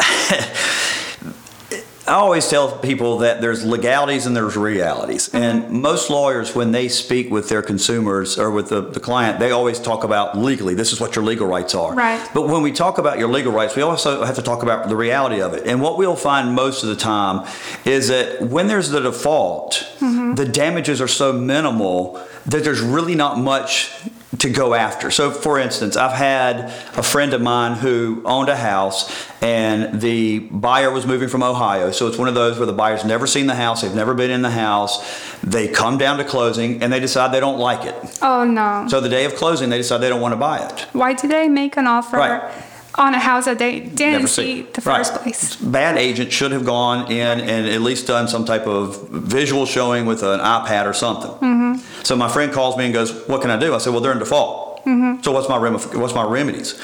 I 2.10 2.14
always 2.14 2.48
tell 2.50 2.76
people 2.76 3.18
that 3.18 3.40
there's 3.40 3.64
legalities 3.64 4.26
and 4.26 4.34
there's 4.34 4.56
realities. 4.56 5.32
And 5.32 5.70
most 5.70 6.10
lawyers, 6.10 6.56
when 6.56 6.72
they 6.72 6.88
speak 6.88 7.30
with 7.30 7.48
their 7.48 7.62
consumers 7.62 8.36
or 8.36 8.50
with 8.50 8.68
the, 8.68 8.80
the 8.80 8.98
client, 8.98 9.38
they 9.38 9.52
always 9.52 9.78
talk 9.78 10.02
about 10.02 10.36
legally. 10.36 10.74
This 10.74 10.92
is 10.92 11.00
what 11.00 11.14
your 11.14 11.24
legal 11.24 11.46
rights 11.46 11.72
are. 11.72 11.94
Right. 11.94 12.20
But 12.34 12.48
when 12.48 12.62
we 12.62 12.72
talk 12.72 12.98
about 12.98 13.20
your 13.20 13.28
legal 13.28 13.52
rights, 13.52 13.76
we 13.76 13.82
also 13.82 14.24
have 14.24 14.34
to 14.34 14.42
talk 14.42 14.64
about 14.64 14.88
the 14.88 14.96
reality 14.96 15.40
of 15.40 15.54
it. 15.54 15.68
And 15.68 15.80
what 15.80 15.98
we'll 15.98 16.16
find 16.16 16.52
most 16.52 16.82
of 16.82 16.88
the 16.88 16.96
time 16.96 17.46
is 17.84 18.08
that 18.08 18.42
when 18.42 18.66
there's 18.66 18.90
the 18.90 19.00
default, 19.00 19.86
the 20.00 20.50
damages 20.50 21.00
are 21.00 21.08
so 21.08 21.32
minimal 21.32 22.20
that 22.46 22.64
there's 22.64 22.80
really 22.80 23.14
not 23.14 23.38
much 23.38 23.92
to 24.38 24.48
go 24.48 24.74
after. 24.74 25.10
So, 25.10 25.30
for 25.30 25.58
instance, 25.58 25.96
I've 25.96 26.16
had 26.16 26.66
a 26.96 27.02
friend 27.02 27.34
of 27.34 27.42
mine 27.42 27.76
who 27.76 28.22
owned 28.24 28.48
a 28.48 28.56
house 28.56 29.10
and 29.42 30.00
the 30.00 30.38
buyer 30.38 30.90
was 30.90 31.04
moving 31.04 31.28
from 31.28 31.42
Ohio. 31.42 31.90
So, 31.90 32.06
it's 32.06 32.16
one 32.16 32.28
of 32.28 32.34
those 32.34 32.56
where 32.56 32.66
the 32.66 32.72
buyer's 32.72 33.04
never 33.04 33.26
seen 33.26 33.46
the 33.48 33.56
house, 33.56 33.82
they've 33.82 33.94
never 33.94 34.14
been 34.14 34.30
in 34.30 34.42
the 34.42 34.50
house. 34.50 35.04
They 35.42 35.66
come 35.68 35.98
down 35.98 36.18
to 36.18 36.24
closing 36.24 36.80
and 36.82 36.92
they 36.92 37.00
decide 37.00 37.32
they 37.32 37.40
don't 37.40 37.58
like 37.58 37.84
it. 37.84 38.18
Oh 38.22 38.44
no. 38.44 38.86
So, 38.88 39.00
the 39.00 39.08
day 39.08 39.24
of 39.24 39.34
closing, 39.34 39.68
they 39.68 39.78
decide 39.78 39.98
they 39.98 40.08
don't 40.08 40.20
want 40.20 40.32
to 40.32 40.36
buy 40.38 40.64
it. 40.64 40.86
Why 40.92 41.12
did 41.12 41.30
they 41.30 41.48
make 41.48 41.76
an 41.76 41.86
offer 41.86 42.16
Right. 42.16 42.52
On 42.96 43.14
a 43.14 43.18
house 43.18 43.44
that 43.44 43.58
they 43.58 43.80
didn't 43.80 44.28
see 44.28 44.62
the 44.72 44.80
Right. 44.82 44.98
first 44.98 45.14
place? 45.14 45.56
Bad 45.56 45.96
agent 45.98 46.32
should 46.32 46.52
have 46.52 46.64
gone 46.64 47.10
in 47.10 47.40
and 47.40 47.66
at 47.68 47.80
least 47.82 48.06
done 48.06 48.28
some 48.28 48.44
type 48.44 48.66
of 48.66 49.08
visual 49.10 49.66
showing 49.66 50.06
with 50.06 50.22
an 50.22 50.40
iPad 50.40 50.86
or 50.86 50.92
something. 50.92 51.30
Mm-hmm. 51.30 51.74
So 52.02 52.16
my 52.16 52.28
friend 52.28 52.52
calls 52.52 52.76
me 52.76 52.84
and 52.86 52.94
goes, 52.94 53.12
"What 53.28 53.40
can 53.42 53.50
I 53.50 53.56
do?" 53.58 53.74
I 53.74 53.78
said, 53.78 53.92
"Well, 53.92 54.00
they're 54.02 54.12
in 54.12 54.18
default. 54.18 54.84
Mm-hmm. 54.86 55.22
So 55.22 55.32
what's 55.32 55.48
my 55.48 55.56
rem- 55.56 55.78
what's 56.00 56.14
my 56.14 56.24
remedies?" 56.24 56.74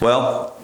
Well, 0.00 0.54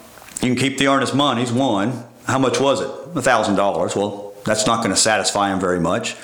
you 0.43 0.49
can 0.55 0.57
keep 0.57 0.79
the 0.79 0.89
earnest 0.89 1.15
monies. 1.15 1.53
One, 1.53 2.05
how 2.27 2.39
much 2.39 2.61
was 2.61 2.81
it? 2.81 2.91
A 3.15 3.23
thousand 3.23 3.57
dollars. 3.57 3.95
Well, 3.97 4.26
that's 4.47 4.67
not 4.67 4.79
going 4.79 4.91
to 4.91 5.01
satisfy 5.01 5.51
them 5.51 5.61
very 5.61 5.81
much. 5.81 6.17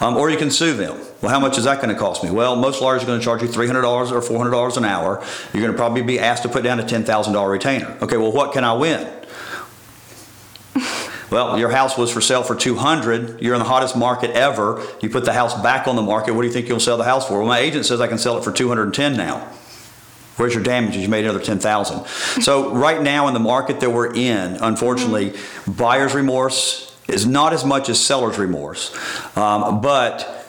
Um, 0.00 0.16
or 0.16 0.30
you 0.30 0.36
can 0.36 0.50
sue 0.50 0.74
them. 0.74 1.00
Well, 1.22 1.32
how 1.32 1.40
much 1.40 1.58
is 1.58 1.64
that 1.64 1.80
going 1.80 1.92
to 1.92 1.98
cost 1.98 2.22
me? 2.22 2.30
Well, 2.30 2.54
most 2.54 2.80
lawyers 2.80 3.02
are 3.02 3.06
going 3.06 3.18
to 3.18 3.24
charge 3.24 3.42
you 3.42 3.48
$300 3.48 3.82
or 4.12 4.20
$400 4.20 4.76
an 4.76 4.84
hour. 4.84 5.24
You're 5.52 5.62
going 5.62 5.72
to 5.72 5.78
probably 5.78 6.02
be 6.02 6.18
asked 6.18 6.42
to 6.44 6.48
put 6.48 6.62
down 6.62 6.78
a 6.78 6.84
$10,000 6.84 7.50
retainer. 7.50 7.96
Okay, 8.02 8.16
well, 8.16 8.32
what 8.32 8.52
can 8.52 8.64
I 8.64 8.74
win? 8.74 9.10
Well, 11.30 11.58
your 11.58 11.70
house 11.70 11.96
was 11.96 12.10
for 12.10 12.20
sale 12.20 12.42
for 12.42 12.56
200. 12.56 13.40
You're 13.40 13.54
in 13.54 13.60
the 13.60 13.64
hottest 13.64 13.96
market 13.96 14.32
ever. 14.32 14.84
You 15.00 15.08
put 15.08 15.24
the 15.24 15.32
house 15.32 15.60
back 15.62 15.86
on 15.86 15.94
the 15.94 16.02
market. 16.02 16.32
What 16.34 16.42
do 16.42 16.48
you 16.48 16.52
think 16.52 16.68
you'll 16.68 16.80
sell 16.80 16.98
the 16.98 17.04
house 17.04 17.28
for? 17.28 17.38
Well, 17.38 17.46
my 17.46 17.60
agent 17.60 17.86
says 17.86 18.00
I 18.00 18.08
can 18.08 18.18
sell 18.18 18.36
it 18.36 18.42
for 18.42 18.50
210 18.50 19.16
now. 19.16 19.48
Where's 20.36 20.54
your 20.54 20.64
damages? 20.64 21.02
You 21.02 21.08
made 21.08 21.24
another 21.24 21.38
10,000. 21.38 22.06
So 22.42 22.74
right 22.74 23.00
now 23.00 23.28
in 23.28 23.34
the 23.34 23.40
market 23.40 23.78
that 23.80 23.90
we're 23.90 24.12
in, 24.12 24.56
unfortunately, 24.56 25.34
buyer's 25.68 26.14
remorse 26.14 26.89
is 27.08 27.26
not 27.26 27.52
as 27.52 27.64
much 27.64 27.88
as 27.88 28.00
seller's 28.00 28.38
remorse. 28.38 28.94
Um, 29.36 29.80
but 29.80 30.39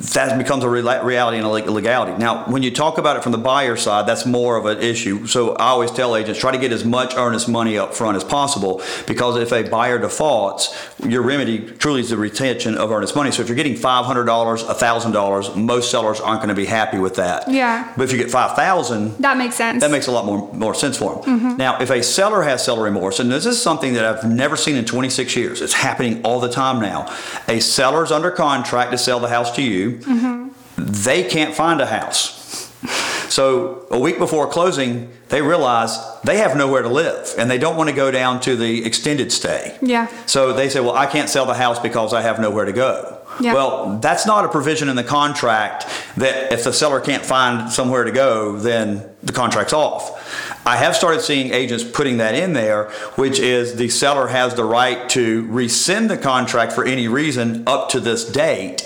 that 0.00 0.36
becomes 0.38 0.64
a 0.64 0.68
reality 0.68 1.36
and 1.36 1.46
a 1.46 1.50
legality. 1.70 2.16
Now, 2.16 2.44
when 2.44 2.62
you 2.62 2.70
talk 2.70 2.96
about 2.96 3.16
it 3.16 3.22
from 3.22 3.32
the 3.32 3.38
buyer 3.38 3.76
side, 3.76 4.06
that's 4.06 4.24
more 4.24 4.56
of 4.56 4.64
an 4.64 4.78
issue. 4.78 5.26
So 5.26 5.54
I 5.56 5.66
always 5.66 5.90
tell 5.90 6.16
agents 6.16 6.40
try 6.40 6.52
to 6.52 6.58
get 6.58 6.72
as 6.72 6.84
much 6.84 7.14
earnest 7.16 7.48
money 7.48 7.76
up 7.76 7.94
front 7.94 8.16
as 8.16 8.24
possible 8.24 8.80
because 9.06 9.36
if 9.36 9.52
a 9.52 9.68
buyer 9.68 9.98
defaults, 9.98 10.74
your 11.06 11.22
remedy 11.22 11.58
truly 11.58 12.00
is 12.00 12.10
the 12.10 12.16
retention 12.16 12.76
of 12.78 12.90
earnest 12.90 13.14
money. 13.14 13.30
So 13.30 13.42
if 13.42 13.48
you're 13.48 13.56
getting 13.56 13.74
$500, 13.74 14.24
$1,000, 14.24 15.56
most 15.56 15.90
sellers 15.90 16.18
aren't 16.20 16.40
going 16.40 16.48
to 16.48 16.54
be 16.54 16.66
happy 16.66 16.98
with 16.98 17.16
that. 17.16 17.48
Yeah. 17.50 17.92
But 17.96 18.04
if 18.04 18.12
you 18.12 18.18
get 18.18 18.30
5000 18.30 19.18
That 19.18 19.36
makes 19.36 19.54
sense. 19.56 19.82
that 19.82 19.90
makes 19.90 20.06
a 20.06 20.12
lot 20.12 20.24
more, 20.24 20.52
more 20.54 20.74
sense 20.74 20.96
for 20.96 21.16
them. 21.16 21.40
Mm-hmm. 21.40 21.56
Now, 21.58 21.80
if 21.80 21.90
a 21.90 22.02
seller 22.02 22.42
has 22.42 22.64
seller 22.64 22.84
remorse, 22.84 23.20
and 23.20 23.30
this 23.30 23.44
is 23.44 23.60
something 23.60 23.92
that 23.94 24.04
I've 24.04 24.24
never 24.30 24.56
seen 24.56 24.76
in 24.76 24.84
26 24.86 25.36
years, 25.36 25.60
it's 25.60 25.74
happening 25.74 26.22
all 26.22 26.40
the 26.40 26.50
time 26.50 26.80
now. 26.80 27.14
A 27.48 27.60
seller's 27.60 28.10
under 28.10 28.30
contract 28.30 28.92
to 28.92 28.98
sell 28.98 29.20
the 29.20 29.28
house 29.28 29.54
to 29.56 29.62
you, 29.62 29.89
Mm-hmm. 29.98 30.48
they 30.76 31.24
can't 31.24 31.54
find 31.54 31.80
a 31.80 31.86
house. 31.86 32.38
So 33.30 33.86
a 33.92 33.98
week 33.98 34.18
before 34.18 34.48
closing, 34.48 35.08
they 35.28 35.40
realize 35.40 35.96
they 36.24 36.38
have 36.38 36.56
nowhere 36.56 36.82
to 36.82 36.88
live 36.88 37.32
and 37.38 37.48
they 37.48 37.58
don't 37.58 37.76
want 37.76 37.88
to 37.88 37.94
go 37.94 38.10
down 38.10 38.40
to 38.40 38.56
the 38.56 38.84
extended 38.84 39.30
stay. 39.30 39.78
Yeah. 39.80 40.08
So 40.26 40.52
they 40.52 40.68
say, 40.68 40.80
well, 40.80 40.96
I 40.96 41.06
can't 41.06 41.28
sell 41.28 41.46
the 41.46 41.54
house 41.54 41.78
because 41.78 42.12
I 42.12 42.22
have 42.22 42.40
nowhere 42.40 42.64
to 42.64 42.72
go. 42.72 43.18
Yeah. 43.40 43.54
Well, 43.54 44.00
that's 44.00 44.26
not 44.26 44.44
a 44.44 44.48
provision 44.48 44.88
in 44.88 44.96
the 44.96 45.04
contract 45.04 45.86
that 46.16 46.52
if 46.52 46.64
the 46.64 46.72
seller 46.72 47.00
can't 47.00 47.24
find 47.24 47.70
somewhere 47.70 48.02
to 48.02 48.10
go, 48.10 48.56
then 48.56 49.08
the 49.22 49.32
contract's 49.32 49.72
off. 49.72 50.66
I 50.66 50.76
have 50.76 50.96
started 50.96 51.20
seeing 51.22 51.52
agents 51.54 51.84
putting 51.84 52.18
that 52.18 52.34
in 52.34 52.52
there, 52.52 52.90
which 53.14 53.38
is 53.38 53.76
the 53.76 53.88
seller 53.88 54.26
has 54.26 54.54
the 54.54 54.64
right 54.64 55.08
to 55.10 55.46
rescind 55.46 56.10
the 56.10 56.18
contract 56.18 56.72
for 56.72 56.84
any 56.84 57.06
reason 57.06 57.62
up 57.66 57.90
to 57.90 58.00
this 58.00 58.24
date 58.30 58.82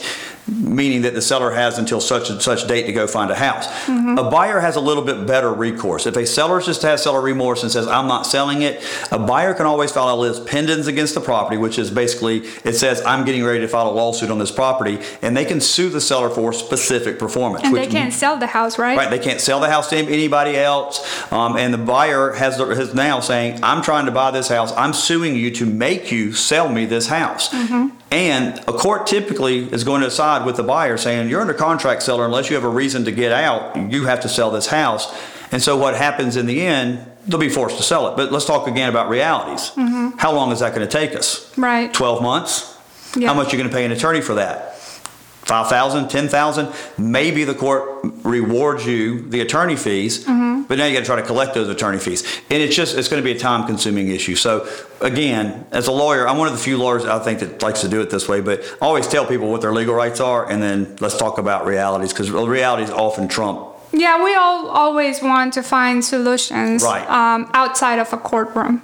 meaning 0.47 1.03
that 1.03 1.15
the 1.15 1.23
seller 1.23 1.53
has 1.53 1.79
until 1.79 2.01
such 2.01 2.31
and 2.31 2.41
such 2.41 2.67
date 2.67 2.87
to 2.87 2.93
go 2.93 3.07
find 3.07 3.31
a 3.31 3.35
house. 3.35 3.67
Mm-hmm. 3.87 4.19
A 4.19 4.31
buyer 4.31 4.61
has 4.61 4.77
a 4.77 4.81
little 4.81 5.03
bit 5.03 5.27
better 5.27 5.53
recourse. 5.53 6.07
If 6.07 6.17
a 6.17 6.27
seller 6.27 6.61
just 6.61 6.83
has 6.83 7.03
seller 7.03 7.21
remorse 7.21 7.63
and 7.63 7.73
says, 7.73 7.87
I'm 7.87 8.07
not 8.07 8.27
selling 8.27 8.63
it, 8.63 8.85
a 9.11 9.19
buyer 9.19 9.55
can 9.55 9.67
always 9.67 9.91
file 9.93 10.15
a 10.15 10.17
lis 10.17 10.41
pendens 10.41 10.87
against 10.87 11.15
the 11.15 11.21
property, 11.21 11.57
which 11.57 11.79
is 11.79 11.91
basically, 11.91 12.39
it 12.65 12.75
says, 12.75 13.03
I'm 13.07 13.25
getting 13.25 13.45
ready 13.45 13.61
to 13.61 13.69
file 13.69 13.89
a 13.89 13.93
lawsuit 13.93 14.31
on 14.31 14.39
this 14.39 14.51
property, 14.51 14.99
and 15.23 15.37
they 15.37 15.45
can 15.45 15.61
sue 15.61 15.89
the 15.89 16.01
seller 16.01 16.29
for 16.29 16.53
specific 16.53 17.19
performance. 17.19 17.65
And 17.65 17.73
which, 17.73 17.87
they 17.87 17.91
can't 17.91 18.13
sell 18.13 18.37
the 18.37 18.47
house, 18.49 18.79
right? 18.79 18.97
Right, 18.97 19.11
they 19.11 19.19
can't 19.19 19.41
sell 19.41 19.61
the 19.61 19.71
house 19.71 19.89
to 19.91 19.97
anybody 19.97 20.57
else. 20.57 21.33
Um, 21.33 21.57
and 21.57 21.73
the 21.73 21.79
buyer 21.79 22.33
has, 22.33 22.59
has 22.59 22.95
now 22.95 23.21
saying, 23.21 23.61
I'm 23.63 23.83
trying 23.83 24.07
to 24.07 24.13
buy 24.13 24.31
this 24.31 24.49
house, 24.49 24.73
I'm 24.77 24.93
suing 24.93 25.37
you 25.37 25.51
to 25.53 25.67
make 25.67 26.13
you 26.13 26.33
sell 26.33 26.69
me 26.69 26.85
this 26.85 27.07
house. 27.07 27.49
Mm-hmm. 27.49 27.97
And 28.15 28.61
a 28.61 28.73
court 28.73 29.09
typically 29.09 29.65
is 29.73 29.83
going 29.83 30.03
to 30.03 30.11
side 30.11 30.47
with 30.47 30.55
the 30.55 30.63
buyer 30.63 30.97
saying, 30.97 31.29
You're 31.29 31.41
under 31.41 31.53
contract 31.53 32.05
seller, 32.05 32.25
unless 32.25 32.49
you 32.49 32.55
have 32.55 32.63
a 32.63 32.69
reason 32.69 33.05
to 33.07 33.13
get 33.13 33.33
out, 33.33 33.77
you 33.91 34.05
have 34.05 34.21
to 34.21 34.29
sell 34.29 34.53
this 34.53 34.69
house. 34.69 35.13
And 35.51 35.61
so 35.61 35.77
what 35.77 35.97
happens 35.97 36.37
in 36.37 36.47
the 36.47 36.65
end, 36.65 37.05
they'll 37.27 37.41
be 37.41 37.49
forced 37.49 37.77
to 37.79 37.83
sell 37.83 38.07
it. 38.07 38.17
But 38.17 38.31
let's 38.31 38.45
talk 38.45 38.69
again 38.69 38.89
about 38.89 39.09
realities. 39.09 39.71
Mm-hmm. 39.71 40.17
How 40.17 40.33
long 40.33 40.53
is 40.53 40.61
that 40.61 40.77
going 40.77 40.87
to 40.87 40.93
take 40.93 41.17
us? 41.17 41.53
Right. 41.59 41.93
12 41.93 42.23
months? 42.23 42.79
Yeah. 43.17 43.27
How 43.29 43.35
much 43.35 43.49
are 43.49 43.57
you 43.57 43.59
going 43.59 43.71
to 43.71 43.75
pay 43.75 43.85
an 43.85 43.91
attorney 43.91 44.21
for 44.21 44.35
that? 44.37 44.74
5,000, 45.45 46.09
10,000, 46.09 46.73
maybe 46.99 47.45
the 47.45 47.55
court 47.55 48.05
rewards 48.23 48.87
you 48.87 49.29
the 49.29 49.41
attorney 49.41 49.77
fees, 49.77 50.25
mm-hmm. 50.25 50.63
but 50.63 50.79
now 50.79 50.87
you 50.87 50.95
got 50.95 51.01
to 51.01 51.07
try 51.07 51.17
to 51.17 51.23
collect 51.23 51.55
those 51.55 51.69
attorney 51.69 51.99
fees. 51.99 52.23
And 52.51 52.63
it's 52.63 52.75
just, 52.75 52.97
it's 52.97 53.09
going 53.09 53.23
to 53.23 53.25
be 53.25 53.37
a 53.37 53.39
time 53.39 53.67
consuming 53.67 54.09
issue. 54.09 54.37
So 54.37 54.69
again, 55.01 55.67
as 55.71 55.87
a 55.87 55.93
lawyer, 55.93 56.27
I'm 56.27 56.39
one 56.39 56.49
of 56.49 56.55
the 56.55 56.61
few 56.61 56.79
lawyers 56.79 57.05
I 57.05 57.19
think 57.19 57.41
that 57.41 57.63
likes 57.63 57.83
to 57.83 57.89
do 57.89 58.01
it 58.01 58.11
this 58.11 58.29
way, 58.29 58.41
but 58.41 58.63
I 58.81 58.87
always 58.87 59.07
tell 59.07 59.27
people 59.27 59.51
what 59.51 59.61
their 59.61 59.73
legal 59.73 59.95
rights 59.95 60.21
are 60.21 60.51
and 60.51 60.63
then 60.63 60.97
let's 61.01 61.19
talk 61.19 61.39
about 61.39 61.67
realities 61.67 62.13
because 62.13 62.31
realities 62.31 62.91
often 62.91 63.29
trump 63.29 63.75
yeah, 63.97 64.23
we 64.25 64.35
all 64.35 64.69
always 64.69 65.23
want 65.23 65.55
to 65.55 65.63
find 65.63 66.05
solutions 66.05 66.83
right. 66.83 67.09
um, 67.09 67.49
outside 67.55 67.99
of 67.99 68.13
a 68.13 68.17
courtroom. 68.17 68.83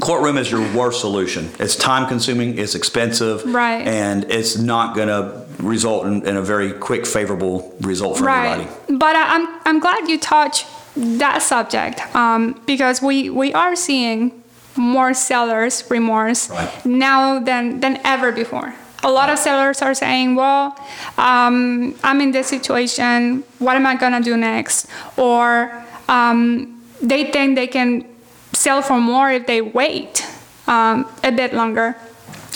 Courtroom 0.00 0.38
is 0.38 0.50
your 0.50 0.60
worst 0.76 1.00
solution. 1.00 1.50
It's 1.58 1.74
time 1.74 2.06
consuming, 2.06 2.58
it's 2.58 2.74
expensive, 2.74 3.44
right. 3.46 3.86
and 3.86 4.30
it's 4.30 4.56
not 4.56 4.94
going 4.94 5.08
to 5.08 5.47
result 5.58 6.06
in, 6.06 6.26
in, 6.26 6.36
a 6.36 6.42
very 6.42 6.72
quick, 6.72 7.06
favorable 7.06 7.74
result 7.80 8.18
for 8.18 8.24
right. 8.24 8.60
everybody. 8.60 8.96
But 8.98 9.16
I'm, 9.16 9.48
I'm 9.64 9.80
glad 9.80 10.08
you 10.08 10.18
touched 10.18 10.66
that 10.96 11.42
subject 11.42 12.00
um, 12.14 12.60
because 12.66 13.02
we, 13.02 13.30
we 13.30 13.52
are 13.54 13.76
seeing 13.76 14.42
more 14.76 15.12
sellers 15.14 15.84
remorse 15.90 16.50
right. 16.50 16.86
now 16.86 17.40
than, 17.40 17.80
than 17.80 18.00
ever 18.04 18.32
before. 18.32 18.74
A 19.04 19.10
lot 19.10 19.30
of 19.30 19.38
sellers 19.38 19.80
are 19.82 19.94
saying, 19.94 20.34
well, 20.34 20.76
um, 21.16 21.94
I'm 22.02 22.20
in 22.20 22.32
this 22.32 22.48
situation. 22.48 23.44
What 23.58 23.76
am 23.76 23.86
I 23.86 23.94
going 23.94 24.12
to 24.12 24.20
do 24.20 24.36
next? 24.36 24.86
Or 25.16 25.84
um, 26.08 26.82
they 27.00 27.30
think 27.30 27.54
they 27.54 27.68
can 27.68 28.04
sell 28.52 28.82
for 28.82 28.98
more 28.98 29.30
if 29.30 29.46
they 29.46 29.60
wait 29.60 30.26
um, 30.66 31.08
a 31.22 31.30
bit 31.30 31.54
longer, 31.54 31.92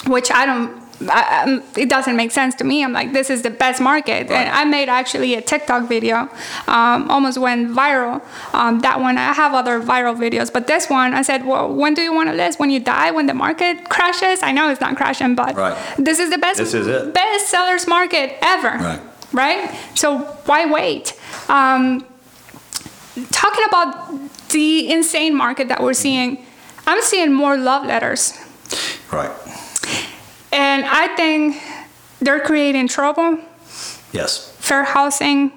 which 0.06 0.32
I 0.32 0.46
don't 0.46 0.81
I, 1.10 1.44
um, 1.44 1.62
it 1.76 1.88
doesn't 1.88 2.16
make 2.16 2.30
sense 2.30 2.54
to 2.56 2.64
me. 2.64 2.84
I'm 2.84 2.92
like, 2.92 3.12
this 3.12 3.30
is 3.30 3.42
the 3.42 3.50
best 3.50 3.80
market. 3.80 4.28
Right. 4.28 4.46
And 4.46 4.48
I 4.48 4.64
made 4.64 4.88
actually 4.88 5.34
a 5.34 5.40
TikTok 5.40 5.88
video, 5.88 6.28
um, 6.66 7.10
almost 7.10 7.38
went 7.38 7.70
viral. 7.70 8.22
Um, 8.54 8.80
that 8.80 9.00
one, 9.00 9.18
I 9.18 9.32
have 9.32 9.54
other 9.54 9.80
viral 9.80 10.16
videos, 10.16 10.52
but 10.52 10.66
this 10.66 10.88
one, 10.88 11.14
I 11.14 11.22
said, 11.22 11.44
well, 11.44 11.72
when 11.72 11.94
do 11.94 12.02
you 12.02 12.12
want 12.12 12.28
to 12.28 12.34
list? 12.34 12.58
When 12.58 12.70
you 12.70 12.80
die? 12.80 13.10
When 13.10 13.26
the 13.26 13.34
market 13.34 13.88
crashes? 13.88 14.42
I 14.42 14.52
know 14.52 14.70
it's 14.70 14.80
not 14.80 14.96
crashing, 14.96 15.34
but 15.34 15.56
right. 15.56 15.96
this 15.98 16.18
is 16.18 16.30
the 16.30 16.38
best, 16.38 16.58
this 16.58 16.74
is 16.74 16.86
it. 16.86 17.14
best 17.14 17.48
sellers 17.48 17.86
market 17.86 18.36
ever. 18.42 18.68
Right. 18.68 19.00
Right. 19.32 19.80
So 19.94 20.18
why 20.46 20.66
wait? 20.66 21.18
Um, 21.48 22.06
talking 23.30 23.64
about 23.66 24.10
the 24.50 24.92
insane 24.92 25.34
market 25.34 25.68
that 25.68 25.82
we're 25.82 25.94
seeing, 25.94 26.44
I'm 26.86 27.00
seeing 27.02 27.32
more 27.32 27.56
love 27.56 27.86
letters. 27.86 28.38
Right 29.10 29.30
and 30.52 30.84
I 30.84 31.14
think 31.16 31.60
they're 32.20 32.40
creating 32.40 32.88
trouble. 32.88 33.38
Yes. 34.12 34.54
Fair 34.58 34.84
housing 34.84 35.50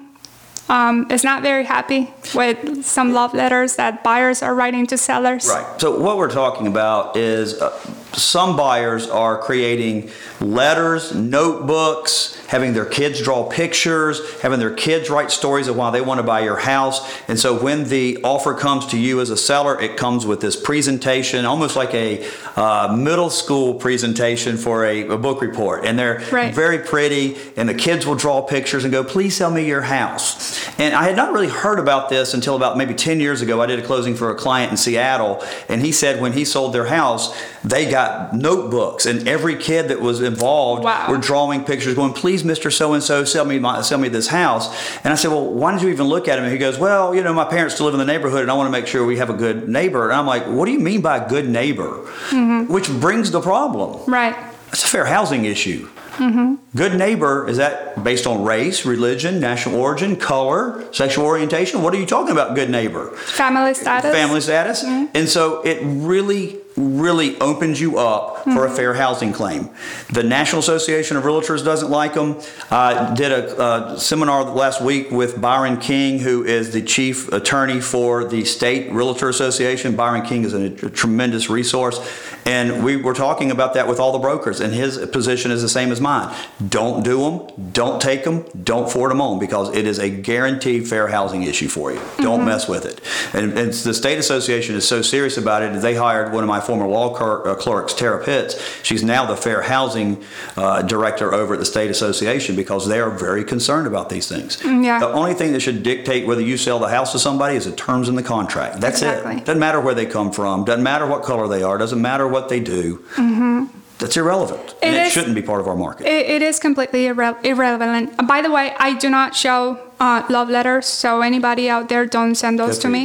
um, 0.68 1.10
is 1.10 1.22
not 1.22 1.42
very 1.42 1.64
happy 1.64 2.10
with 2.34 2.84
some 2.84 3.12
love 3.12 3.34
letters 3.34 3.76
that 3.76 4.02
buyers 4.02 4.42
are 4.42 4.54
writing 4.54 4.86
to 4.88 4.98
sellers. 4.98 5.48
Right. 5.48 5.80
So 5.80 6.00
what 6.00 6.16
we're 6.16 6.30
talking 6.30 6.66
about 6.66 7.16
is 7.16 7.60
uh, 7.60 7.70
some 8.16 8.56
buyers 8.56 9.08
are 9.08 9.38
creating 9.38 10.10
letters, 10.40 11.14
notebooks, 11.14 12.36
having 12.46 12.72
their 12.72 12.86
kids 12.86 13.22
draw 13.22 13.48
pictures, 13.48 14.40
having 14.40 14.58
their 14.58 14.74
kids 14.74 15.10
write 15.10 15.30
stories 15.30 15.68
of 15.68 15.76
why 15.76 15.90
they 15.90 16.00
want 16.00 16.18
to 16.18 16.22
buy 16.22 16.40
your 16.40 16.56
house. 16.56 17.20
And 17.28 17.38
so 17.38 17.58
when 17.58 17.88
the 17.88 18.18
offer 18.22 18.54
comes 18.54 18.86
to 18.86 18.98
you 18.98 19.20
as 19.20 19.30
a 19.30 19.36
seller, 19.36 19.80
it 19.80 19.96
comes 19.96 20.24
with 20.26 20.40
this 20.40 20.56
presentation, 20.56 21.44
almost 21.44 21.76
like 21.76 21.92
a 21.94 22.26
uh, 22.56 22.94
middle 22.96 23.30
school 23.30 23.74
presentation 23.74 24.56
for 24.56 24.84
a, 24.84 25.08
a 25.08 25.18
book 25.18 25.42
report. 25.42 25.84
And 25.84 25.98
they're 25.98 26.22
right. 26.30 26.54
very 26.54 26.78
pretty, 26.78 27.36
and 27.56 27.68
the 27.68 27.74
kids 27.74 28.06
will 28.06 28.14
draw 28.14 28.42
pictures 28.42 28.84
and 28.84 28.92
go, 28.92 29.04
please 29.04 29.36
sell 29.36 29.50
me 29.50 29.66
your 29.66 29.82
house. 29.82 30.66
And 30.78 30.94
I 30.94 31.04
had 31.04 31.16
not 31.16 31.32
really 31.32 31.48
heard 31.48 31.78
about 31.78 32.08
this 32.08 32.34
until 32.34 32.56
about 32.56 32.76
maybe 32.76 32.94
10 32.94 33.20
years 33.20 33.42
ago. 33.42 33.60
I 33.60 33.66
did 33.66 33.78
a 33.78 33.82
closing 33.82 34.14
for 34.14 34.30
a 34.30 34.34
client 34.34 34.70
in 34.70 34.76
Seattle, 34.76 35.42
and 35.68 35.82
he 35.82 35.92
said 35.92 36.20
when 36.20 36.32
he 36.32 36.44
sold 36.44 36.72
their 36.72 36.86
house, 36.86 37.36
they 37.64 37.90
got 37.90 38.05
notebooks, 38.32 39.06
and 39.06 39.26
every 39.28 39.56
kid 39.56 39.88
that 39.88 40.00
was 40.00 40.20
involved 40.20 40.84
wow. 40.84 41.06
were 41.08 41.18
drawing 41.18 41.64
pictures, 41.64 41.94
going, 41.94 42.12
"Please, 42.12 42.44
Mister 42.44 42.70
So 42.70 42.92
and 42.92 43.02
So, 43.02 43.24
sell 43.24 43.44
me 43.44 43.58
my, 43.58 43.82
sell 43.82 43.98
me 43.98 44.08
this 44.08 44.28
house." 44.28 44.66
And 45.04 45.12
I 45.12 45.16
said, 45.16 45.30
"Well, 45.30 45.46
why 45.46 45.72
did 45.72 45.82
you 45.82 45.88
even 45.90 46.06
look 46.06 46.28
at 46.28 46.38
him?" 46.38 46.44
And 46.44 46.52
he 46.52 46.58
goes, 46.58 46.78
"Well, 46.78 47.14
you 47.14 47.22
know, 47.22 47.32
my 47.32 47.44
parents 47.44 47.74
still 47.74 47.86
live 47.86 47.94
in 47.94 48.00
the 48.00 48.12
neighborhood, 48.12 48.42
and 48.42 48.50
I 48.50 48.54
want 48.54 48.66
to 48.68 48.72
make 48.72 48.86
sure 48.86 49.04
we 49.04 49.18
have 49.18 49.30
a 49.30 49.34
good 49.34 49.68
neighbor." 49.68 50.04
And 50.04 50.14
I'm 50.18 50.26
like, 50.26 50.46
"What 50.46 50.66
do 50.66 50.72
you 50.72 50.80
mean 50.80 51.00
by 51.00 51.26
good 51.26 51.48
neighbor?" 51.48 52.02
Mm-hmm. 52.30 52.72
Which 52.72 52.88
brings 52.90 53.30
the 53.30 53.40
problem. 53.40 54.00
Right. 54.06 54.36
It's 54.72 54.84
a 54.84 54.88
fair 54.88 55.06
housing 55.06 55.44
issue. 55.44 55.88
Mm-hmm. 56.16 56.54
Good 56.74 56.94
neighbor, 56.96 57.46
is 57.48 57.58
that 57.58 58.02
based 58.02 58.26
on 58.26 58.42
race, 58.42 58.86
religion, 58.86 59.38
national 59.38 59.76
origin, 59.76 60.16
color, 60.16 60.82
sexual 60.92 61.26
orientation? 61.26 61.82
What 61.82 61.94
are 61.94 61.98
you 61.98 62.06
talking 62.06 62.32
about, 62.32 62.54
good 62.54 62.70
neighbor? 62.70 63.10
Family 63.16 63.74
status. 63.74 64.12
Family 64.12 64.40
status. 64.40 64.82
Mm-hmm. 64.82 65.14
And 65.14 65.28
so 65.28 65.60
it 65.62 65.78
really 65.82 66.58
really 66.76 67.38
opens 67.40 67.80
you 67.80 67.98
up 67.98 68.36
mm-hmm. 68.36 68.52
for 68.52 68.66
a 68.66 68.70
fair 68.70 68.94
housing 68.94 69.32
claim. 69.32 69.70
The 70.12 70.22
National 70.22 70.60
Association 70.60 71.16
of 71.16 71.24
Realtors 71.24 71.64
doesn't 71.64 71.90
like 71.90 72.14
them. 72.14 72.40
I 72.70 73.14
did 73.14 73.32
a, 73.32 73.94
a, 73.94 73.98
seminar 73.98 74.44
last 74.44 74.80
week 74.80 75.10
with 75.10 75.40
Byron 75.40 75.78
King, 75.78 76.18
who 76.18 76.44
is 76.44 76.72
the 76.72 76.82
chief 76.82 77.32
attorney 77.32 77.80
for 77.80 78.24
the 78.24 78.44
State 78.44 78.92
Realtor 78.92 79.28
Association. 79.28 79.96
Byron 79.96 80.22
King 80.22 80.44
is 80.44 80.52
a, 80.52 80.64
a 80.64 80.90
tremendous 80.90 81.48
resource. 81.48 81.98
And 82.46 82.84
we 82.84 82.96
were 82.96 83.14
talking 83.14 83.50
about 83.50 83.74
that 83.74 83.88
with 83.88 83.98
all 83.98 84.12
the 84.12 84.20
brokers, 84.20 84.60
and 84.60 84.72
his 84.72 85.04
position 85.06 85.50
is 85.50 85.62
the 85.62 85.68
same 85.68 85.90
as 85.90 86.00
mine. 86.00 86.32
Don't 86.68 87.02
do 87.02 87.18
them, 87.18 87.72
don't 87.72 88.00
take 88.00 88.22
them, 88.22 88.44
don't 88.62 88.88
forward 88.88 89.10
them 89.10 89.20
on 89.20 89.40
because 89.40 89.74
it 89.74 89.84
is 89.84 89.98
a 89.98 90.08
guaranteed 90.08 90.86
fair 90.86 91.08
housing 91.08 91.42
issue 91.42 91.66
for 91.66 91.90
you. 91.90 92.00
Don't 92.18 92.38
mm-hmm. 92.38 92.46
mess 92.46 92.68
with 92.68 92.84
it. 92.84 93.00
And, 93.34 93.58
and 93.58 93.72
the 93.72 93.92
State 93.92 94.18
Association 94.18 94.76
is 94.76 94.86
so 94.86 95.02
serious 95.02 95.36
about 95.36 95.62
it, 95.62 95.80
they 95.80 95.96
hired 95.96 96.32
one 96.32 96.44
of 96.44 96.48
my 96.48 96.60
former 96.66 96.86
law 96.86 97.14
uh, 97.14 97.54
clerks, 97.54 97.94
Tara 97.94 98.22
Pitts. 98.22 98.60
She's 98.82 99.02
now 99.02 99.24
the 99.24 99.36
Fair 99.36 99.62
Housing 99.62 100.22
uh, 100.56 100.82
Director 100.82 101.32
over 101.32 101.54
at 101.54 101.60
the 101.60 101.66
State 101.66 101.90
Association 101.90 102.56
because 102.56 102.86
they 102.86 103.00
are 103.00 103.10
very 103.10 103.44
concerned 103.44 103.86
about 103.86 104.08
these 104.08 104.28
things. 104.28 104.58
Mm, 104.58 104.84
yeah. 104.84 104.98
The 104.98 105.08
only 105.08 105.34
thing 105.34 105.52
that 105.52 105.60
should 105.60 105.82
dictate 105.82 106.26
whether 106.26 106.42
you 106.42 106.56
sell 106.56 106.78
the 106.78 106.88
house 106.88 107.12
to 107.12 107.18
somebody 107.18 107.56
is 107.56 107.64
the 107.64 107.72
terms 107.72 108.08
in 108.08 108.16
the 108.16 108.22
contract. 108.22 108.80
That's 108.80 109.02
exactly. 109.02 109.36
it. 109.36 109.44
Doesn't 109.44 109.60
matter 109.60 109.80
where 109.80 109.94
they 109.94 110.06
come 110.06 110.32
from. 110.32 110.64
Doesn't 110.64 110.82
matter 110.82 111.06
what 111.06 111.22
color 111.22 111.48
they 111.48 111.62
are. 111.62 111.78
Doesn't 111.78 112.02
matter 112.02 112.26
what 112.28 112.48
they 112.48 112.60
do. 112.60 112.98
Mm-hmm 113.14 113.66
that's 113.98 114.16
irrelevant. 114.16 114.74
and 114.82 114.94
it 114.94 115.10
shouldn't 115.10 115.34
be 115.34 115.42
part 115.42 115.60
of 115.60 115.68
our 115.68 115.76
market. 115.76 116.06
it, 116.06 116.26
it 116.26 116.42
is 116.42 116.58
completely 116.58 117.04
irre- 117.04 117.42
irrelevant. 117.44 118.26
By 118.26 118.42
the 118.42 118.50
way, 118.50 118.74
I 118.78 118.92
do 118.94 119.08
not 119.08 119.34
show 119.34 119.80
uh, 119.98 120.26
love 120.28 120.50
letters, 120.50 120.86
so 120.86 121.22
anybody 121.22 121.70
out 121.70 121.88
there, 121.88 122.04
don't 122.04 122.34
send 122.34 122.58
those 122.58 122.78
to 122.78 122.88
me. 122.88 123.04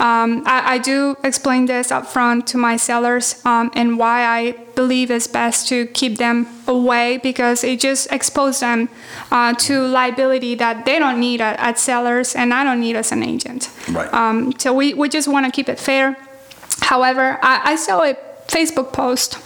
Um, 0.00 0.42
I, 0.46 0.74
I, 0.74 0.78
do 0.78 1.16
explain 1.22 1.66
this 1.66 1.92
up 1.92 2.06
front 2.06 2.46
to 2.48 2.56
my 2.56 2.76
sellers 2.76 3.44
um, 3.44 3.70
and 3.74 3.98
why 3.98 4.24
I 4.24 4.52
believe 4.74 5.10
it's 5.10 5.26
best 5.26 5.68
to 5.68 5.86
keep 5.88 6.16
them 6.16 6.46
away 6.66 7.18
because 7.18 7.62
it 7.62 7.78
just 7.80 8.10
exposes 8.10 8.60
them 8.60 8.88
uh, 9.30 9.52
to 9.54 9.86
liability 9.86 10.54
that 10.54 10.86
they 10.86 10.98
don't 10.98 11.20
need 11.20 11.42
at, 11.42 11.58
at, 11.60 11.78
sellers 11.78 12.34
and 12.34 12.54
I 12.54 12.64
don't 12.64 12.80
need 12.80 12.96
as 12.96 13.12
an 13.12 13.22
agent. 13.22 13.68
Right. 13.90 14.12
Um, 14.12 14.52
so 14.58 14.72
we, 14.72 14.94
we 14.94 15.10
just 15.10 15.28
want 15.28 15.44
to 15.44 15.52
keep 15.52 15.68
it 15.68 15.78
fair. 15.78 16.16
However, 16.80 17.38
I, 17.42 17.72
I 17.72 17.76
saw 17.76 18.02
a 18.02 18.14
Facebook 18.46 18.92
post 18.92 19.38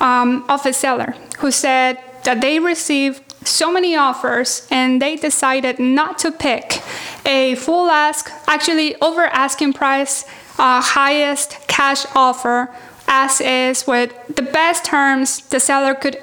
um, 0.00 0.44
of 0.48 0.66
a 0.66 0.72
seller 0.72 1.14
who 1.38 1.50
said 1.50 1.98
that 2.24 2.40
they 2.40 2.58
received 2.58 3.22
so 3.44 3.72
many 3.72 3.96
offers 3.96 4.66
and 4.70 5.00
they 5.00 5.16
decided 5.16 5.78
not 5.78 6.18
to 6.18 6.32
pick 6.32 6.82
a 7.24 7.54
full 7.56 7.90
ask, 7.90 8.30
actually 8.46 8.94
over 9.00 9.22
asking 9.22 9.72
price, 9.72 10.24
uh, 10.58 10.80
highest 10.80 11.58
cash 11.66 12.06
offer, 12.14 12.70
as 13.08 13.40
is 13.40 13.86
with 13.86 14.12
the 14.34 14.42
best 14.42 14.84
terms 14.84 15.46
the 15.48 15.60
seller 15.60 15.94
could 15.94 16.18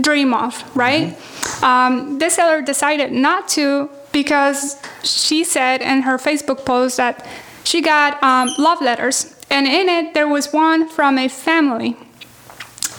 dream 0.00 0.32
of, 0.32 0.64
right? 0.76 1.16
Um, 1.62 2.18
this 2.18 2.34
seller 2.34 2.62
decided 2.62 3.12
not 3.12 3.48
to 3.48 3.90
because 4.12 4.80
she 5.02 5.44
said 5.44 5.82
in 5.82 6.02
her 6.02 6.18
Facebook 6.18 6.64
post 6.64 6.96
that 6.98 7.26
she 7.64 7.80
got 7.80 8.22
um, 8.22 8.50
love 8.58 8.80
letters, 8.80 9.34
and 9.50 9.66
in 9.66 9.88
it 9.88 10.14
there 10.14 10.28
was 10.28 10.52
one 10.52 10.88
from 10.88 11.18
a 11.18 11.28
family. 11.28 11.96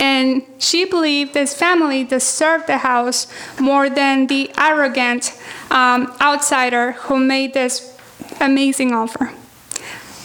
And 0.03 0.43
she 0.59 0.83
believed 0.83 1.33
this 1.33 1.53
family 1.53 2.03
deserved 2.03 2.67
the 2.67 2.79
house 2.79 3.25
more 3.57 3.89
than 3.89 4.27
the 4.27 4.51
arrogant 4.57 5.31
um, 5.71 6.13
outsider 6.19 6.91
who 7.03 7.17
made 7.17 7.53
this 7.53 7.97
amazing 8.41 8.91
offer. 8.91 9.31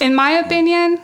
In 0.01 0.13
my 0.13 0.31
opinion, 0.31 0.97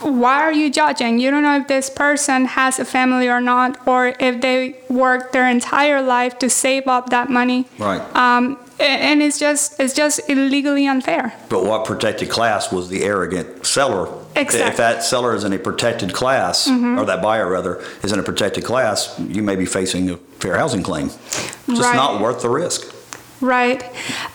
why 0.00 0.42
are 0.42 0.52
you 0.52 0.68
judging? 0.68 1.20
You 1.20 1.30
don't 1.30 1.44
know 1.44 1.58
if 1.58 1.68
this 1.68 1.88
person 1.88 2.46
has 2.58 2.80
a 2.80 2.84
family 2.84 3.28
or 3.28 3.40
not, 3.40 3.86
or 3.86 4.14
if 4.18 4.40
they 4.40 4.78
worked 4.90 5.32
their 5.32 5.48
entire 5.48 6.02
life 6.02 6.40
to 6.40 6.50
save 6.50 6.88
up 6.88 7.10
that 7.10 7.30
money. 7.30 7.66
Right. 7.78 8.02
Um, 8.16 8.58
and 8.78 9.22
it's 9.22 9.38
just 9.38 9.78
it's 9.80 9.94
just 9.94 10.20
illegally 10.28 10.86
unfair. 10.86 11.32
But 11.48 11.64
what 11.64 11.84
protected 11.84 12.28
class 12.30 12.70
was 12.72 12.88
the 12.88 13.04
arrogant 13.04 13.64
seller? 13.66 14.08
Exactly. 14.34 14.68
If 14.70 14.76
that 14.76 15.02
seller 15.02 15.34
is 15.34 15.44
in 15.44 15.52
a 15.52 15.58
protected 15.58 16.12
class, 16.12 16.68
or 16.68 17.04
that 17.06 17.22
buyer 17.22 17.50
rather, 17.50 17.82
is 18.02 18.12
in 18.12 18.18
a 18.18 18.22
protected 18.22 18.64
class, 18.64 19.18
you 19.18 19.42
may 19.42 19.56
be 19.56 19.64
facing 19.66 20.10
a 20.10 20.16
fair 20.40 20.56
housing 20.58 20.82
claim. 20.82 21.06
It's 21.06 21.56
just 21.68 21.80
Right. 21.80 21.96
not 21.96 22.20
worth 22.20 22.42
the 22.42 22.50
risk. 22.50 22.92
Right. 23.40 23.82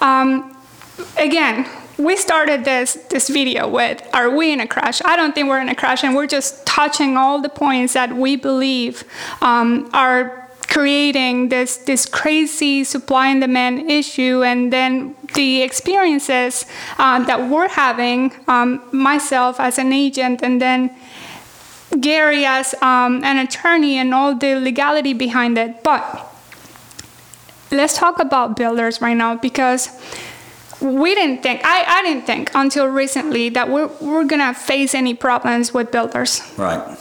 Um, 0.02 0.56
again, 1.18 1.68
we 1.98 2.16
started 2.16 2.64
this 2.66 2.94
this 3.10 3.30
video 3.30 3.68
with 3.68 4.02
"Are 4.14 4.30
we 4.32 4.52
in 4.52 4.60
a 4.60 4.68
crash?" 4.68 5.02
I 5.06 5.16
don't 5.16 5.36
think 5.36 5.50
we're 5.50 5.62
in 5.62 5.70
a 5.70 5.76
crash, 5.76 6.04
and 6.04 6.16
we're 6.16 6.28
just 6.28 6.66
touching 6.66 7.16
all 7.18 7.42
the 7.42 7.50
points 7.50 7.94
that 7.94 8.16
we 8.16 8.36
believe 8.36 9.04
um, 9.42 9.88
are 9.94 10.41
creating 10.72 11.50
this 11.50 11.78
this 11.78 12.06
crazy 12.08 12.84
supply 12.84 13.28
and 13.28 13.42
demand 13.42 13.92
issue, 13.92 14.42
and 14.44 14.72
then 14.72 15.16
the 15.36 15.62
experiences 15.62 16.66
um, 16.98 17.26
that 17.26 17.50
we're 17.50 17.70
having. 17.70 18.32
Um, 18.48 18.82
myself 18.92 19.60
as 19.60 19.78
an 19.78 19.92
agent, 19.94 20.42
and 20.42 20.62
then. 20.62 20.90
Gary 22.00 22.46
as 22.46 22.74
um, 22.82 23.22
an 23.22 23.38
attorney 23.38 23.98
and 23.98 24.14
all 24.14 24.34
the 24.34 24.56
legality 24.56 25.12
behind 25.12 25.58
it. 25.58 25.84
But 25.84 26.02
let's 27.70 27.98
talk 27.98 28.20
about 28.20 28.56
builders 28.56 29.02
right 29.02 29.18
now 29.18 29.36
because 29.36 29.90
we 30.82 31.14
didn't 31.16 31.44
think 31.44 31.62
I, 31.64 31.84
I 32.00 32.02
didn't 32.04 32.26
think 32.26 32.52
until 32.56 32.88
recently 32.88 33.50
that 33.50 33.70
we're, 33.70 33.90
we're 34.00 34.24
gonna 34.26 34.54
face 34.54 34.96
any 34.96 35.14
problems 35.14 35.74
with 35.74 35.92
builders 35.92 36.42
Right. 36.58 36.98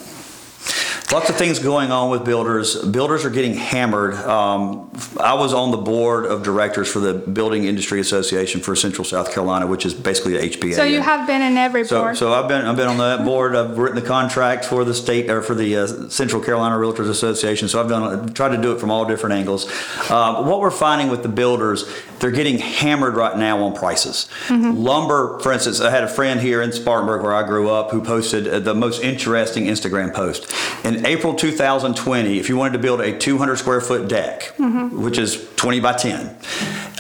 Lots 1.13 1.29
of 1.29 1.35
things 1.35 1.59
going 1.59 1.91
on 1.91 2.09
with 2.09 2.25
builders. 2.25 2.77
Builders 2.85 3.25
are 3.25 3.31
getting 3.31 3.55
hammered. 3.55 4.15
Um, 4.15 4.93
I 5.19 5.35
was 5.35 5.53
on 5.53 5.73
the 5.73 5.77
board 5.77 6.25
of 6.25 6.45
directors 6.45 6.89
for 6.89 7.01
the 7.01 7.15
Building 7.15 7.65
Industry 7.65 7.99
Association 7.99 8.61
for 8.61 8.77
Central 8.77 9.05
South 9.05 9.33
Carolina, 9.33 9.67
which 9.67 9.85
is 9.85 9.93
basically 9.93 10.37
the 10.37 10.49
HBA. 10.51 10.75
so 10.75 10.85
you 10.85 11.01
have 11.01 11.27
been 11.27 11.43
in 11.43 11.57
every 11.57 11.85
So, 11.85 12.01
board 12.01 12.17
so 12.17 12.33
I've 12.33 12.47
been 12.47 12.65
I've 12.65 12.77
been 12.77 12.87
on 12.87 12.99
that 12.99 13.25
board. 13.25 13.57
I've 13.57 13.77
written 13.77 14.01
the 14.01 14.07
contract 14.07 14.65
for 14.65 14.85
the 14.85 14.95
state 14.95 15.29
or 15.29 15.43
for 15.43 15.57
the 15.57 15.79
uh, 15.79 16.09
Central 16.11 16.41
Carolina 16.41 16.77
Realtors 16.77 17.09
Association. 17.09 17.67
So 17.67 17.81
I've 17.81 17.89
done 17.89 18.33
tried 18.33 18.55
to 18.55 18.63
do 18.63 18.71
it 18.73 18.79
from 18.79 18.93
all 18.93 19.05
different 19.05 19.35
angles. 19.35 19.67
Uh, 20.09 20.45
what 20.45 20.61
we're 20.61 20.71
finding 20.71 21.09
with 21.09 21.25
the 21.25 21.29
builders, 21.29 21.91
they're 22.21 22.31
getting 22.31 22.59
hammered 22.59 23.17
right 23.17 23.37
now 23.37 23.65
on 23.65 23.75
prices. 23.75 24.29
Lumber, 24.49 25.41
for 25.41 25.53
instance, 25.53 25.81
I 25.81 25.91
had 25.91 26.05
a 26.05 26.09
friend 26.09 26.41
here 26.41 26.63
in 26.63 26.71
Spartanburg 26.71 27.23
where 27.23 27.35
I 27.35 27.43
grew 27.45 27.69
up 27.69 27.91
who 27.91 28.01
posted 28.01 28.65
the 28.65 28.75
most 28.75 29.03
interesting 29.03 29.65
Instagram 29.65 30.15
post 30.15 30.50
in 30.85 31.07
April 31.07 31.35
2020. 31.35 32.39
If 32.39 32.49
you 32.49 32.57
wanted 32.57 32.73
to 32.75 32.79
build 32.79 33.01
a 33.01 33.17
200 33.17 33.57
square 33.57 33.81
foot 33.81 34.09
deck, 34.09 34.55
mm-hmm. 34.57 35.03
which 35.03 35.19
is 35.19 35.49
20 35.57 35.81
by 35.81 35.93
10, 35.95 36.27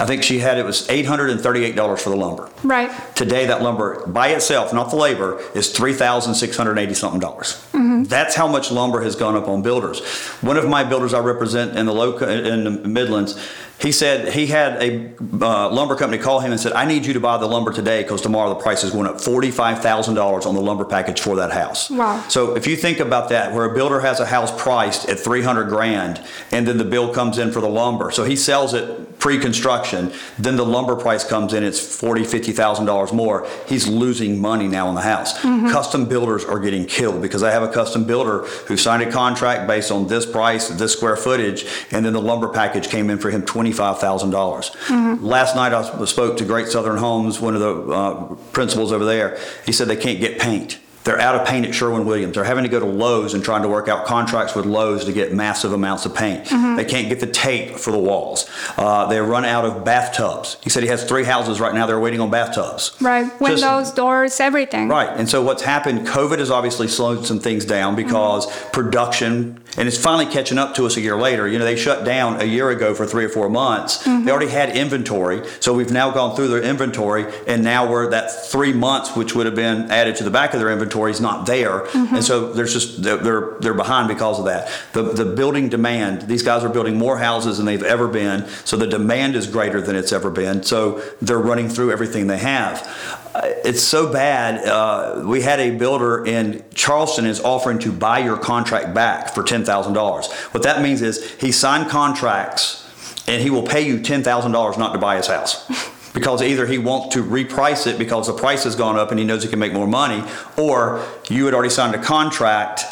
I 0.00 0.06
think 0.06 0.22
she 0.22 0.38
had 0.38 0.58
it 0.58 0.64
was 0.64 0.86
$838 0.88 2.00
for 2.00 2.10
the 2.10 2.16
lumber. 2.16 2.50
right 2.62 2.90
Today, 3.14 3.46
that 3.46 3.62
lumber 3.62 4.06
by 4.06 4.28
itself, 4.28 4.72
not 4.72 4.90
the 4.90 4.96
labor, 4.96 5.40
is 5.54 5.72
3,680 5.72 6.94
something 6.94 7.20
dollars. 7.20 7.54
Mm-hmm. 7.72 8.04
That's 8.04 8.34
how 8.34 8.48
much 8.48 8.70
lumber 8.70 9.02
has 9.02 9.16
gone 9.16 9.36
up 9.36 9.48
on 9.48 9.62
builders. 9.62 10.00
One 10.40 10.56
of 10.56 10.68
my 10.68 10.84
builders 10.84 11.12
I 11.12 11.20
represent 11.20 11.76
in 11.76 11.86
the 11.86 11.92
low 11.92 12.16
in 12.18 12.64
the 12.64 12.70
Midlands, 12.70 13.38
he 13.80 13.92
said 13.92 14.32
he 14.34 14.46
had 14.46 14.82
a 14.82 15.14
uh, 15.40 15.70
lumber 15.70 15.96
company 15.96 16.22
call 16.22 16.40
him 16.40 16.52
and 16.52 16.60
said, 16.60 16.72
"I 16.72 16.84
need 16.84 17.06
you 17.06 17.14
to 17.14 17.20
buy 17.20 17.38
the 17.38 17.46
lumber 17.46 17.72
today 17.72 18.02
because 18.02 18.20
tomorrow 18.20 18.50
the 18.50 18.60
price 18.60 18.84
is 18.84 18.92
going 18.92 19.06
up 19.06 19.20
forty 19.20 19.50
five 19.50 19.80
thousand 19.80 20.14
dollars 20.14 20.44
on 20.44 20.54
the 20.54 20.60
lumber 20.60 20.84
package 20.84 21.20
for 21.20 21.36
that 21.36 21.50
house." 21.50 21.90
Wow. 21.90 22.22
So 22.28 22.56
if 22.56 22.66
you 22.66 22.76
think 22.76 23.00
about 23.00 23.30
that, 23.30 23.54
where 23.54 23.64
a 23.64 23.74
builder 23.74 24.00
has 24.00 24.20
a 24.20 24.26
house 24.26 24.52
priced 24.62 25.08
at 25.08 25.18
three 25.18 25.42
hundred 25.42 25.68
grand, 25.68 26.20
and 26.52 26.66
then 26.66 26.76
the 26.76 26.84
bill 26.84 27.12
comes 27.14 27.38
in 27.38 27.52
for 27.52 27.60
the 27.60 27.68
lumber, 27.68 28.10
so 28.10 28.24
he 28.24 28.36
sells 28.36 28.74
it 28.74 29.18
pre-construction, 29.18 30.12
then 30.38 30.56
the 30.56 30.64
lumber 30.64 30.96
price 30.96 31.24
comes 31.24 31.52
in, 31.52 31.62
it's 31.62 31.80
forty, 31.80 32.24
fifty 32.24 32.52
thousand 32.52 32.86
dollars 32.86 33.12
more. 33.12 33.48
He's 33.66 33.86
losing 33.86 34.40
money 34.40 34.68
now 34.68 34.88
on 34.88 34.94
the 34.94 35.00
house. 35.02 35.40
Custom 35.40 36.06
builders 36.06 36.44
are 36.44 36.58
getting 36.58 36.86
killed 36.86 37.22
because 37.22 37.42
I 37.42 37.50
have 37.50 37.62
a 37.62 37.68
custom 37.68 38.04
builder 38.04 38.44
who 38.66 38.76
signed 38.76 39.02
a 39.02 39.10
contract 39.10 39.66
based 39.66 39.90
on 39.90 40.06
this 40.08 40.26
price, 40.26 40.68
this 40.68 40.92
square 40.92 41.16
footage, 41.16 41.66
and 41.90 42.04
then 42.04 42.12
the 42.12 42.20
lumber 42.20 42.48
package 42.48 42.88
came 42.88 43.10
in 43.10 43.18
for 43.18 43.30
him 43.30 43.42
twenty-five 43.70 43.98
thousand 44.00 44.30
dollars. 44.30 44.70
Last 44.90 45.54
night 45.56 45.72
I 45.72 46.04
spoke 46.04 46.36
to 46.38 46.44
Great 46.44 46.68
Southern 46.68 46.96
Homes, 46.98 47.40
one 47.40 47.54
of 47.54 47.60
the 47.60 47.92
uh, 47.92 48.34
principals 48.52 48.92
over 48.92 49.04
there. 49.04 49.38
He 49.64 49.72
said 49.72 49.88
they 49.88 49.96
can't 49.96 50.20
get 50.20 50.38
paint. 50.40 50.78
They're 51.02 51.18
out 51.18 51.34
of 51.34 51.46
paint 51.48 51.64
at 51.64 51.74
Sherwin 51.74 52.04
Williams. 52.04 52.34
They're 52.34 52.44
having 52.44 52.64
to 52.64 52.68
go 52.68 52.78
to 52.78 52.84
Lowe's 52.84 53.32
and 53.32 53.42
trying 53.42 53.62
to 53.62 53.68
work 53.68 53.88
out 53.88 54.04
contracts 54.04 54.54
with 54.54 54.66
Lowe's 54.66 55.06
to 55.06 55.12
get 55.14 55.32
massive 55.32 55.72
amounts 55.72 56.04
of 56.04 56.14
paint. 56.14 56.44
They 56.76 56.84
can't 56.84 57.08
get 57.08 57.20
the 57.20 57.26
tape 57.26 57.76
for 57.76 57.90
the 57.90 57.98
walls. 57.98 58.46
Uh, 58.76 59.06
they 59.06 59.18
run 59.18 59.46
out 59.46 59.64
of 59.64 59.82
bathtubs. 59.82 60.58
He 60.62 60.68
said 60.68 60.82
he 60.82 60.90
has 60.90 61.02
three 61.02 61.24
houses 61.24 61.58
right 61.58 61.72
now. 61.72 61.86
They're 61.86 61.98
waiting 61.98 62.20
on 62.20 62.30
bathtubs. 62.30 62.94
right 63.00 63.24
Just- 63.26 63.40
windows 63.40 63.92
doors 63.92 64.40
everything 64.40 64.88
Right. 64.88 65.08
And 65.08 65.26
so 65.26 65.40
what's 65.42 65.62
happened, 65.62 66.06
COVID 66.06 66.38
has 66.38 66.50
obviously 66.50 66.86
slowed 66.86 67.24
some 67.24 67.40
things 67.40 67.64
down 67.64 67.96
because 67.96 68.46
production, 68.72 69.62
and 69.76 69.88
it's 69.88 69.98
finally 69.98 70.26
catching 70.26 70.58
up 70.58 70.74
to 70.74 70.86
us 70.86 70.96
a 70.96 71.00
year 71.00 71.16
later. 71.16 71.46
You 71.48 71.58
know, 71.58 71.64
they 71.64 71.76
shut 71.76 72.04
down 72.04 72.40
a 72.40 72.44
year 72.44 72.70
ago 72.70 72.94
for 72.94 73.06
three 73.06 73.24
or 73.24 73.28
four 73.28 73.48
months. 73.48 74.04
They 74.04 74.10
mm-hmm. 74.10 74.28
already 74.28 74.48
had 74.48 74.76
inventory. 74.76 75.42
So 75.60 75.72
we've 75.74 75.90
now 75.90 76.10
gone 76.10 76.36
through 76.36 76.48
their 76.48 76.62
inventory, 76.62 77.26
and 77.46 77.62
now 77.62 77.90
we're 77.90 78.10
that 78.10 78.30
three 78.50 78.72
months, 78.72 79.16
which 79.16 79.34
would 79.34 79.46
have 79.46 79.54
been 79.54 79.90
added 79.90 80.16
to 80.16 80.24
the 80.24 80.30
back 80.30 80.54
of 80.54 80.60
their 80.60 80.70
inventory, 80.70 81.10
is 81.10 81.20
not 81.20 81.46
there. 81.46 81.80
Mm-hmm. 81.80 82.16
And 82.16 82.24
so 82.24 82.52
there's 82.52 82.72
just, 82.72 83.02
they're, 83.02 83.16
they're, 83.16 83.56
they're 83.60 83.74
behind 83.74 84.08
because 84.08 84.38
of 84.38 84.46
that. 84.46 84.70
The, 84.92 85.02
the 85.02 85.24
building 85.24 85.68
demand, 85.68 86.22
these 86.22 86.42
guys 86.42 86.64
are 86.64 86.68
building 86.68 86.96
more 86.96 87.18
houses 87.18 87.56
than 87.56 87.66
they've 87.66 87.82
ever 87.82 88.08
been. 88.08 88.46
So 88.64 88.76
the 88.76 88.86
demand 88.86 89.36
is 89.36 89.46
greater 89.46 89.80
than 89.80 89.96
it's 89.96 90.12
ever 90.12 90.30
been. 90.30 90.62
So 90.62 91.02
they're 91.22 91.38
running 91.38 91.68
through 91.68 91.92
everything 91.92 92.26
they 92.26 92.38
have. 92.38 93.19
It's 93.34 93.82
so 93.82 94.12
bad. 94.12 94.66
Uh, 94.66 95.22
we 95.24 95.42
had 95.42 95.60
a 95.60 95.70
builder 95.70 96.24
in 96.24 96.64
Charleston 96.74 97.26
is 97.26 97.40
offering 97.40 97.78
to 97.80 97.92
buy 97.92 98.18
your 98.18 98.36
contract 98.36 98.92
back 98.92 99.34
for 99.34 99.42
ten 99.42 99.64
thousand 99.64 99.92
dollars. 99.92 100.30
What 100.52 100.62
that 100.64 100.82
means 100.82 101.02
is 101.02 101.32
he 101.34 101.52
signed 101.52 101.88
contracts 101.88 102.86
and 103.28 103.40
he 103.40 103.50
will 103.50 103.62
pay 103.62 103.82
you 103.82 104.00
ten 104.00 104.22
thousand 104.22 104.52
dollars 104.52 104.76
not 104.78 104.92
to 104.92 104.98
buy 104.98 105.16
his 105.16 105.26
house. 105.26 105.70
Because 106.12 106.42
either 106.42 106.66
he 106.66 106.76
wants 106.76 107.14
to 107.14 107.22
reprice 107.22 107.86
it 107.86 107.96
because 107.96 108.26
the 108.26 108.32
price 108.32 108.64
has 108.64 108.74
gone 108.74 108.96
up 108.96 109.12
and 109.12 109.20
he 109.20 109.24
knows 109.24 109.44
he 109.44 109.48
can 109.48 109.60
make 109.60 109.72
more 109.72 109.86
money, 109.86 110.24
or 110.56 111.06
you 111.28 111.44
had 111.44 111.54
already 111.54 111.70
signed 111.70 111.94
a 111.94 112.02
contract 112.02 112.82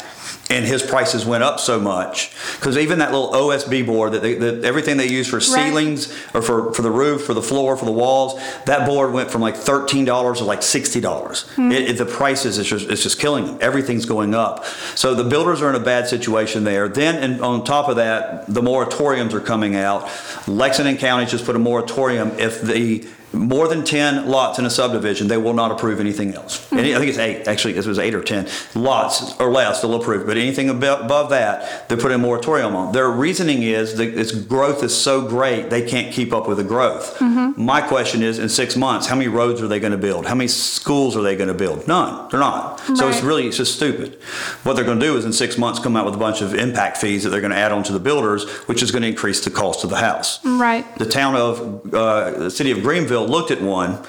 and 0.49 0.65
his 0.65 0.81
prices 0.81 1.25
went 1.25 1.43
up 1.43 1.59
so 1.59 1.79
much. 1.79 2.31
Because 2.55 2.75
even 2.77 2.99
that 2.99 3.11
little 3.11 3.31
OSB 3.31 3.85
board 3.85 4.13
that, 4.13 4.23
they, 4.23 4.33
that 4.33 4.65
everything 4.65 4.97
they 4.97 5.07
use 5.07 5.27
for 5.27 5.39
ceilings 5.39 6.11
or 6.33 6.41
for, 6.41 6.73
for 6.73 6.81
the 6.81 6.89
roof, 6.89 7.23
for 7.23 7.35
the 7.35 7.41
floor, 7.41 7.77
for 7.77 7.85
the 7.85 7.91
walls, 7.91 8.41
that 8.65 8.87
board 8.87 9.13
went 9.13 9.29
from 9.29 9.41
like 9.41 9.55
thirteen 9.55 10.05
dollars 10.05 10.39
to 10.39 10.45
like 10.45 10.63
sixty 10.63 10.99
dollars. 10.99 11.43
Hmm. 11.51 11.71
It, 11.71 11.89
it, 11.91 11.97
the 11.97 12.05
prices 12.05 12.57
is 12.57 12.67
just 12.67 12.89
it's 12.89 13.03
just 13.03 13.19
killing 13.19 13.45
them. 13.45 13.57
Everything's 13.61 14.05
going 14.05 14.33
up. 14.33 14.65
So 14.95 15.13
the 15.13 15.23
builders 15.23 15.61
are 15.61 15.69
in 15.69 15.75
a 15.75 15.83
bad 15.83 16.07
situation 16.07 16.63
there. 16.63 16.87
Then 16.87 17.15
and 17.23 17.41
on 17.41 17.63
top 17.63 17.87
of 17.87 17.97
that, 17.97 18.47
the 18.47 18.61
moratoriums 18.61 19.33
are 19.33 19.41
coming 19.41 19.75
out. 19.75 20.09
Lexington 20.47 20.97
County 20.97 21.27
just 21.27 21.45
put 21.45 21.55
a 21.55 21.59
moratorium 21.59 22.31
if 22.39 22.61
the 22.61 23.07
more 23.33 23.67
than 23.67 23.83
10 23.83 24.27
lots 24.27 24.59
in 24.59 24.65
a 24.65 24.69
subdivision, 24.69 25.27
they 25.27 25.37
will 25.37 25.53
not 25.53 25.71
approve 25.71 25.99
anything 25.99 26.33
else. 26.33 26.71
Any, 26.71 26.95
I 26.95 26.97
think 26.97 27.09
it's 27.09 27.17
eight, 27.17 27.47
actually, 27.47 27.75
it 27.77 27.85
was 27.85 27.99
eight 27.99 28.15
or 28.15 28.23
10 28.23 28.47
lots 28.75 29.39
or 29.39 29.51
less, 29.51 29.81
they'll 29.81 29.95
approve. 29.95 30.25
But 30.25 30.37
anything 30.37 30.67
abo- 30.67 31.03
above 31.05 31.29
that, 31.31 31.87
they 31.89 31.95
put 31.95 32.11
a 32.11 32.17
moratorium 32.17 32.75
on. 32.75 32.91
Their 32.93 33.09
reasoning 33.09 33.63
is 33.63 33.95
that 33.95 34.17
its 34.17 34.31
growth 34.31 34.83
is 34.83 34.95
so 34.95 35.27
great, 35.27 35.69
they 35.69 35.87
can't 35.87 36.13
keep 36.13 36.33
up 36.33 36.47
with 36.47 36.57
the 36.57 36.63
growth. 36.63 37.19
My 37.21 37.81
question 37.81 38.23
is 38.23 38.39
in 38.39 38.49
six 38.49 38.75
months, 38.75 39.07
how 39.07 39.15
many 39.15 39.27
roads 39.27 39.61
are 39.61 39.67
they 39.67 39.79
going 39.79 39.91
to 39.91 39.97
build? 39.97 40.25
How 40.25 40.35
many 40.35 40.47
schools 40.47 41.15
are 41.15 41.21
they 41.21 41.35
going 41.35 41.47
to 41.49 41.53
build? 41.53 41.87
None. 41.87 42.29
They're 42.29 42.39
not. 42.39 42.79
So 42.95 43.07
it's 43.09 43.21
really, 43.21 43.47
it's 43.47 43.57
just 43.57 43.75
stupid. 43.75 44.15
What 44.63 44.75
they're 44.75 44.85
going 44.85 44.99
to 44.99 45.05
do 45.05 45.17
is 45.17 45.25
in 45.25 45.33
six 45.33 45.57
months 45.57 45.79
come 45.79 45.95
out 45.95 46.05
with 46.05 46.15
a 46.15 46.17
bunch 46.17 46.41
of 46.41 46.53
impact 46.53 46.97
fees 46.97 47.23
that 47.23 47.29
they're 47.29 47.41
going 47.41 47.51
to 47.51 47.57
add 47.57 47.71
on 47.71 47.83
to 47.83 47.93
the 47.93 47.99
builders, 47.99 48.47
which 48.67 48.81
is 48.81 48.91
going 48.91 49.01
to 49.03 49.07
increase 49.07 49.43
the 49.43 49.51
cost 49.51 49.83
of 49.83 49.89
the 49.89 49.97
house 49.97 50.39
right 50.45 50.85
the 50.97 51.05
town 51.05 51.35
of 51.35 51.93
uh, 51.93 52.31
the 52.31 52.51
city 52.51 52.71
of 52.71 52.81
Greenville 52.81 53.18
Greenville 53.19 53.39
looked 53.39 53.51
at 53.51 53.61
one, 53.61 53.99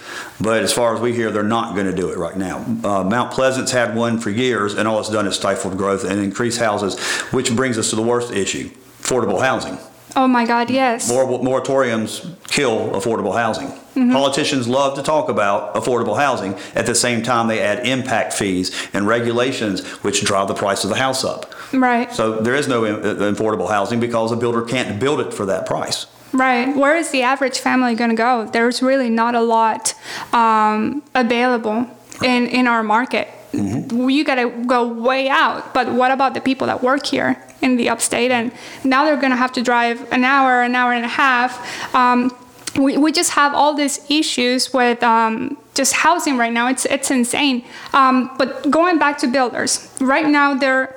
but 0.40 0.62
as 0.62 0.72
far 0.72 0.94
as 0.94 1.00
we 1.00 1.12
hear, 1.12 1.30
they're 1.30 1.42
not 1.42 1.74
going 1.74 1.86
to 1.86 1.94
do 1.94 2.11
it 2.11 2.18
right 2.18 2.36
now. 2.36 2.58
Uh, 2.84 3.04
Mount 3.04 3.32
Pleasant's 3.32 3.72
had 3.72 3.94
one 3.94 4.18
for 4.18 4.30
years, 4.30 4.74
and 4.74 4.86
all 4.86 5.00
it's 5.00 5.11
done 5.11 5.26
is 5.26 5.36
stifled 5.36 5.76
growth 5.76 6.04
and 6.04 6.20
increase 6.20 6.56
houses, 6.58 6.98
which 7.32 7.54
brings 7.54 7.78
us 7.78 7.90
to 7.90 7.96
the 7.96 8.02
worst 8.02 8.32
issue 8.32 8.70
affordable 9.00 9.40
housing. 9.40 9.78
Oh 10.14 10.26
my 10.28 10.44
God, 10.44 10.70
yes. 10.70 11.08
Mor- 11.08 11.24
moratoriums 11.40 12.36
kill 12.48 12.90
affordable 12.90 13.34
housing. 13.34 13.68
Mm-hmm. 13.68 14.12
Politicians 14.12 14.68
love 14.68 14.96
to 14.96 15.02
talk 15.02 15.28
about 15.28 15.74
affordable 15.74 16.16
housing. 16.16 16.54
At 16.74 16.86
the 16.86 16.94
same 16.94 17.22
time, 17.22 17.48
they 17.48 17.61
add 17.61 17.86
impact 17.86 18.34
fees 18.34 18.88
and 18.92 19.06
regulations, 19.06 19.86
which 20.02 20.24
drive 20.24 20.48
the 20.48 20.54
price 20.54 20.84
of 20.84 20.90
the 20.90 20.96
house 20.96 21.24
up. 21.24 21.54
Right, 21.72 22.12
So 22.12 22.40
there 22.40 22.54
is 22.54 22.68
no 22.68 22.84
uh, 22.84 23.32
affordable 23.32 23.68
housing 23.68 24.00
because 24.00 24.32
a 24.32 24.36
builder 24.36 24.62
can't 24.62 25.00
build 25.00 25.20
it 25.20 25.32
for 25.32 25.46
that 25.46 25.64
price. 25.66 26.06
Right. 26.33 26.74
Where 26.76 26.97
is 26.97 27.11
the 27.11 27.22
average 27.22 27.59
family 27.59 27.95
going 27.95 28.11
to 28.11 28.16
go? 28.16 28.47
There's 28.47 28.83
really 28.83 29.11
not 29.11 29.35
a 29.35 29.41
lot 29.41 29.95
um, 30.33 31.03
available 31.14 31.87
in, 32.22 32.47
in 32.47 32.66
our 32.66 32.83
market. 32.83 33.28
You 33.53 34.24
got 34.24 34.37
to 34.37 34.64
go 34.66 34.87
way 34.87 35.28
out. 35.28 35.74
But 35.74 35.93
what 35.93 36.11
about 36.11 36.35
the 36.35 36.41
people 36.41 36.66
that 36.68 36.83
work 36.83 37.07
here 37.07 37.43
in 37.62 37.76
the 37.76 37.89
upstate? 37.89 38.31
And 38.31 38.53
now 38.85 39.05
they're 39.05 39.16
going 39.16 39.33
to 39.33 39.37
have 39.37 39.53
to 39.53 39.62
drive 39.62 40.11
an 40.12 40.24
hour, 40.24 40.62
an 40.62 40.74
hour 40.74 40.93
and 40.93 41.05
a 41.05 41.09
half. 41.09 41.95
Um, 41.95 42.37
we, 42.76 42.97
we 42.97 43.11
just 43.11 43.33
have 43.33 43.53
all 43.53 43.74
these 43.74 44.01
issues 44.09 44.72
with 44.72 45.03
um, 45.03 45.59
just 45.74 45.93
housing 45.93 46.37
right 46.37 46.53
now. 46.53 46.68
It's, 46.68 46.87
it's 46.87 47.11
insane. 47.11 47.64
Um, 47.93 48.31
but 48.39 48.70
going 48.70 48.99
back 48.99 49.18
to 49.18 49.26
builders, 49.26 49.89
right 50.01 50.26
now 50.26 50.55
they're 50.55 50.97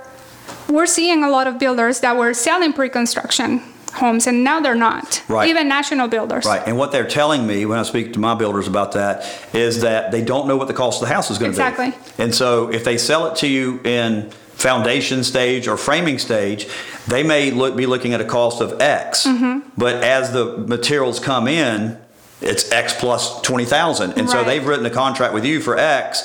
we're 0.70 0.88
seeing 0.88 1.24
a 1.24 1.30
lot 1.30 1.46
of 1.46 1.60
builders 1.60 2.00
that 2.00 2.18
were 2.18 2.34
selling 2.34 2.74
pre-construction 2.74 3.62
homes 3.94 4.28
and 4.28 4.44
now 4.44 4.60
they're 4.60 4.76
not 4.76 5.22
Right. 5.28 5.50
even 5.50 5.68
national 5.68 6.08
builders 6.08 6.46
Right, 6.46 6.62
and 6.66 6.78
what 6.78 6.92
they're 6.92 7.08
telling 7.08 7.46
me 7.48 7.66
when 7.66 7.80
I 7.80 7.84
speak 7.84 8.14
to 8.14 8.20
my 8.20 8.34
builders 8.36 8.68
about 8.68 8.94
that 8.94 9.26
is 9.54 9.82
that 9.82 10.12
they 10.12 10.22
don't 10.22 10.48
know 10.48 10.58
what 10.58 10.68
the 10.68 10.74
cost 10.74 11.02
of 11.02 11.08
the 11.08 11.14
house 11.14 11.30
is 11.32 11.38
going 11.38 11.52
to 11.52 11.56
Exactly. 11.56 11.92
be. 11.92 11.96
Exactly. 11.96 12.24
And 12.26 12.34
so 12.36 12.70
if 12.72 12.84
they 12.84 12.98
sell 12.98 13.28
it 13.28 13.36
to 13.38 13.48
you 13.48 13.80
in 13.84 14.32
foundation 14.56 15.24
stage 15.24 15.68
or 15.68 15.78
framing 15.78 16.18
stage, 16.20 16.68
they 17.08 17.24
may 17.24 17.52
look, 17.52 17.76
be 17.76 17.86
looking 17.86 18.14
at 18.14 18.22
a 18.22 18.26
cost 18.26 18.62
of 18.62 18.80
X. 18.82 19.26
Mm-hmm. 19.28 19.70
But 19.78 20.04
as 20.04 20.32
the 20.32 20.58
materials 20.58 21.20
come 21.20 21.48
in, 21.48 21.98
it's 22.42 22.72
X 22.72 22.94
plus 23.00 23.42
20,000. 23.42 24.14
And 24.18 24.30
so 24.30 24.44
they've 24.44 24.66
written 24.66 24.86
a 24.86 24.90
contract 24.90 25.34
with 25.34 25.46
you 25.46 25.60
for 25.62 25.78
X, 25.78 26.24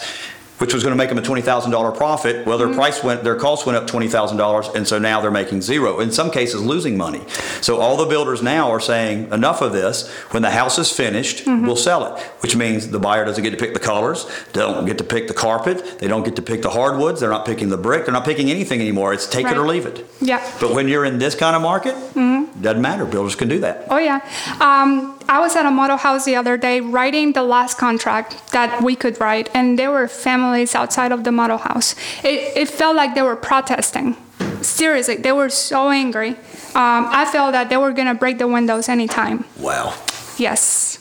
which 0.59 0.75
was 0.75 0.83
going 0.83 0.93
to 0.93 0.97
make 0.97 1.09
them 1.09 1.19
a 1.19 1.23
$20,000 1.23 1.97
profit. 1.97 2.47
Well, 2.47 2.59
their 2.59 2.69
Mm-hmm. 2.69 2.77
price 2.77 3.03
went, 3.03 3.25
their 3.25 3.37
cost 3.37 3.65
went 3.67 3.77
up 3.79 3.87
$20,000, 3.89 4.75
and 4.75 4.87
so 4.87 4.99
now 4.99 5.21
they're 5.21 5.31
making 5.31 5.63
zero. 5.63 6.01
In 6.01 6.11
some 6.13 6.31
cases, 6.31 6.61
losing 6.63 6.97
money. 6.97 7.23
So 7.61 7.81
all 7.81 7.97
the 7.97 8.07
builders 8.07 8.43
now 8.43 8.71
are 8.71 8.81
saying, 8.81 9.33
enough 9.33 9.61
of 9.63 9.73
this. 9.73 10.09
When 10.33 10.43
the 10.43 10.51
house 10.51 10.79
is 10.79 10.91
finished, 10.91 11.45
Mm-hmm. 11.47 11.67
we'll 11.67 11.77
sell 11.77 12.15
it, 12.15 12.23
which 12.43 12.57
means 12.57 12.89
the 12.89 12.99
buyer 12.99 13.25
doesn't 13.25 13.43
get 13.43 13.51
to 13.51 13.57
pick 13.57 13.73
the 13.75 13.81
colors, 13.81 14.27
they 14.53 14.61
don't 14.61 14.85
get 14.87 14.99
to 14.99 15.05
pick 15.05 15.29
the 15.29 15.35
carpet, 15.35 15.99
they 16.01 16.09
don't 16.09 16.25
get 16.25 16.37
to 16.37 16.43
pick 16.43 16.63
the 16.63 16.71
hardwoods, 16.71 17.21
they're 17.21 17.31
not 17.31 17.47
picking 17.47 17.69
the 17.69 17.77
brick, 17.79 18.05
they're 18.05 18.13
not 18.13 18.25
picking 18.25 18.51
anything 18.51 18.81
anymore. 18.81 19.13
It's 19.15 19.27
take 19.27 19.47
it 19.47 19.57
or 19.57 19.67
leave 19.67 19.87
it. 19.87 20.05
yeah 20.21 20.41
But 20.61 20.75
when 20.75 20.89
you're 20.89 21.05
in 21.05 21.19
this 21.19 21.35
kind 21.35 21.55
of 21.57 21.63
market, 21.63 21.95
Mm-hmm. 21.95 22.61
doesn't 22.63 22.83
matter. 22.83 23.05
Builders 23.05 23.35
can 23.37 23.49
do 23.49 23.61
that. 23.61 23.87
oh 23.91 23.99
yeah 23.99 24.21
um, 24.61 25.18
i 25.29 25.39
was 25.39 25.55
at 25.57 25.66
a 25.66 25.70
model 25.70 25.97
house 25.97 26.24
the 26.24 26.35
other 26.37 26.57
day 26.57 26.81
writing 26.81 27.33
the 27.33 27.43
last 27.43 27.79
contract 27.79 28.53
that 28.53 28.83
we 28.83 28.95
could 28.97 29.18
write 29.20 29.49
and 29.55 29.79
there 29.79 29.91
were 29.91 30.09
families 30.09 30.74
outside 30.74 31.12
of 31.12 31.24
the 31.24 31.33
model 31.33 31.59
house 31.59 31.95
it, 32.24 32.57
it 32.57 32.68
felt 32.68 32.97
like 32.97 33.14
they 33.14 33.22
were 33.22 33.37
protesting 33.37 34.16
seriously 34.62 35.16
they 35.16 35.33
were 35.33 35.49
so 35.49 35.91
angry 35.91 36.31
um, 36.74 37.07
i 37.20 37.24
felt 37.31 37.53
that 37.53 37.68
they 37.70 37.76
were 37.76 37.93
going 37.93 38.09
to 38.09 38.14
break 38.14 38.39
the 38.39 38.47
windows 38.49 38.89
anytime 38.89 39.45
Wow. 39.59 39.95
Yes. 40.39 40.99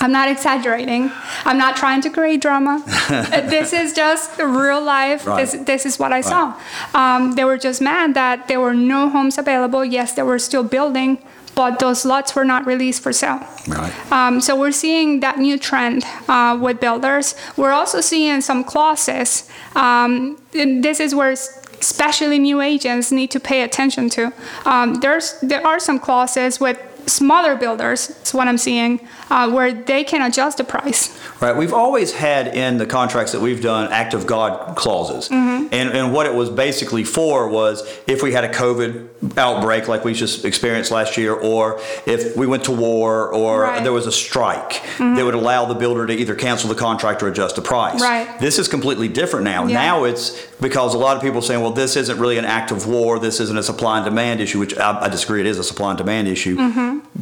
I'm 0.00 0.10
not 0.10 0.28
exaggerating. 0.28 1.12
I'm 1.44 1.58
not 1.58 1.76
trying 1.76 2.00
to 2.02 2.10
create 2.10 2.40
drama. 2.40 2.82
This 3.54 3.72
is 3.72 3.92
just 3.92 4.36
real 4.38 4.80
life. 4.82 5.26
Right. 5.26 5.40
This, 5.40 5.64
this 5.64 5.86
is 5.86 5.98
what 5.98 6.12
I 6.12 6.22
saw. 6.22 6.54
Um, 6.94 7.32
they 7.32 7.44
were 7.44 7.58
just 7.58 7.80
mad 7.80 8.14
that 8.14 8.48
there 8.48 8.58
were 8.58 8.74
no 8.74 9.10
homes 9.10 9.38
available. 9.38 9.84
Yes, 9.84 10.14
they 10.14 10.22
were 10.22 10.38
still 10.40 10.64
building, 10.64 11.18
but 11.54 11.78
those 11.78 12.04
lots 12.04 12.34
were 12.34 12.44
not 12.44 12.66
released 12.66 13.02
for 13.02 13.12
sale. 13.12 13.40
Right. 13.68 14.12
Um, 14.12 14.40
so 14.40 14.58
we're 14.58 14.72
seeing 14.72 15.20
that 15.20 15.38
new 15.38 15.58
trend 15.58 16.04
uh, 16.28 16.58
with 16.60 16.80
builders. 16.80 17.34
We're 17.56 17.72
also 17.72 18.00
seeing 18.00 18.40
some 18.40 18.64
clauses. 18.64 19.48
Um, 19.74 20.38
and 20.54 20.82
this 20.82 21.00
is 21.00 21.14
where 21.14 21.34
especially 21.82 22.38
new 22.38 22.60
agents 22.60 23.10
need 23.10 23.30
to 23.32 23.40
pay 23.40 23.62
attention 23.62 24.08
to. 24.08 24.32
Um, 24.64 24.94
there's 25.00 25.38
there 25.42 25.66
are 25.66 25.80
some 25.80 25.98
clauses 25.98 26.60
with 26.60 26.78
smaller 27.06 27.56
builders. 27.56 28.10
Is 28.24 28.34
what 28.34 28.48
I'm 28.48 28.58
seeing 28.58 29.06
uh, 29.30 29.50
where 29.50 29.72
they 29.72 30.04
can 30.04 30.22
adjust 30.22 30.58
the 30.58 30.64
price. 30.64 31.18
Right. 31.40 31.56
We've 31.56 31.72
always 31.74 32.12
had 32.12 32.54
in 32.54 32.78
the 32.78 32.86
contracts 32.86 33.32
that 33.32 33.40
we've 33.40 33.60
done 33.62 33.92
act 33.92 34.14
of 34.14 34.26
God 34.26 34.76
clauses. 34.76 35.28
And, 35.30 35.72
and 35.72 36.12
what 36.12 36.26
it 36.26 36.34
was 36.34 36.50
basically 36.50 37.04
for 37.04 37.48
was 37.48 37.82
if 38.06 38.22
we 38.22 38.32
had 38.32 38.44
a 38.44 38.48
COVID 38.48 39.38
outbreak 39.38 39.88
like 39.88 40.04
we 40.04 40.12
just 40.14 40.44
experienced 40.44 40.90
last 40.90 41.16
year, 41.16 41.32
or 41.34 41.80
if 42.06 42.36
we 42.36 42.46
went 42.46 42.64
to 42.64 42.72
war, 42.72 43.32
or 43.32 43.62
Right. 43.62 43.82
there 43.82 43.92
was 43.92 44.06
a 44.06 44.12
strike, 44.12 44.82
that 44.98 45.24
would 45.24 45.34
allow 45.34 45.64
the 45.64 45.74
builder 45.74 46.06
to 46.06 46.12
either 46.12 46.34
cancel 46.34 46.68
the 46.68 46.74
contract 46.74 47.22
or 47.22 47.28
adjust 47.28 47.56
the 47.56 47.62
price. 47.62 48.00
Right. 48.00 48.38
This 48.40 48.58
is 48.58 48.68
completely 48.68 49.08
different 49.08 49.44
now. 49.44 49.66
Yeah. 49.66 49.74
Now 49.74 50.04
it's 50.04 50.36
because 50.62 50.94
a 50.94 50.98
lot 50.98 51.16
of 51.16 51.22
people 51.22 51.38
are 51.40 51.42
saying, 51.42 51.60
well, 51.60 51.72
this 51.72 51.96
isn't 51.96 52.18
really 52.18 52.38
an 52.38 52.44
act 52.46 52.70
of 52.70 52.86
war, 52.86 53.18
this 53.18 53.40
isn't 53.40 53.58
a 53.58 53.62
supply 53.62 53.98
and 53.98 54.04
demand 54.04 54.40
issue, 54.40 54.58
which 54.60 54.78
I, 54.78 55.02
I 55.02 55.08
disagree, 55.08 55.40
it 55.40 55.46
is 55.46 55.58
a 55.58 55.64
supply 55.64 55.90
and 55.90 55.98
demand 55.98 56.28
issue 56.28 56.56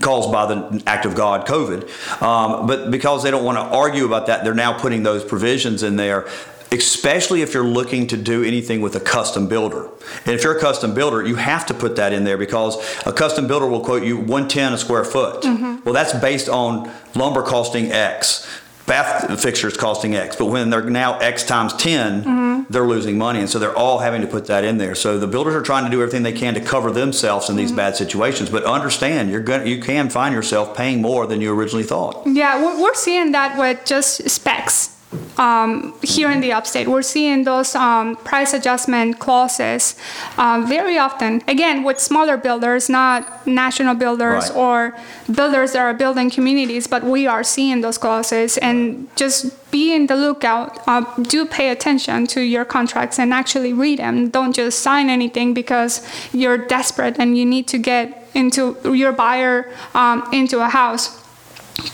caused 0.00 0.30
by 0.30 0.46
the 0.46 0.82
act 0.86 1.06
of 1.06 1.14
God, 1.16 1.46
COVID. 1.46 2.22
Um, 2.22 2.66
but 2.66 2.90
because 2.90 3.22
they 3.24 3.30
don't 3.30 3.44
want 3.44 3.58
to 3.58 3.62
argue 3.62 4.04
about 4.04 4.26
that, 4.26 4.44
they're 4.44 4.54
now 4.54 4.78
putting 4.78 5.02
those 5.02 5.24
provisions 5.24 5.82
in 5.82 5.96
there. 5.96 6.28
Especially 6.72 7.42
if 7.42 7.52
you're 7.52 7.64
looking 7.64 8.06
to 8.06 8.16
do 8.16 8.44
anything 8.44 8.80
with 8.80 8.94
a 8.94 9.00
custom 9.00 9.48
builder. 9.48 9.86
And 10.24 10.36
if 10.36 10.44
you're 10.44 10.56
a 10.56 10.60
custom 10.60 10.94
builder, 10.94 11.26
you 11.26 11.34
have 11.34 11.66
to 11.66 11.74
put 11.74 11.96
that 11.96 12.12
in 12.12 12.22
there 12.22 12.38
because 12.38 12.76
a 13.04 13.12
custom 13.12 13.48
builder 13.48 13.66
will 13.66 13.80
quote 13.80 14.04
you 14.04 14.16
110 14.16 14.74
a 14.74 14.78
square 14.78 15.02
foot. 15.04 15.42
Well, 15.84 15.92
that's 15.92 16.12
based 16.20 16.48
on 16.48 16.88
lumber 17.16 17.42
costing 17.42 17.90
X, 17.90 18.46
bath 18.90 19.40
fixtures 19.40 19.76
costing 19.76 20.16
X. 20.16 20.36
But 20.36 20.46
when 20.46 20.68
they're 20.68 20.82
now 20.82 21.16
X 21.18 21.44
times 21.44 21.72
10, 21.74 22.24
mm-hmm. 22.24 22.72
they're 22.72 22.86
losing 22.86 23.16
money. 23.16 23.38
And 23.38 23.48
so 23.48 23.58
they're 23.58 23.76
all 23.76 23.98
having 23.98 24.20
to 24.20 24.26
put 24.26 24.46
that 24.46 24.64
in 24.64 24.78
there. 24.78 24.96
So 24.96 25.18
the 25.18 25.28
builders 25.28 25.54
are 25.54 25.62
trying 25.62 25.84
to 25.84 25.90
do 25.90 26.02
everything 26.02 26.24
they 26.24 26.32
can 26.32 26.54
to 26.54 26.60
cover 26.60 26.90
themselves 26.90 27.48
in 27.48 27.56
these 27.56 27.68
mm-hmm. 27.68 27.76
bad 27.76 27.96
situations. 27.96 28.50
But 28.50 28.64
understand, 28.64 29.30
you're 29.30 29.40
going 29.40 29.66
you 29.66 29.80
can 29.80 30.10
find 30.10 30.34
yourself 30.34 30.76
paying 30.76 31.00
more 31.00 31.26
than 31.26 31.40
you 31.40 31.54
originally 31.54 31.84
thought. 31.84 32.26
Yeah, 32.26 32.80
we're 32.80 32.94
seeing 32.94 33.32
that 33.32 33.56
with 33.56 33.84
just 33.84 34.28
specs 34.28 34.99
um, 35.38 35.94
here 36.02 36.30
in 36.30 36.40
the 36.40 36.52
upstate. 36.52 36.86
We're 36.88 37.02
seeing 37.02 37.44
those 37.44 37.74
um, 37.74 38.16
price 38.16 38.52
adjustment 38.54 39.18
clauses 39.18 39.96
um, 40.38 40.68
very 40.68 40.98
often. 40.98 41.42
Again, 41.48 41.82
with 41.82 41.98
smaller 41.98 42.36
builders, 42.36 42.88
not 42.88 43.46
national 43.46 43.94
builders 43.94 44.50
Right. 44.50 44.56
or 44.56 44.96
builders 45.32 45.72
that 45.72 45.80
are 45.80 45.94
building 45.94 46.30
communities, 46.30 46.86
but 46.86 47.02
we 47.02 47.26
are 47.26 47.42
seeing 47.42 47.80
those 47.80 47.98
clauses 47.98 48.58
and 48.58 49.08
just 49.16 49.70
be 49.70 49.94
in 49.94 50.06
the 50.06 50.16
lookout. 50.16 50.78
Uh, 50.86 51.04
do 51.22 51.44
pay 51.46 51.70
attention 51.70 52.26
to 52.28 52.40
your 52.40 52.64
contracts 52.64 53.18
and 53.18 53.32
actually 53.32 53.72
read 53.72 53.98
them. 53.98 54.28
Don't 54.30 54.54
just 54.54 54.80
sign 54.80 55.08
anything 55.10 55.54
because 55.54 56.06
you're 56.32 56.58
desperate 56.58 57.16
and 57.18 57.36
you 57.36 57.44
need 57.46 57.66
to 57.68 57.78
get 57.78 58.28
into 58.34 58.76
your 58.84 59.12
buyer 59.12 59.68
um, 59.94 60.28
into 60.32 60.60
a 60.60 60.68
house. 60.68 61.18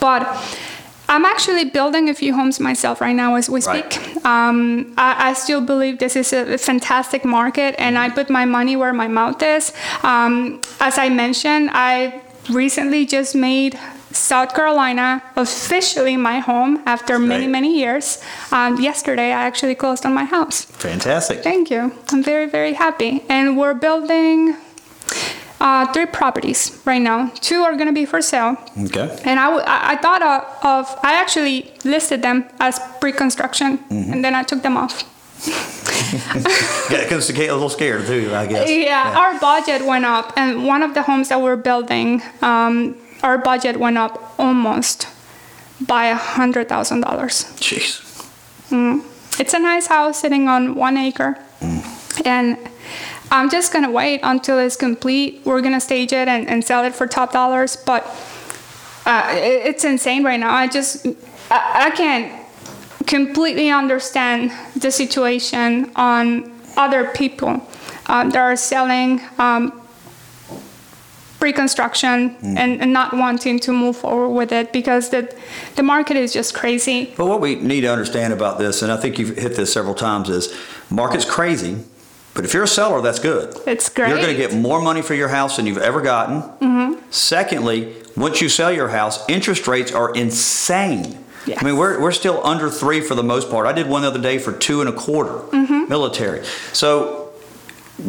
But 0.00 0.22
I'm 1.08 1.24
actually 1.24 1.64
building 1.66 2.08
a 2.08 2.14
few 2.14 2.34
homes 2.34 2.58
myself 2.60 3.00
right 3.00 3.14
now 3.14 3.36
as 3.36 3.48
we 3.48 3.60
Right. 3.60 3.92
speak. 3.92 4.24
Um, 4.24 4.92
I, 4.98 5.30
I 5.30 5.32
still 5.34 5.60
believe 5.60 5.98
this 5.98 6.16
is 6.16 6.32
a 6.32 6.58
fantastic 6.58 7.24
market, 7.24 7.74
and 7.78 7.96
I 7.96 8.10
put 8.10 8.28
my 8.30 8.44
money 8.44 8.76
where 8.76 8.92
my 8.92 9.08
mouth 9.08 9.42
is. 9.42 9.72
Um, 10.02 10.60
as 10.80 10.98
I 10.98 11.08
mentioned, 11.08 11.70
I 11.72 12.20
recently 12.50 13.06
just 13.06 13.34
made 13.34 13.78
South 14.12 14.54
Carolina 14.54 15.22
officially 15.36 16.16
my 16.16 16.38
home 16.38 16.82
after 16.86 17.18
many, 17.18 17.46
many 17.46 17.78
years. 17.78 18.18
Um, 18.50 18.80
yesterday, 18.80 19.28
I 19.32 19.42
actually 19.46 19.74
closed 19.74 20.06
on 20.06 20.14
my 20.14 20.24
house. 20.24 20.64
Fantastic. 20.64 21.42
Thank 21.42 21.70
you. 21.70 21.92
I'm 22.10 22.22
very, 22.22 22.46
very 22.46 22.72
happy. 22.72 23.22
And 23.28 23.56
we're 23.58 23.74
building 23.74 24.56
uh, 25.60 25.86
three 25.92 26.06
properties 26.06 26.80
right 26.84 27.00
now. 27.02 27.30
Two 27.40 27.62
are 27.62 27.74
going 27.74 27.86
to 27.88 27.92
be 27.92 28.04
for 28.06 28.20
sale. 28.22 28.56
Okay. 28.84 29.08
And 29.24 29.38
I, 29.40 29.44
w- 29.46 29.64
I 29.66 29.96
thought 29.96 30.22
of, 30.22 30.42
of, 30.64 30.98
I 31.02 31.14
actually 31.14 31.72
listed 31.84 32.22
them 32.22 32.44
as 32.60 32.78
pre-construction, 33.00 33.78
Mm-hmm. 33.78 34.12
and 34.12 34.24
then 34.24 34.34
I 34.34 34.42
took 34.42 34.62
them 34.62 34.76
off. 34.76 35.02
Yeah, 36.90 37.02
because 37.02 37.30
get 37.32 37.50
a 37.50 37.52
little 37.54 37.68
scared 37.68 38.06
too, 38.06 38.34
I 38.34 38.46
guess. 38.46 38.68
Yeah, 38.86 39.14
our 39.18 39.38
budget 39.40 39.84
went 39.86 40.04
up, 40.04 40.32
and 40.36 40.66
one 40.66 40.82
of 40.82 40.94
the 40.94 41.02
homes 41.02 41.28
that 41.28 41.40
we're 41.40 41.56
building, 41.56 42.22
um, 42.42 42.96
our 43.22 43.38
budget 43.38 43.76
went 43.78 43.98
up 43.98 44.34
almost 44.38 45.08
by 45.80 46.06
a 46.06 46.14
hundred 46.16 46.68
thousand 46.68 47.00
dollars. 47.02 47.44
Jeez. 47.60 48.02
It's 49.38 49.52
a 49.54 49.58
nice 49.58 49.86
house 49.88 50.18
sitting 50.20 50.48
on 50.48 50.74
one 50.74 50.96
acre, 50.96 51.36
and 52.24 52.56
I'm 53.30 53.50
just 53.50 53.72
gonna 53.72 53.90
wait 53.90 54.20
until 54.22 54.58
it's 54.58 54.76
complete. 54.76 55.40
We're 55.44 55.60
gonna 55.60 55.80
stage 55.80 56.12
it 56.12 56.28
and, 56.28 56.48
and 56.48 56.64
sell 56.64 56.84
it 56.84 56.94
for 56.94 57.06
top 57.06 57.32
dollars, 57.32 57.76
but 57.76 58.04
uh, 59.04 59.28
it- 59.34 59.66
it's 59.66 59.84
insane 59.84 60.24
right 60.24 60.38
now. 60.40 60.52
I 60.54 60.68
just 60.68 61.06
I, 61.50 61.86
I 61.86 61.90
can't 61.90 62.32
completely 63.06 63.70
understand 63.70 64.50
the 64.76 64.90
situation 64.90 65.90
on 65.96 66.52
other 66.76 67.10
people 67.10 67.62
uh, 68.06 68.24
that 68.24 68.36
are 68.36 68.56
selling 68.56 69.20
um, 69.38 69.80
pre-construction 71.38 72.34
and, 72.42 72.80
and 72.80 72.92
not 72.92 73.12
wanting 73.12 73.60
to 73.60 73.72
move 73.72 73.96
forward 73.96 74.30
with 74.30 74.52
it 74.52 74.72
because 74.72 75.10
the 75.10 75.32
the 75.76 75.82
market 75.82 76.16
is 76.16 76.32
just 76.32 76.54
crazy. 76.54 77.12
But 77.16 77.26
what 77.26 77.40
we 77.40 77.56
need 77.56 77.82
to 77.82 77.88
understand 77.92 78.32
about 78.32 78.58
this, 78.58 78.82
and 78.82 78.90
I 78.90 78.96
think 78.96 79.18
you've 79.18 79.36
hit 79.36 79.54
this 79.56 79.72
several 79.72 79.94
times, 79.94 80.28
is 80.30 80.54
market's 80.90 81.24
crazy. 81.24 81.76
But 82.36 82.44
if 82.44 82.54
you're 82.54 82.62
a 82.62 82.68
seller, 82.68 83.00
that's 83.00 83.18
good. 83.18 83.56
It's 83.66 83.88
great. 83.88 84.10
You're 84.10 84.18
going 84.18 84.36
to 84.36 84.36
get 84.36 84.54
more 84.54 84.80
money 84.80 85.02
for 85.02 85.14
your 85.14 85.28
house 85.28 85.56
than 85.56 85.66
you've 85.66 85.78
ever 85.78 86.02
gotten. 86.02 86.42
Mm-hmm. 86.42 87.10
Secondly, 87.10 87.96
once 88.14 88.40
you 88.40 88.48
sell 88.48 88.70
your 88.70 88.88
house, 88.88 89.26
interest 89.28 89.66
rates 89.66 89.90
are 89.90 90.14
insane. 90.14 91.24
Yes. 91.46 91.58
I 91.62 91.64
mean, 91.64 91.76
we're, 91.76 92.00
we're 92.00 92.12
still 92.12 92.44
under 92.44 92.68
three 92.68 93.00
for 93.00 93.14
the 93.14 93.22
most 93.22 93.50
part. 93.50 93.66
I 93.66 93.72
did 93.72 93.88
one 93.88 94.02
the 94.02 94.08
other 94.08 94.20
day 94.20 94.38
for 94.38 94.52
two 94.52 94.80
and 94.80 94.88
a 94.88 94.92
quarter 94.92 95.32
mm-hmm. 95.32 95.88
military. 95.88 96.44
So 96.72 97.32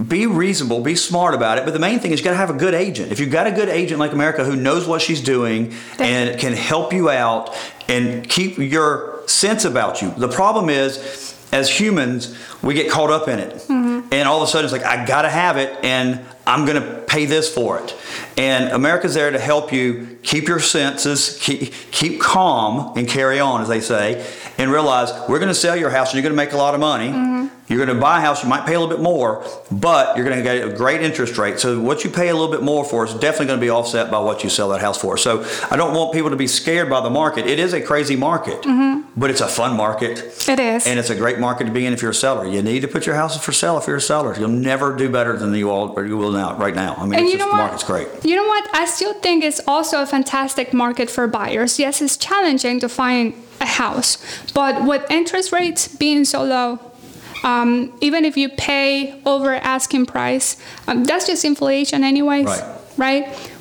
be 0.08 0.26
reasonable, 0.26 0.82
be 0.82 0.96
smart 0.96 1.34
about 1.34 1.58
it. 1.58 1.64
But 1.64 1.72
the 1.74 1.80
main 1.80 2.00
thing 2.00 2.12
is 2.12 2.20
you 2.20 2.24
got 2.26 2.32
to 2.32 2.38
have 2.38 2.50
a 2.50 2.58
good 2.58 2.74
agent. 2.74 3.12
If 3.12 3.20
you've 3.20 3.32
got 3.32 3.48
a 3.48 3.52
good 3.52 3.70
agent 3.70 4.00
like 4.00 4.12
America 4.12 4.44
who 4.44 4.56
knows 4.56 4.88
what 4.88 5.02
she's 5.02 5.22
doing 5.22 5.74
and 6.00 6.38
can 6.40 6.54
help 6.54 6.92
you 6.92 7.10
out 7.10 7.56
and 7.88 8.28
keep 8.28 8.58
your 8.58 9.24
sense 9.28 9.64
about 9.64 10.02
you. 10.02 10.12
The 10.12 10.28
problem 10.28 10.70
is, 10.70 11.34
as 11.54 11.70
humans, 11.80 12.38
we 12.62 12.74
get 12.74 12.92
caught 12.92 13.10
up 13.10 13.28
in 13.28 13.40
it. 13.40 13.70
And 14.12 14.28
all 14.28 14.42
of 14.42 14.48
a 14.48 14.52
sudden 14.52 14.66
it's 14.66 14.72
like, 14.72 14.86
I 14.86 15.06
got 15.06 15.24
to 15.24 15.30
have 15.30 15.58
it 15.58 15.84
and 15.84 16.26
I'm 16.46 16.66
to 16.82 17.04
pay 17.08 17.26
this 17.26 17.54
for 17.54 17.80
it. 17.80 17.96
And 18.38 18.70
America's 18.70 19.14
there 19.14 19.32
to 19.32 19.40
help 19.40 19.74
you 19.74 20.18
keep 20.24 20.48
your 20.48 20.60
senses, 20.60 21.38
keep, 21.42 21.74
keep 21.92 22.22
calm 22.22 22.98
and 22.98 23.08
carry 23.08 23.40
on, 23.40 23.62
as 23.62 23.68
they 23.68 23.82
say, 23.82 24.26
and 24.58 24.72
realize 24.72 25.12
we're 25.28 25.40
to 25.50 25.56
sell 25.56 25.76
your 25.76 25.90
house 25.90 26.10
and 26.10 26.16
you're 26.16 26.30
to 26.38 26.44
make 26.44 26.54
a 26.54 26.58
lot 26.58 26.74
of 26.74 26.80
money. 26.80 27.10
Mm-hmm. 27.10 27.57
You're 27.68 27.86
going 27.86 27.96
to 27.96 28.02
buy 28.02 28.20
a 28.20 28.22
house, 28.22 28.44
you 28.44 28.50
might 28.50 28.66
pay 28.66 28.76
a 28.76 28.80
little 28.80 28.96
bit 28.96 29.04
more, 29.04 29.46
but 29.70 30.16
you're 30.16 30.26
going 30.26 30.38
to 30.38 30.44
get 30.44 30.66
a 30.66 30.74
great 30.74 31.02
interest 31.02 31.38
rate. 31.38 31.60
So 31.60 31.80
what 31.82 32.06
you 32.06 32.10
pay 32.10 32.30
a 32.30 32.34
little 32.34 32.52
bit 32.52 32.64
more 32.64 32.86
for 32.86 33.06
is 33.06 33.14
definitely 33.14 33.48
going 33.48 33.60
to 33.60 33.66
be 33.66 33.70
offset 33.70 34.10
by 34.10 34.20
what 34.20 34.44
you 34.44 34.50
sell 34.50 34.70
that 34.70 34.80
house 34.80 35.00
for. 35.00 35.18
So 35.18 35.46
I 35.70 35.76
don't 35.76 35.94
want 35.94 36.14
people 36.14 36.30
to 36.30 36.38
be 36.38 36.48
scared 36.48 36.90
by 36.90 37.02
the 37.02 37.10
market. 37.10 37.46
It 37.46 37.60
is 37.60 37.74
a 37.74 37.82
crazy 37.82 38.16
market, 38.16 38.62
mm-hmm. 38.62 39.10
but 39.20 39.30
it's 39.30 39.42
a 39.42 39.48
fun 39.50 39.76
market. 39.76 40.20
It 40.48 40.60
is. 40.60 40.88
And 40.88 40.98
it's 40.98 41.10
a 41.10 41.16
great 41.16 41.40
market 41.40 41.66
to 41.66 41.72
be 41.72 41.86
in 41.86 41.92
if 41.92 42.02
you're 42.02 42.12
a 42.12 42.16
seller. 42.16 42.48
You 42.48 42.62
need 42.62 42.82
to 42.82 42.88
put 42.88 43.06
your 43.06 43.16
house 43.16 43.38
for 43.44 43.52
sale 43.52 43.78
if 43.78 43.86
you're 43.86 43.98
a 43.98 44.02
seller. 44.02 44.34
You'll 44.40 44.48
never 44.48 44.96
do 44.96 45.10
better 45.10 45.36
than 45.36 45.54
you 45.54 45.70
all 45.70 45.92
or 45.98 46.06
you 46.06 46.16
will 46.16 46.32
now 46.32 46.56
right 46.58 46.76
now. 46.76 46.96
I 46.96 47.04
mean, 47.04 47.16
And 47.16 47.24
it's 47.24 47.34
you 47.34 47.38
just, 47.38 47.40
know 47.40 47.52
the 47.52 47.58
what? 47.58 47.64
market's 47.64 47.84
great. 47.84 48.08
You 48.24 48.38
know 48.38 48.48
what? 48.48 48.70
I 48.74 48.86
still 48.86 49.14
think 49.16 49.44
it's 49.44 49.60
also 49.68 50.02
a 50.02 50.06
fantastic 50.06 50.74
market 50.74 51.10
for 51.10 51.28
buyers. 51.28 51.80
Yes, 51.80 52.02
it's 52.02 52.16
challenging 52.16 52.80
to 52.80 52.88
find 52.88 53.34
a 53.60 53.66
house, 53.66 54.18
but 54.54 54.86
with 54.86 55.04
interest 55.10 55.52
rates 55.52 55.88
being 55.88 56.24
so 56.24 56.44
low, 56.44 56.80
um, 57.44 57.94
even 58.02 58.26
if 58.26 58.38
you 58.38 58.50
pay 58.50 59.22
over 59.26 59.54
asking 59.54 60.06
price, 60.06 60.58
um, 60.88 61.04
that's 61.04 61.28
just 61.28 61.46
inflation, 61.46 62.04
anyways. 62.04 62.46
Right. 62.46 62.64
Right? 62.98 63.52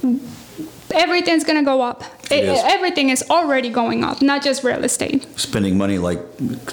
Everything's 0.93 1.45
gonna 1.45 1.65
go 1.65 1.83
up. 1.83 2.05
It 2.31 2.45
is. 2.45 2.61
Everything 2.65 3.11
is 3.11 3.25
already 3.31 3.71
going 3.71 4.03
up, 4.03 4.21
not 4.21 4.43
just 4.43 4.65
real 4.65 4.83
estate. 4.85 5.27
Spending 5.39 5.79
money 5.79 5.99
like 5.99 6.19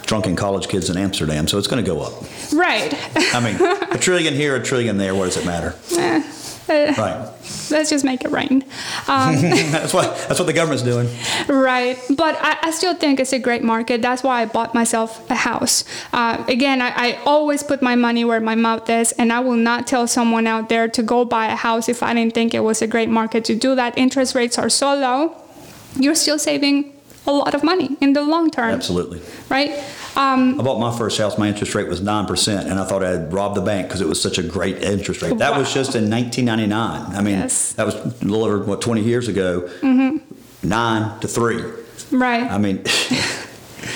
drunken 0.06 0.36
college 0.36 0.68
kids 0.68 0.90
in 0.90 0.98
Amsterdam, 0.98 1.48
so 1.48 1.58
it's 1.58 1.68
going 1.68 1.84
to 1.84 1.90
go 1.90 2.02
up. 2.02 2.14
Right. 2.54 2.94
I 3.16 3.40
mean, 3.40 3.58
a 3.92 3.98
trillion 3.98 4.34
here, 4.34 4.56
a 4.56 4.64
trillion 4.64 4.98
there. 4.98 5.14
What 5.14 5.26
does 5.26 5.38
it 5.38 5.46
matter? 5.46 5.76
right. 6.70 7.30
Let's 7.72 7.90
just 7.90 8.06
make 8.06 8.24
it 8.24 8.32
rain. 8.32 8.64
Um, 9.08 9.36
that's 9.72 9.94
what 9.94 10.06
that's 10.28 10.40
what 10.40 10.46
the 10.46 10.54
government's 10.54 10.84
doing. 10.84 11.08
Right, 11.48 11.98
but 12.16 12.38
I, 12.42 12.58
I 12.62 12.72
still 12.72 12.96
think 12.96 13.20
it's 13.20 13.34
a 13.34 13.40
great 13.40 13.64
market. 13.64 14.02
That's 14.02 14.24
why 14.24 14.42
I 14.42 14.46
bought 14.46 14.74
myself 14.74 15.30
a 15.30 15.36
house. 15.36 15.84
Uh, 16.14 16.44
again, 16.48 16.82
I, 16.82 16.94
I 16.96 17.22
always 17.26 17.64
put 17.64 17.82
my 17.82 17.96
money 17.96 18.24
where 18.26 18.40
my 18.40 18.56
mouth 18.56 18.90
is, 18.90 19.12
and 19.14 19.34
I 19.34 19.40
will 19.40 19.58
not 19.58 19.88
tell 19.88 20.08
someone 20.08 20.48
out 20.48 20.70
there 20.70 20.88
to 20.88 21.04
go 21.04 21.26
buy 21.26 21.48
a 21.48 21.56
house 21.56 21.90
if 21.90 22.02
I 22.04 22.14
didn't 22.14 22.34
think 22.34 22.54
it 22.54 22.62
was 22.62 22.82
a 22.82 22.88
great 22.88 23.10
market 23.10 23.44
to 23.46 23.56
do 23.56 23.76
that. 23.76 23.98
Interest 23.98 24.36
rates 24.36 24.58
are 24.58 24.70
so 24.70 24.96
low, 24.96 25.36
you're 25.96 26.16
still 26.16 26.40
saving 26.40 26.93
a 27.26 27.32
lot 27.32 27.54
of 27.56 27.64
money 27.64 27.96
in 28.02 28.14
the 28.14 28.22
long 28.22 28.50
term, 28.52 28.72
Absolutely. 28.72 29.22
right? 29.50 29.72
Um, 30.16 30.60
I 30.60 30.64
bought 30.64 30.80
my 30.80 30.96
first 30.98 31.18
house. 31.18 31.38
My 31.38 31.48
interest 31.48 31.74
rate 31.74 31.88
was 31.88 32.02
nine 32.02 32.26
percent, 32.26 32.68
and 32.70 32.80
I 32.80 32.86
thought 32.86 33.04
I 33.04 33.10
had 33.12 33.34
robbed 33.34 33.56
the 33.56 33.62
bank 33.62 33.88
because 33.88 34.02
it 34.02 34.08
was 34.08 34.22
such 34.22 34.38
a 34.38 34.44
great 34.44 34.84
interest 34.84 35.22
rate. 35.22 35.38
That 35.40 35.58
was 35.58 35.74
just 35.74 35.96
in 35.96 36.10
1999. 36.10 37.16
I 37.16 37.22
mean, 37.22 37.40
Yes. 37.40 37.74
that 37.74 37.86
was 37.86 37.96
a 37.96 38.08
little 38.26 38.44
over 38.44 38.60
what 38.64 38.82
20 38.82 39.02
years 39.02 39.28
ago. 39.28 39.70
Nine 40.62 41.20
to 41.20 41.28
three. 41.28 41.64
right. 42.12 42.44
I 42.50 42.58
mean, 42.58 42.84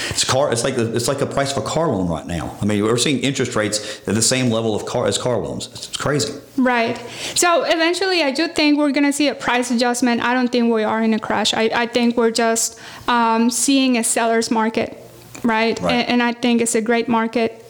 it's 0.09 0.23
car. 0.23 0.51
It's 0.51 0.63
like 0.63 0.75
the, 0.75 0.95
it's 0.95 1.07
like 1.07 1.19
the 1.19 1.25
price 1.25 1.55
of 1.55 1.63
a 1.63 1.65
car 1.65 1.88
loan 1.88 2.07
right 2.07 2.25
now. 2.25 2.57
I 2.61 2.65
mean, 2.65 2.83
we're 2.83 2.97
seeing 2.97 3.19
interest 3.19 3.55
rates 3.55 4.01
at 4.07 4.15
the 4.15 4.21
same 4.21 4.49
level 4.49 4.75
of 4.75 4.85
car 4.85 5.07
as 5.07 5.17
car 5.17 5.38
loans. 5.38 5.67
It's 5.67 5.95
crazy. 5.95 6.33
Right. 6.57 6.97
So 7.35 7.63
eventually, 7.63 8.23
I 8.23 8.31
do 8.31 8.47
think 8.47 8.77
we're 8.77 8.91
going 8.91 9.05
to 9.05 9.13
see 9.13 9.27
a 9.27 9.35
price 9.35 9.71
adjustment. 9.71 10.21
I 10.21 10.33
don't 10.33 10.51
think 10.51 10.73
we 10.73 10.83
are 10.83 11.01
in 11.01 11.13
a 11.13 11.19
crash. 11.19 11.53
I, 11.53 11.69
I 11.73 11.88
think 11.88 12.17
we're 12.17 12.31
just 12.31 12.79
um, 13.07 13.49
seeing 13.49 13.97
a 13.97 14.03
seller's 14.03 14.51
market, 14.51 14.97
right? 15.43 15.79
Right. 15.79 15.93
And, 15.93 16.09
and 16.09 16.23
I 16.23 16.33
think 16.33 16.61
it's 16.61 16.75
a 16.75 16.81
great 16.81 17.07
market. 17.07 17.63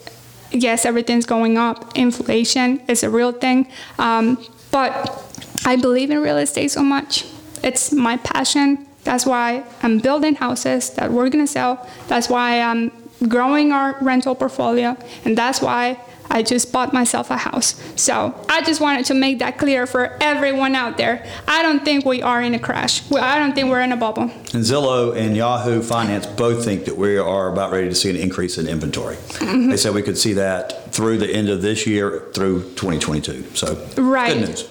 Yes, 0.50 0.86
everything's 0.86 1.26
going 1.26 1.58
up. 1.58 1.96
Inflation 1.96 2.80
is 2.88 3.02
a 3.02 3.10
real 3.10 3.32
thing. 3.32 3.68
Um, 3.98 4.42
but 4.70 5.24
I 5.66 5.76
believe 5.76 6.10
in 6.10 6.20
real 6.20 6.38
estate 6.38 6.70
so 6.70 6.82
much. 6.82 7.26
It's 7.62 7.92
my 7.92 8.16
passion. 8.16 8.87
That's 9.04 9.24
why 9.24 9.64
I'm 9.82 9.98
building 9.98 10.34
houses 10.34 10.90
that 10.90 11.10
we're 11.10 11.28
going 11.30 11.44
to 11.44 11.50
sell. 11.50 11.88
That's 12.08 12.28
why 12.28 12.60
I'm 12.60 12.92
growing 13.28 13.72
our 13.72 13.96
rental 14.00 14.34
portfolio. 14.34 14.96
And 15.24 15.36
that's 15.36 15.60
why 15.60 15.98
I 16.30 16.42
just 16.42 16.72
bought 16.72 16.92
myself 16.92 17.30
a 17.30 17.38
house. 17.38 17.80
So 17.96 18.34
I 18.50 18.62
just 18.62 18.80
wanted 18.80 19.06
to 19.06 19.14
make 19.14 19.38
that 19.38 19.56
clear 19.56 19.86
for 19.86 20.16
everyone 20.20 20.74
out 20.74 20.98
there. 20.98 21.26
I 21.46 21.62
don't 21.62 21.84
think 21.84 22.04
we 22.04 22.20
are 22.22 22.42
in 22.42 22.54
a 22.54 22.58
crash. 22.58 23.10
I 23.12 23.38
don't 23.38 23.54
think 23.54 23.70
we're 23.70 23.80
in 23.80 23.92
a 23.92 23.96
bubble. 23.96 24.24
And 24.24 24.62
Zillow 24.62 25.16
and 25.16 25.36
Yahoo 25.36 25.80
Finance 25.82 26.26
both 26.26 26.64
think 26.64 26.84
that 26.84 26.96
we 26.98 27.16
are 27.16 27.50
about 27.50 27.72
ready 27.72 27.88
to 27.88 27.94
see 27.94 28.10
an 28.10 28.16
increase 28.16 28.58
in 28.58 28.68
inventory. 28.68 29.16
Mm-hmm. 29.16 29.70
They 29.70 29.76
said 29.78 29.94
we 29.94 30.02
could 30.02 30.18
see 30.18 30.34
that 30.34 30.92
through 30.92 31.18
the 31.18 31.30
end 31.32 31.48
of 31.48 31.62
this 31.62 31.86
year 31.86 32.28
through 32.34 32.62
2022. 32.74 33.54
So 33.54 33.74
Right. 33.96 34.34
good 34.34 34.48
news. 34.48 34.68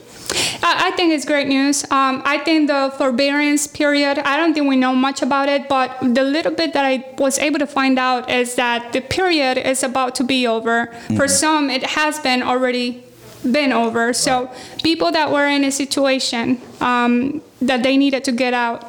I 0.63 0.87
I 0.87 0.91
think 0.91 1.13
it's 1.13 1.25
great 1.25 1.47
news. 1.47 1.83
Um, 1.91 2.21
I 2.25 2.37
think 2.39 2.67
the 2.67 2.93
forbearance 2.97 3.67
period, 3.67 4.19
I 4.19 4.37
don't 4.37 4.53
think 4.53 4.67
we 4.67 4.75
know 4.75 4.95
much 4.95 5.21
about 5.21 5.49
it, 5.49 5.67
but 5.69 5.97
the 6.01 6.23
little 6.23 6.51
bit 6.51 6.73
that 6.73 6.85
I 6.85 7.05
was 7.17 7.37
able 7.39 7.59
to 7.59 7.67
find 7.67 7.99
out 7.99 8.29
is 8.29 8.55
that 8.55 8.93
the 8.93 9.01
period 9.01 9.57
is 9.57 9.83
about 9.83 10.15
to 10.15 10.23
be 10.23 10.47
over. 10.47 10.87
For 11.15 11.27
some, 11.27 11.69
it 11.69 11.83
has 11.83 12.19
been 12.19 12.41
already 12.41 13.03
been 13.51 13.71
over. 13.71 14.13
So 14.13 14.49
people 14.83 15.11
that 15.11 15.31
were 15.31 15.47
in 15.47 15.63
a 15.63 15.71
situation 15.71 16.61
um, 16.81 17.41
that 17.61 17.83
they 17.83 17.97
needed 17.97 18.23
to 18.25 18.31
get 18.31 18.53
out, 18.53 18.83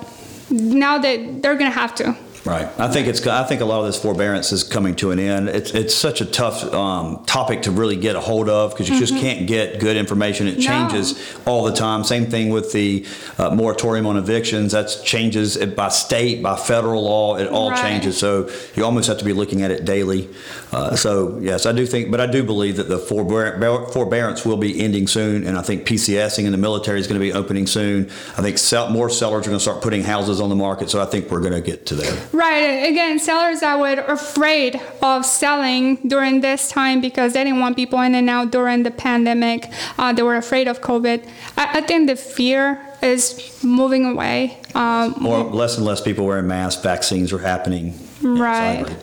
now 0.50 0.98
that 0.98 1.42
they're 1.42 1.56
going 1.56 1.70
to 1.70 1.78
have 1.78 1.94
to. 1.96 2.16
Right. 2.48 2.68
I 2.78 2.88
think 2.88 3.08
it's. 3.08 3.26
I 3.26 3.44
think 3.44 3.60
a 3.60 3.64
lot 3.66 3.80
of 3.80 3.86
this 3.86 4.00
forbearance 4.00 4.52
is 4.52 4.64
coming 4.64 4.94
to 4.96 5.10
an 5.10 5.18
end. 5.18 5.48
It's 5.50 5.70
it's 5.72 5.94
such 5.94 6.20
a 6.20 6.24
tough 6.24 6.64
um, 6.72 7.22
topic 7.26 7.62
to 7.62 7.70
really 7.70 7.96
get 7.96 8.16
a 8.16 8.20
hold 8.20 8.48
of 8.48 8.70
because 8.72 8.88
you 8.88 8.98
just 8.98 9.14
can't 9.14 9.46
get 9.46 9.80
good 9.80 9.96
information. 9.96 10.46
It 10.46 10.58
Mm-hmm. 10.58 10.60
No. 10.62 10.88
changes 10.88 11.36
all 11.46 11.64
the 11.64 11.72
time. 11.74 12.04
Same 12.04 12.26
thing 12.26 12.48
with 12.50 12.72
the 12.72 13.06
uh, 13.38 13.50
moratorium 13.54 14.06
on 14.06 14.16
evictions. 14.16 14.72
That's 14.72 15.02
changes 15.02 15.56
by 15.58 15.88
state, 15.88 16.42
by 16.42 16.56
federal 16.56 17.04
law. 17.04 17.36
It 17.36 17.48
all 17.48 17.70
Right. 17.70 17.80
changes. 17.82 18.16
So 18.18 18.48
you 18.74 18.84
almost 18.84 19.08
have 19.08 19.18
to 19.18 19.24
be 19.24 19.32
looking 19.34 19.62
at 19.62 19.70
it 19.70 19.84
daily. 19.84 20.28
Uh, 20.72 20.96
so 20.96 21.38
yes, 21.40 21.66
I 21.66 21.72
do 21.72 21.86
think, 21.86 22.10
but 22.10 22.20
I 22.20 22.26
do 22.26 22.42
believe 22.44 22.76
that 22.78 22.88
the 22.88 22.98
forbear- 22.98 23.58
forbearance 23.92 24.44
will 24.46 24.56
be 24.56 24.80
ending 24.80 25.06
soon, 25.06 25.46
and 25.46 25.56
I 25.58 25.62
think 25.62 25.84
PCSing 25.86 26.44
in 26.44 26.52
the 26.52 26.58
military 26.58 26.98
is 27.00 27.06
going 27.06 27.20
to 27.20 27.24
be 27.26 27.32
opening 27.32 27.66
soon. 27.66 28.06
I 28.36 28.42
think 28.42 28.58
sell, 28.58 28.90
more 28.90 29.10
sellers 29.10 29.46
are 29.46 29.50
going 29.50 29.58
to 29.58 29.62
start 29.62 29.82
putting 29.82 30.02
houses 30.02 30.40
on 30.40 30.48
the 30.48 30.56
market. 30.56 30.88
So 30.90 31.00
I 31.00 31.06
think 31.06 31.30
we're 31.30 31.40
going 31.40 31.52
to 31.52 31.60
get 31.60 31.86
to 31.86 31.94
there. 31.94 32.16
Right. 32.38 32.88
Again, 32.88 33.18
sellers 33.18 33.60
that 33.60 33.80
were 33.80 34.00
afraid 34.04 34.80
of 35.02 35.26
selling 35.26 35.96
during 36.06 36.40
this 36.40 36.70
time 36.70 37.00
because 37.00 37.32
they 37.32 37.42
didn't 37.42 37.58
want 37.58 37.74
people 37.74 38.00
in 38.00 38.14
and 38.14 38.30
out 38.30 38.52
during 38.52 38.84
the 38.84 38.92
pandemic. 38.92 39.68
Uh, 39.98 40.12
they 40.12 40.22
were 40.22 40.36
afraid 40.36 40.68
of 40.68 40.80
COVID. 40.80 41.28
I, 41.56 41.78
I 41.78 41.80
think 41.80 42.06
the 42.06 42.14
fear 42.14 42.80
is 43.02 43.58
moving 43.64 44.06
away. 44.06 44.56
Um, 44.76 45.16
More, 45.18 45.42
less 45.42 45.78
and 45.78 45.84
less 45.84 46.00
people 46.00 46.26
wearing 46.26 46.46
masks. 46.46 46.80
Vaccines 46.80 47.32
are 47.32 47.38
happening. 47.38 47.86
Yeah, 48.22 48.22
so 48.22 48.28
I 48.28 48.82
right. 48.82 48.96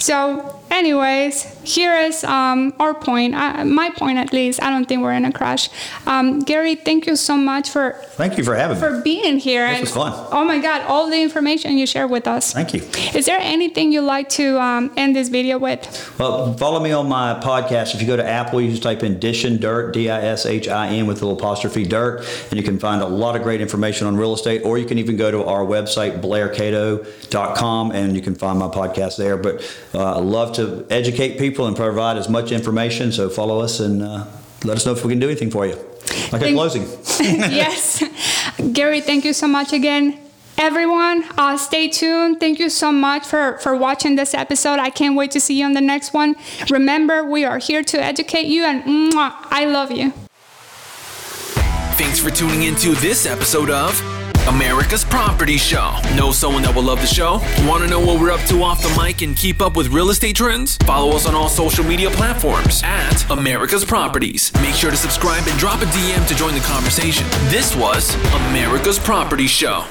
So, 0.00 0.60
anyways, 0.68 1.46
here 1.64 1.94
is 1.96 2.24
um, 2.24 2.74
our 2.78 2.94
point. 2.94 3.34
I, 3.34 3.64
my 3.64 3.90
point, 3.90 4.18
at 4.18 4.32
least. 4.32 4.62
I 4.62 4.70
don't 4.70 4.86
think 4.86 5.02
we're 5.02 5.12
in 5.12 5.24
a 5.24 5.32
crash. 5.32 5.68
Um, 6.06 6.40
Gary, 6.40 6.74
thank 6.74 7.06
you 7.06 7.16
so 7.16 7.36
much 7.36 7.70
for 7.70 7.92
Thank 8.12 8.38
you 8.38 8.44
for 8.44 8.54
having 8.54 8.76
me. 8.76 8.80
for 8.80 9.00
being 9.00 9.38
here. 9.38 9.68
This 9.70 9.80
was 9.80 9.92
fun. 9.92 10.12
Oh 10.32 10.44
my 10.44 10.58
God, 10.58 10.82
all 10.82 11.08
the 11.08 11.20
information 11.22 11.78
you 11.78 11.86
shared 11.86 12.10
with 12.10 12.26
us. 12.26 12.52
Thank 12.52 12.74
you. 12.74 12.82
Is 13.14 13.26
there 13.26 13.38
anything 13.40 13.92
you'd 13.92 14.02
like 14.02 14.28
to 14.30 14.60
um, 14.60 14.92
end 14.96 15.14
this 15.14 15.28
video 15.28 15.58
with? 15.58 15.82
Well, 16.18 16.54
follow 16.54 16.80
me 16.80 16.92
on 16.92 17.08
my 17.08 17.38
podcast. 17.42 17.94
If 17.94 18.00
you 18.00 18.06
go 18.06 18.16
to 18.16 18.26
Apple, 18.26 18.60
you 18.60 18.70
just 18.70 18.82
type 18.82 19.02
in 19.02 19.20
Dishin 19.20 19.60
Dirt, 19.60 19.92
D 19.92 20.10
I 20.10 20.20
S 20.22 20.46
H 20.46 20.68
I 20.68 20.88
N 20.88 21.06
with 21.06 21.22
a 21.22 21.26
little 21.26 21.38
apostrophe 21.38 21.84
dirt, 21.84 22.26
and 22.50 22.58
you 22.58 22.62
can 22.62 22.78
find 22.78 23.02
a 23.02 23.06
lot 23.06 23.36
of 23.36 23.42
great 23.42 23.60
information 23.60 24.06
on 24.06 24.16
real 24.16 24.34
estate. 24.34 24.62
Or 24.64 24.78
you 24.78 24.86
can 24.86 24.98
even 24.98 25.16
go 25.16 25.30
to 25.30 25.44
our 25.44 25.64
website, 25.64 26.20
blaircato.com, 26.20 27.92
and 27.92 28.16
you 28.16 28.22
can 28.22 28.34
find 28.34 28.58
my 28.58 28.68
podcast 28.68 29.16
there. 29.16 29.36
But 29.36 29.62
uh, 29.94 30.16
I 30.16 30.18
love 30.18 30.54
to 30.56 30.86
educate 30.90 31.38
people 31.38 31.51
and 31.60 31.76
provide 31.76 32.16
as 32.16 32.28
much 32.28 32.52
information. 32.52 33.12
So 33.12 33.28
follow 33.28 33.60
us 33.60 33.80
and 33.80 34.02
uh, 34.02 34.26
let 34.64 34.76
us 34.76 34.86
know 34.86 34.92
if 34.92 35.04
we 35.04 35.12
can 35.12 35.18
do 35.18 35.28
anything 35.28 35.50
for 35.50 35.66
you. 35.66 35.74
Like 36.32 36.42
Thank- 36.42 36.56
closing. 36.56 36.82
yes. 37.20 38.02
Gary, 38.72 39.00
thank 39.00 39.24
you 39.24 39.32
so 39.32 39.46
much 39.46 39.72
again. 39.72 40.18
Everyone, 40.58 41.24
uh, 41.38 41.56
stay 41.56 41.88
tuned. 41.88 42.38
Thank 42.38 42.58
you 42.58 42.68
so 42.68 42.92
much 42.92 43.26
for, 43.26 43.58
for 43.58 43.74
watching 43.74 44.16
this 44.16 44.34
episode. 44.34 44.78
I 44.78 44.90
can't 44.90 45.16
wait 45.16 45.30
to 45.32 45.40
see 45.40 45.58
you 45.58 45.64
on 45.64 45.72
the 45.72 45.80
next 45.80 46.12
one. 46.12 46.36
Remember, 46.70 47.24
we 47.24 47.44
are 47.44 47.58
here 47.58 47.82
to 47.82 48.02
educate 48.02 48.46
you, 48.46 48.64
and 48.64 48.82
mwah, 48.84 49.32
I 49.50 49.64
love 49.64 49.90
you. 49.90 50.12
Thanks 51.96 52.18
for 52.20 52.30
tuning 52.30 52.64
into 52.64 52.92
this 52.96 53.26
episode 53.26 53.70
of 53.70 53.98
America's 54.48 55.04
Property 55.04 55.56
Show. 55.56 55.94
Know 56.16 56.32
someone 56.32 56.62
that 56.62 56.74
will 56.74 56.82
love 56.82 57.00
the 57.00 57.06
show? 57.06 57.34
Want 57.68 57.84
to 57.84 57.88
know 57.88 58.00
what 58.00 58.20
we're 58.20 58.32
up 58.32 58.40
to 58.48 58.62
off 58.62 58.82
the 58.82 59.02
mic 59.02 59.22
and 59.22 59.36
keep 59.36 59.60
up 59.60 59.76
with 59.76 59.88
real 59.88 60.10
estate 60.10 60.36
trends? 60.36 60.76
Follow 60.78 61.14
us 61.14 61.26
on 61.26 61.34
all 61.34 61.48
social 61.48 61.84
media 61.84 62.10
platforms 62.10 62.82
at 62.84 63.30
America's 63.30 63.84
Properties. 63.84 64.52
Make 64.54 64.74
sure 64.74 64.90
to 64.90 64.96
subscribe 64.96 65.46
and 65.46 65.58
drop 65.58 65.80
a 65.80 65.86
DM 65.86 66.26
to 66.26 66.34
join 66.34 66.54
the 66.54 66.60
conversation. 66.60 67.26
This 67.50 67.76
was 67.76 68.14
America's 68.48 68.98
Property 68.98 69.46
Show. 69.46 69.84